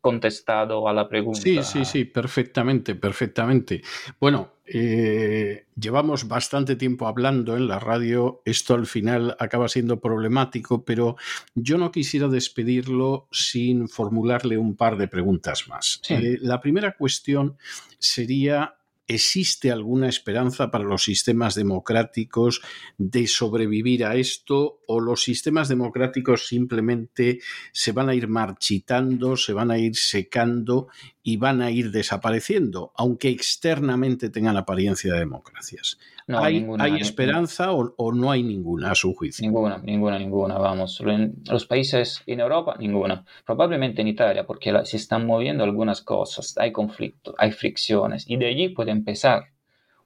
contestado 0.00 0.88
a 0.88 0.94
la 0.94 1.06
pregunta. 1.06 1.38
Sí, 1.38 1.62
sí, 1.62 1.84
sí, 1.84 2.06
perfectamente, 2.06 2.94
perfectamente. 2.94 3.82
Bueno, 4.18 4.54
eh, 4.64 5.66
llevamos 5.78 6.26
bastante 6.26 6.76
tiempo 6.76 7.06
hablando 7.06 7.58
en 7.58 7.68
la 7.68 7.78
radio, 7.78 8.40
esto 8.46 8.72
al 8.72 8.86
final 8.86 9.36
acaba 9.38 9.68
siendo 9.68 10.00
problemático, 10.00 10.82
pero 10.82 11.16
yo 11.54 11.76
no 11.76 11.92
quisiera 11.92 12.26
despedirlo 12.26 13.28
sin 13.30 13.86
formularle 13.88 14.56
un 14.56 14.74
par 14.74 14.96
de 14.96 15.08
preguntas 15.08 15.68
más. 15.68 16.00
Sí. 16.02 16.14
Eh, 16.14 16.38
la 16.40 16.58
primera 16.58 16.92
cuestión 16.92 17.58
sería 17.98 18.77
¿Existe 19.10 19.72
alguna 19.72 20.06
esperanza 20.06 20.70
para 20.70 20.84
los 20.84 21.02
sistemas 21.02 21.54
democráticos 21.54 22.60
de 22.98 23.26
sobrevivir 23.26 24.04
a 24.04 24.16
esto 24.16 24.80
o 24.86 25.00
los 25.00 25.22
sistemas 25.22 25.68
democráticos 25.68 26.46
simplemente 26.46 27.40
se 27.72 27.92
van 27.92 28.10
a 28.10 28.14
ir 28.14 28.28
marchitando, 28.28 29.38
se 29.38 29.54
van 29.54 29.70
a 29.70 29.78
ir 29.78 29.96
secando 29.96 30.88
y 31.22 31.38
van 31.38 31.62
a 31.62 31.70
ir 31.70 31.90
desapareciendo, 31.90 32.92
aunque 32.96 33.30
externamente 33.30 34.28
tengan 34.28 34.58
apariencia 34.58 35.14
de 35.14 35.20
democracias? 35.20 35.98
No, 36.28 36.44
¿Hay, 36.44 36.60
ninguna, 36.60 36.84
¿hay 36.84 36.90
ninguna. 36.92 37.06
esperanza 37.06 37.72
o, 37.72 37.94
o 37.96 38.12
no 38.12 38.30
hay 38.30 38.42
ninguna 38.42 38.90
a 38.90 38.94
su 38.94 39.14
juicio? 39.14 39.42
Ninguna, 39.46 39.78
ninguna, 39.78 40.18
ninguna, 40.18 40.58
vamos. 40.58 41.00
En 41.00 41.36
los 41.50 41.64
países 41.64 42.22
en 42.26 42.40
Europa, 42.40 42.76
ninguna. 42.78 43.24
Probablemente 43.46 44.02
en 44.02 44.08
Italia, 44.08 44.44
porque 44.46 44.70
la- 44.70 44.84
se 44.84 44.98
están 44.98 45.24
moviendo 45.26 45.64
algunas 45.64 46.02
cosas, 46.02 46.54
hay 46.58 46.70
conflictos, 46.70 47.34
hay 47.38 47.50
fricciones, 47.52 48.28
y 48.28 48.36
de 48.36 48.46
allí 48.46 48.68
puede 48.68 48.90
empezar 48.90 49.46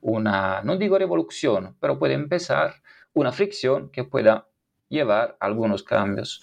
una, 0.01 0.63
no 0.63 0.77
digo 0.77 0.97
revolución, 0.97 1.77
pero 1.81 1.99
puede 1.99 2.15
empezar 2.15 2.75
una 3.15 3.33
fricción 3.33 3.91
que 3.91 4.05
pueda 4.05 4.47
llevar 4.89 5.37
a 5.41 5.47
algunos 5.47 5.83
cambios. 5.83 6.41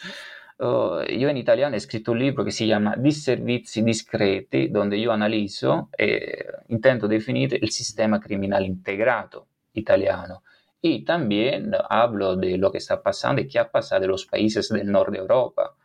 Uh, 0.60 1.04
yo 1.18 1.30
en 1.30 1.38
italiano 1.38 1.76
he 1.76 1.78
escrito 1.78 2.12
un 2.12 2.20
libro 2.20 2.44
que 2.44 2.52
se 2.52 2.68
llama 2.68 2.96
Disservizi 2.98 3.82
discreti, 3.82 4.68
donde 4.68 5.00
yo 5.00 5.14
analizo 5.14 5.90
e 5.98 6.46
intento 6.68 7.08
definire 7.08 7.58
il 7.62 7.72
sistema 7.72 8.20
criminal 8.20 8.66
integrato 8.66 9.48
italiano. 9.74 10.44
Y 10.82 11.04
también 11.04 11.72
hablo 11.90 12.36
de 12.36 12.58
lo 12.58 12.72
que 12.72 12.78
está 12.78 13.02
pasando 13.02 13.42
y 13.42 13.48
qué 13.48 13.60
ha 13.60 13.70
pasado 13.70 14.06
en 14.06 14.12
los 14.12 14.26
países 14.26 14.70
del 14.70 14.92
norte 14.92 15.14
de 15.14 15.18
Europa. 15.20 15.76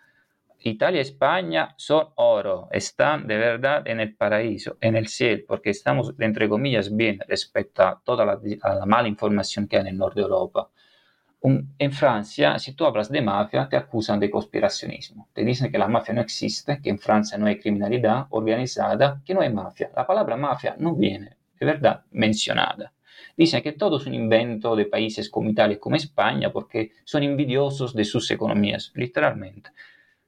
Italia 0.61 0.99
y 0.99 1.03
España 1.03 1.75
son 1.77 2.09
oro, 2.15 2.69
están 2.71 3.27
de 3.27 3.37
verdad 3.37 3.87
en 3.87 4.01
el 4.01 4.15
paraíso, 4.17 4.79
en 4.81 4.97
el 4.97 5.09
cielo, 5.09 5.43
porque 5.47 5.71
estamos, 5.71 6.15
entre 6.19 6.49
comillas, 6.49 6.95
bien 6.95 7.21
respecto 7.29 7.83
a 7.83 8.01
toda 8.03 8.25
la, 8.25 8.87
mala 8.87 9.09
información 9.09 9.69
que 9.69 9.77
hay 9.77 9.83
en 9.83 9.89
el 9.89 9.99
norte 9.99 10.21
de 10.21 10.25
Europa. 10.25 10.71
En 11.79 11.93
Francia, 11.93 12.59
si 12.59 12.73
tú 12.73 12.87
hablas 12.87 13.11
de 13.11 13.21
mafia, 13.21 13.69
te 13.69 13.77
acusan 13.77 14.19
de 14.19 14.31
conspiracionismo. 14.31 15.29
Te 15.35 15.45
dicen 15.45 15.71
que 15.71 15.77
la 15.77 15.89
mafia 15.89 16.15
no 16.15 16.23
existe, 16.23 16.81
que 16.81 16.89
en 16.89 16.99
Francia 16.99 17.37
no 17.37 17.47
hay 17.47 17.59
criminalidad 17.59 18.29
organizada, 18.31 19.21
que 19.23 19.35
no 19.35 19.43
hay 19.43 19.53
mafia. 19.53 19.91
La 19.95 20.07
palabra 20.07 20.39
mafia 20.39 20.75
no 20.79 20.95
viene 20.95 21.37
de 21.61 21.67
verdad 21.67 22.03
mencionada. 22.13 22.93
Dicen 23.37 23.63
que 23.63 23.73
todo 23.73 23.97
es 23.97 24.07
un 24.07 24.15
invento 24.15 24.77
de 24.77 24.87
países 24.87 25.29
como 25.29 25.51
Italia 25.51 25.77
y 25.77 25.81
como 25.81 25.97
España 25.97 26.53
porque 26.53 26.93
son 27.05 27.23
envidiosos 27.23 27.95
de 27.95 28.05
sus 28.05 28.31
economías, 28.31 28.93
literalmente. 28.95 29.71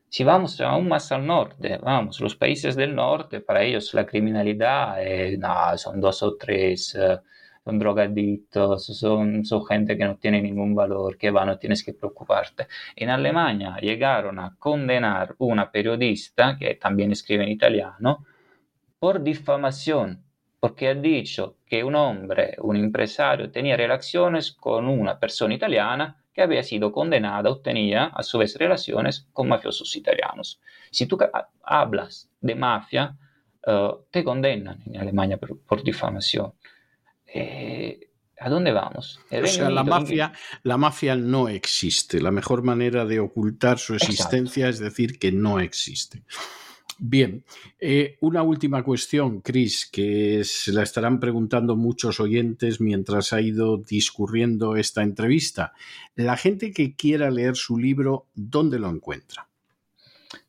Si 0.09 0.25
vamos 0.25 0.61
aún 0.61 0.89
más 0.89 1.13
al 1.13 1.27
norte, 1.27 1.79
vamos, 1.83 2.21
los 2.21 2.37
países 2.37 2.75
del 2.77 2.95
norte, 2.95 3.41
para 3.41 3.63
ellos 3.63 3.93
la 3.95 4.07
criminalidad, 4.07 5.03
eh, 5.05 5.37
no, 5.39 5.77
son 5.77 6.01
dos 6.01 6.23
o 6.23 6.37
tres, 6.37 6.95
eh, 6.95 7.19
son 7.65 7.79
drogadictos, 7.79 8.87
son, 8.87 9.45
son 9.45 9.67
gente 9.67 9.97
que 9.99 10.05
no 10.05 10.17
tiene 10.17 10.41
ningún 10.41 10.75
valor, 10.75 11.19
que 11.19 11.31
va, 11.31 11.45
no 11.45 11.59
tienes 11.59 11.85
que 11.85 11.93
preocuparte. 11.93 12.69
En 12.95 13.11
Alemania 13.11 13.77
llegaron 13.81 14.39
a 14.39 14.57
condenar 14.57 15.35
una 15.39 15.71
periodista, 15.71 16.57
que 16.57 16.77
también 16.77 17.11
escribe 17.13 17.43
en 17.45 17.51
italiano, 17.51 18.25
por 18.99 19.23
difamación, 19.23 20.23
porque 20.61 20.89
ha 20.89 20.95
dicho 20.95 21.59
que 21.67 21.85
un 21.85 21.95
hombre, 21.95 22.57
un 22.59 22.77
empresario, 22.77 23.51
tenía 23.51 23.77
relaciones 23.77 24.53
con 24.53 24.89
una 24.89 25.19
persona 25.19 25.55
italiana 25.55 26.23
que 26.33 26.43
había 26.43 26.63
sido 26.63 26.93
condenada 26.93 27.51
o 27.51 27.61
tenía 27.61 28.07
a 28.07 28.23
su 28.23 28.39
vez 28.39 28.57
relaciones 28.57 29.27
con 29.33 29.49
mafiosos 29.49 29.95
italianos. 29.97 30.61
Si 30.91 31.07
tú 31.07 31.19
hablas 31.63 32.31
de 32.41 32.55
mafia, 32.55 33.17
eh, 33.67 33.91
te 34.11 34.23
condenan 34.23 34.83
en 34.87 35.01
Alemania 35.01 35.39
por, 35.39 35.59
por 35.61 35.83
difamación. 35.83 36.53
Eh, 37.27 38.01
¿A 38.39 38.51
dónde 38.51 38.71
vamos? 38.73 39.19
El 39.31 39.45
O 39.45 39.47
sea, 39.47 39.71
la 39.71 39.83
mafia, 39.83 40.33
la 40.63 40.77
mafia 40.77 41.17
no 41.17 41.49
existe. 41.49 42.21
La 42.21 42.31
mejor 42.31 42.63
manera 42.63 43.07
de 43.07 43.19
ocultar 43.19 43.79
su 43.79 43.95
Exacto. 43.95 44.13
existencia 44.13 44.69
es 44.69 44.79
decir 44.79 45.19
que 45.19 45.33
no 45.33 45.59
existe. 45.59 46.23
Bien, 46.99 47.45
eh, 47.79 48.17
una 48.21 48.43
última 48.43 48.83
cuestión, 48.83 49.43
Chris, 49.43 49.87
que 49.91 50.43
se 50.45 50.73
la 50.73 50.83
estarán 50.83 51.21
preguntando 51.21 51.77
muchos 51.77 52.21
oyentes 52.21 52.81
mientras 52.81 53.35
ha 53.35 53.41
ido 53.43 53.77
discurriendo 53.77 54.77
esta 54.77 55.03
entrevista. 55.03 55.75
La 56.15 56.39
gente 56.39 56.73
que 56.73 56.97
quiera 56.97 57.31
leer 57.31 57.57
su 57.57 57.77
libro, 57.77 58.27
¿dónde 58.35 58.79
lo 58.79 58.89
encuentra? 58.89 59.47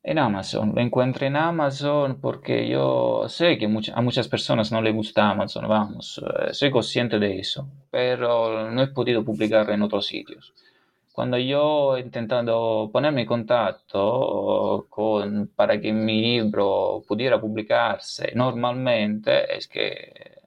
En 0.01 0.19
Amazon, 0.19 0.71
lo 0.73 0.79
encuentro 0.79 1.25
en 1.25 1.35
Amazon 1.35 2.19
porque 2.21 2.69
yo 2.69 3.25
sé 3.27 3.57
que 3.57 3.65
a 3.65 4.01
muchas 4.01 4.29
personas 4.29 4.71
no 4.71 4.81
les 4.81 4.95
gusta 4.95 5.29
Amazon, 5.29 5.67
vamos, 5.67 6.21
eh, 6.23 6.53
soy 6.53 6.71
consciente 6.71 7.19
de 7.19 7.39
eso, 7.39 7.67
pero 7.91 8.71
no 8.71 8.81
he 8.81 8.87
podido 8.87 9.25
publicarlo 9.25 9.73
en 9.73 9.81
otros 9.81 10.07
sitios. 10.07 10.53
Cuando 11.17 11.37
yo 11.39 11.97
he 11.97 12.01
intentado 12.01 12.91
ponerme 12.91 13.21
en 13.21 13.27
contacto 13.27 14.85
con, 14.89 15.47
para 15.55 15.79
que 15.81 15.91
mi 15.91 16.21
libro 16.21 17.03
pudiera 17.07 17.41
publicarse 17.41 18.31
normalmente, 18.35 19.31
es 19.57 19.67
que 19.67 20.41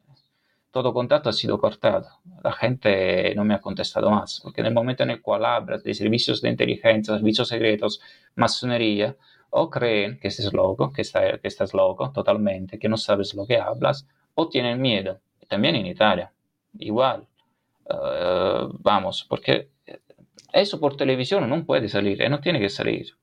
todo 0.71 0.95
contacto 0.95 1.29
ha 1.31 1.33
sido 1.35 1.59
cortado. 1.61 2.09
La 2.45 2.53
gente 2.53 3.35
no 3.37 3.45
me 3.45 3.55
ha 3.55 3.61
contestado 3.61 4.11
más, 4.11 4.41
porque 4.43 4.61
en 4.62 4.68
el 4.68 4.75
momento 4.75 5.03
en 5.05 5.11
el 5.11 5.23
cual 5.23 5.45
hablas 5.45 5.83
de 5.85 5.95
servicios 5.95 6.41
de 6.43 6.51
inteligencia, 6.51 7.14
servicios 7.16 7.49
secretos, 7.49 8.01
masonería, 8.37 9.16
o 9.51 9.71
creen 9.71 10.18
que 10.21 10.29
estás 10.29 10.53
loco, 10.53 10.93
que, 10.93 11.03
está- 11.03 11.39
que 11.39 11.49
estás 11.49 11.75
loco 11.75 12.12
totalmente, 12.12 12.79
que 12.79 12.89
no 12.89 12.97
sabes 12.97 13.35
lo 13.35 13.47
que 13.47 13.59
hablas, 13.59 14.07
o 14.35 14.49
tienen 14.49 14.81
miedo. 14.81 15.21
También 15.49 15.77
en 15.77 15.87
Italia, 15.87 16.33
igual. 16.79 17.27
Eh, 17.89 18.68
vamos, 18.79 19.27
porque 19.29 19.71
eso 20.53 20.80
por 20.80 20.96
televisión 20.96 21.48
no 21.48 21.64
puede 21.64 21.88
salir, 21.88 22.22
eh, 22.22 22.28
no 22.28 22.40
tiene 22.40 22.61
que 22.61 22.68
salir. 22.68 23.14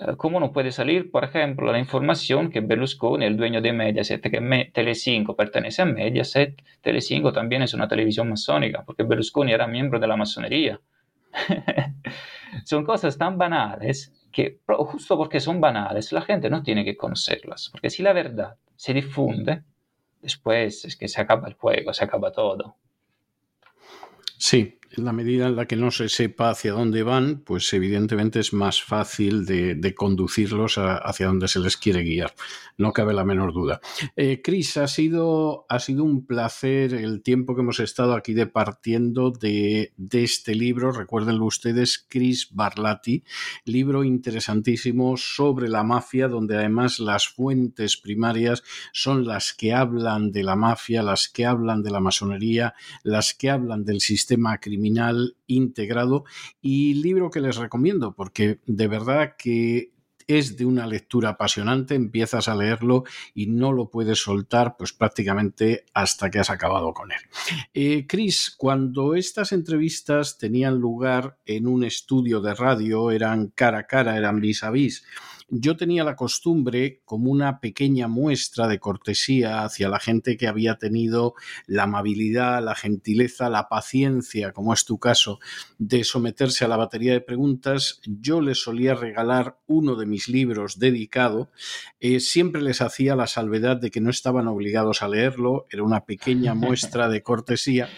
Eh, 0.00 0.14
¿Cómo 0.16 0.40
no 0.40 0.52
puede 0.52 0.72
salir, 0.72 1.10
por 1.10 1.24
ejemplo, 1.24 1.72
la 1.72 1.78
información 1.78 2.50
que 2.50 2.60
Berlusconi, 2.60 3.24
el 3.24 3.36
dueño 3.36 3.62
de 3.62 3.72
Mediaset, 3.72 4.22
que 4.22 4.70
Telecinco 4.72 5.34
pertenece 5.34 5.82
a 5.82 5.84
Mediaset, 5.86 6.62
Telecinco 6.82 7.32
también 7.32 7.62
es 7.62 7.74
una 7.74 7.88
televisión 7.88 8.28
masónica, 8.28 8.84
porque 8.84 9.04
Berlusconi 9.04 9.52
era 9.52 9.66
miembro 9.66 9.98
de 9.98 10.06
la 10.06 10.16
masonería. 10.16 10.80
Son 12.64 12.84
cosas 12.84 13.16
tan 13.18 13.38
banales 13.38 14.12
que 14.32 14.60
justo 14.66 15.16
porque 15.16 15.40
son 15.40 15.62
banales, 15.62 16.12
la 16.12 16.20
gente 16.20 16.50
no 16.50 16.62
tiene 16.62 16.84
que 16.84 16.94
conocerlas, 16.94 17.70
porque 17.72 17.88
si 17.88 18.02
la 18.02 18.12
verdad 18.12 18.56
se 18.74 18.92
difunde, 18.92 19.62
después 20.20 20.84
es 20.84 20.96
que 20.96 21.08
se 21.08 21.22
acaba 21.22 21.48
el 21.48 21.54
juego, 21.54 21.94
se 21.94 22.04
acaba 22.04 22.30
todo. 22.32 22.76
Sí, 24.36 24.75
en 24.96 25.04
la 25.04 25.12
medida 25.12 25.46
en 25.46 25.56
la 25.56 25.66
que 25.66 25.76
no 25.76 25.90
se 25.90 26.08
sepa 26.08 26.50
hacia 26.50 26.72
dónde 26.72 27.02
van, 27.02 27.42
pues 27.44 27.72
evidentemente 27.72 28.40
es 28.40 28.52
más 28.52 28.82
fácil 28.82 29.44
de, 29.44 29.94
conducirlos 29.94 30.78
hacia 30.78 31.26
donde 31.26 31.48
se 31.48 31.60
les 31.60 31.76
quiere 31.76 32.02
guiar. 32.02 32.34
No 32.78 32.92
cabe 32.92 33.14
la 33.14 33.24
menor 33.24 33.52
duda. 33.52 33.80
Eh, 34.16 34.40
Cris, 34.42 34.76
ha 34.76 34.88
sido, 34.88 35.66
ha 35.68 35.78
sido 35.78 36.04
un 36.04 36.26
placer 36.26 36.94
el 36.94 37.22
tiempo 37.22 37.54
que 37.54 37.62
hemos 37.62 37.80
estado 37.80 38.14
aquí 38.14 38.34
departiendo 38.34 39.30
de, 39.30 39.92
este 40.12 40.54
libro. 40.54 40.92
Recuérdenlo 40.92 41.44
ustedes, 41.44 42.04
Cris 42.08 42.48
Barlati, 42.52 43.22
libro 43.64 44.04
interesantísimo 44.04 45.16
sobre 45.16 45.68
la 45.68 45.82
mafia, 45.82 46.28
donde 46.28 46.56
además 46.56 47.00
las 47.00 47.28
fuentes 47.28 47.96
primarias 47.96 48.62
son 48.92 49.26
las 49.26 49.52
que 49.52 49.72
hablan 49.72 50.32
de 50.32 50.42
la 50.42 50.56
mafia, 50.56 51.02
las 51.02 51.28
que 51.28 51.44
hablan 51.44 51.82
de 51.82 51.90
la 51.90 52.00
masonería, 52.00 52.74
las 53.02 53.34
que 53.34 53.50
hablan 53.50 53.84
del 53.84 54.00
sistema 54.00 54.58
criminal 54.58 54.85
integrado 55.46 56.24
y 56.60 56.94
libro 56.94 57.30
que 57.30 57.40
les 57.40 57.56
recomiendo 57.56 58.14
porque 58.14 58.60
de 58.66 58.88
verdad 58.88 59.34
que 59.38 59.96
es 60.26 60.56
de 60.56 60.64
una 60.64 60.86
lectura 60.86 61.30
apasionante, 61.30 61.94
empiezas 61.94 62.48
a 62.48 62.54
leerlo 62.54 63.04
y 63.34 63.46
no 63.46 63.72
lo 63.72 63.90
puedes 63.90 64.18
soltar 64.18 64.76
pues 64.76 64.92
prácticamente 64.92 65.84
hasta 65.94 66.30
que 66.30 66.40
has 66.40 66.50
acabado 66.50 66.92
con 66.92 67.12
él. 67.12 67.20
Eh, 67.72 68.06
Chris, 68.08 68.54
cuando 68.56 69.14
estas 69.14 69.52
entrevistas 69.52 70.38
tenían 70.38 70.78
lugar 70.78 71.38
en 71.46 71.66
un 71.66 71.84
estudio 71.84 72.40
de 72.40 72.54
radio, 72.54 73.10
eran 73.10 73.48
cara 73.48 73.78
a 73.78 73.86
cara, 73.86 74.16
eran 74.16 74.40
vis 74.40 74.64
a 74.64 74.70
vis, 74.70 75.04
yo 75.48 75.76
tenía 75.76 76.02
la 76.02 76.16
costumbre, 76.16 77.02
como 77.04 77.30
una 77.30 77.60
pequeña 77.60 78.08
muestra 78.08 78.66
de 78.66 78.80
cortesía 78.80 79.62
hacia 79.62 79.88
la 79.88 80.00
gente 80.00 80.36
que 80.36 80.48
había 80.48 80.76
tenido 80.76 81.34
la 81.66 81.84
amabilidad, 81.84 82.62
la 82.62 82.74
gentileza, 82.74 83.48
la 83.48 83.68
paciencia, 83.68 84.52
como 84.52 84.74
es 84.74 84.84
tu 84.84 84.98
caso, 84.98 85.38
de 85.78 86.02
someterse 86.04 86.64
a 86.64 86.68
la 86.68 86.76
batería 86.76 87.12
de 87.12 87.20
preguntas, 87.20 88.00
yo 88.04 88.40
les 88.40 88.60
solía 88.60 88.94
regalar 88.94 89.58
uno 89.66 89.94
de 89.94 90.06
mis 90.06 90.28
libros 90.28 90.78
dedicado. 90.78 91.50
Eh, 92.00 92.20
siempre 92.20 92.60
les 92.62 92.82
hacía 92.82 93.14
la 93.14 93.26
salvedad 93.26 93.76
de 93.76 93.90
que 93.90 94.00
no 94.00 94.10
estaban 94.10 94.48
obligados 94.48 95.02
a 95.02 95.08
leerlo, 95.08 95.66
era 95.70 95.84
una 95.84 96.04
pequeña 96.04 96.54
muestra 96.54 97.08
de 97.08 97.22
cortesía 97.22 97.88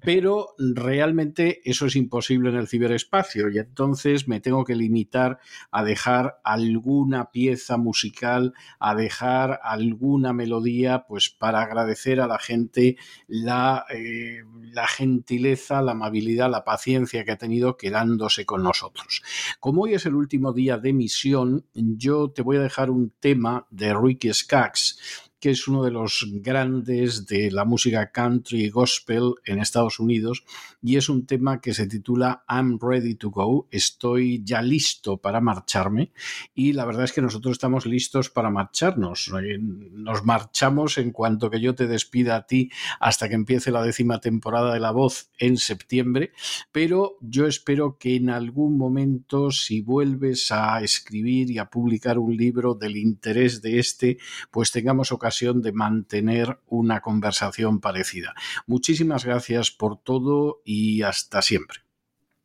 pero 0.00 0.54
realmente 0.58 1.60
eso 1.64 1.86
es 1.86 1.96
imposible 1.96 2.50
en 2.50 2.56
el 2.56 2.68
ciberespacio 2.68 3.50
y 3.50 3.58
entonces 3.58 4.26
me 4.26 4.40
tengo 4.40 4.64
que 4.64 4.74
limitar 4.74 5.38
a 5.70 5.84
dejar 5.84 6.40
alguna 6.44 7.30
pieza 7.30 7.76
musical, 7.76 8.54
a 8.78 8.94
dejar 8.94 9.60
alguna 9.62 10.32
melodía, 10.32 11.04
pues 11.06 11.30
para 11.30 11.62
agradecer 11.62 12.20
a 12.20 12.26
la 12.26 12.38
gente 12.38 12.96
la, 13.26 13.84
eh, 13.90 14.42
gentileza, 14.88 15.82
la 15.82 15.92
amabilidad, 15.92 16.50
la 16.50 16.64
paciencia 16.64 17.24
que 17.24 17.32
ha 17.32 17.38
tenido 17.38 17.76
quedándose 17.76 18.46
con 18.46 18.62
nosotros. 18.62 19.22
Como 19.60 19.82
hoy 19.82 19.94
es 19.94 20.06
el 20.06 20.14
último 20.14 20.52
día 20.52 20.78
de 20.78 20.90
emisión, 20.90 21.66
yo 21.74 22.30
te 22.30 22.42
voy 22.42 22.56
a 22.56 22.62
dejar 22.62 22.90
un 22.90 23.12
tema 23.20 23.66
de 23.70 23.94
Ricky 23.94 24.32
Skaggs 24.32 25.31
que 25.42 25.50
es 25.50 25.66
uno 25.66 25.82
de 25.82 25.90
los 25.90 26.24
grandes 26.34 27.26
de 27.26 27.50
la 27.50 27.64
música 27.64 28.12
country 28.12 28.66
y 28.66 28.70
gospel 28.70 29.34
en 29.44 29.58
Estados 29.58 29.98
Unidos 29.98 30.44
y 30.80 30.96
es 30.96 31.08
un 31.08 31.26
tema 31.26 31.60
que 31.60 31.74
se 31.74 31.88
titula 31.88 32.44
I'm 32.48 32.78
Ready 32.80 33.16
to 33.16 33.30
Go, 33.30 33.66
estoy 33.72 34.40
ya 34.44 34.62
listo 34.62 35.16
para 35.16 35.40
marcharme 35.40 36.12
y 36.54 36.74
la 36.74 36.84
verdad 36.84 37.02
es 37.02 37.12
que 37.12 37.22
nosotros 37.22 37.54
estamos 37.54 37.86
listos 37.86 38.30
para 38.30 38.50
marcharnos. 38.50 39.32
Eh, 39.42 39.58
nos 39.58 40.24
marchamos 40.24 40.96
en 40.98 41.10
cuanto 41.10 41.50
que 41.50 41.60
yo 41.60 41.74
te 41.74 41.88
despida 41.88 42.36
a 42.36 42.46
ti 42.46 42.70
hasta 43.00 43.28
que 43.28 43.34
empiece 43.34 43.72
la 43.72 43.82
décima 43.82 44.20
temporada 44.20 44.72
de 44.72 44.78
La 44.78 44.92
Voz 44.92 45.32
en 45.38 45.56
septiembre, 45.56 46.30
pero 46.70 47.16
yo 47.20 47.48
espero 47.48 47.98
que 47.98 48.14
en 48.14 48.30
algún 48.30 48.78
momento 48.78 49.50
si 49.50 49.80
vuelves 49.80 50.52
a 50.52 50.80
escribir 50.82 51.50
y 51.50 51.58
a 51.58 51.68
publicar 51.68 52.20
un 52.20 52.36
libro 52.36 52.74
del 52.74 52.96
interés 52.96 53.60
de 53.60 53.80
este, 53.80 54.18
pues 54.52 54.70
tengamos 54.70 55.10
ocasión 55.10 55.31
de 55.62 55.72
mantener 55.72 56.58
una 56.66 57.00
conversación 57.00 57.80
parecida. 57.80 58.34
Muchísimas 58.66 59.24
gracias 59.24 59.70
por 59.70 59.98
todo 59.98 60.60
y 60.64 61.02
hasta 61.02 61.42
siempre. 61.42 61.80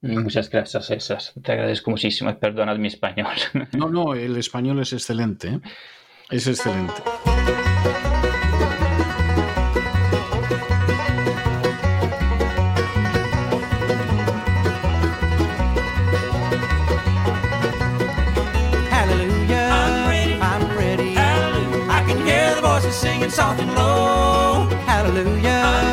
Muchas 0.02 0.50
gracias, 0.50 0.86
César. 0.86 1.22
Te 1.44 1.52
agradezco 1.52 1.92
muchísimo. 1.92 2.38
Perdonad 2.40 2.78
mi 2.78 2.88
español. 2.88 3.36
No, 3.78 3.90
no, 3.90 4.14
el 4.14 4.38
español 4.38 4.80
es 4.80 4.94
excelente. 4.94 5.48
¿eh? 5.48 5.60
Es 6.30 6.48
excelente. 6.48 6.94
Singing 23.58 23.76
soft 23.76 23.76
and 23.76 23.76
low. 23.76 24.78
Hallelujah, 24.86 25.87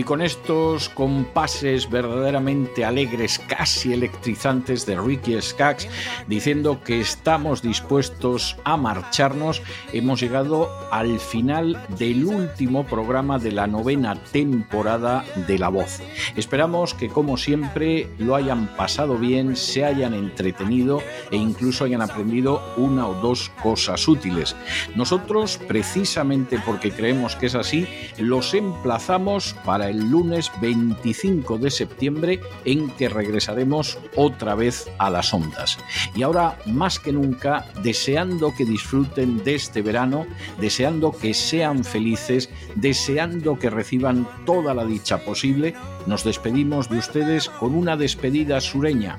Y 0.00 0.02
con 0.02 0.22
estos 0.22 0.88
compases 0.88 1.90
verdaderamente 1.90 2.86
alegres, 2.86 3.38
casi 3.38 3.92
electrizantes 3.92 4.86
de 4.86 4.98
Ricky 4.98 5.38
Skaggs, 5.38 5.86
diciendo 6.26 6.82
que 6.82 7.02
estamos 7.02 7.60
dispuestos 7.60 8.56
a 8.64 8.78
marcharnos, 8.78 9.60
hemos 9.92 10.18
llegado 10.18 10.70
al 10.90 11.20
final 11.20 11.84
del 11.98 12.24
último 12.24 12.86
programa 12.86 13.38
de 13.38 13.52
la 13.52 13.66
novena 13.66 14.14
temporada 14.32 15.22
de 15.46 15.58
La 15.58 15.68
Voz. 15.68 16.00
Esperamos 16.34 16.94
que 16.94 17.10
como 17.10 17.36
siempre 17.36 18.08
lo 18.16 18.36
hayan 18.36 18.74
pasado 18.78 19.18
bien, 19.18 19.54
se 19.54 19.84
hayan 19.84 20.14
entretenido 20.14 21.02
e 21.30 21.36
incluso 21.36 21.84
hayan 21.84 22.00
aprendido 22.00 22.62
una 22.78 23.06
o 23.06 23.20
dos 23.20 23.50
cosas 23.62 24.08
útiles. 24.08 24.56
Nosotros, 24.94 25.60
precisamente 25.68 26.58
porque 26.64 26.90
creemos 26.90 27.36
que 27.36 27.44
es 27.44 27.54
así, 27.54 27.86
los 28.16 28.54
emplazamos 28.54 29.54
para 29.66 29.89
el 29.90 30.10
lunes 30.10 30.50
25 30.60 31.58
de 31.58 31.70
septiembre 31.70 32.40
en 32.64 32.90
que 32.90 33.08
regresaremos 33.08 33.98
otra 34.16 34.54
vez 34.54 34.88
a 34.98 35.10
las 35.10 35.34
ondas. 35.34 35.78
Y 36.14 36.22
ahora, 36.22 36.58
más 36.66 36.98
que 36.98 37.12
nunca, 37.12 37.66
deseando 37.82 38.54
que 38.54 38.64
disfruten 38.64 39.42
de 39.44 39.54
este 39.54 39.82
verano, 39.82 40.26
deseando 40.58 41.12
que 41.12 41.34
sean 41.34 41.84
felices, 41.84 42.48
deseando 42.74 43.58
que 43.58 43.70
reciban 43.70 44.26
toda 44.46 44.74
la 44.74 44.84
dicha 44.84 45.18
posible, 45.18 45.74
nos 46.06 46.24
despedimos 46.24 46.88
de 46.88 46.98
ustedes 46.98 47.48
con 47.48 47.74
una 47.74 47.96
despedida 47.96 48.60
sureña. 48.60 49.18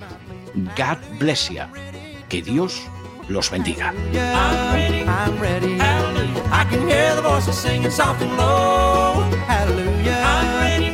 God 0.53 0.97
bless 1.19 1.49
you. 1.49 1.63
Que 2.29 2.41
Dios 2.41 2.83
los 3.27 3.49
bendiga. 3.49 3.93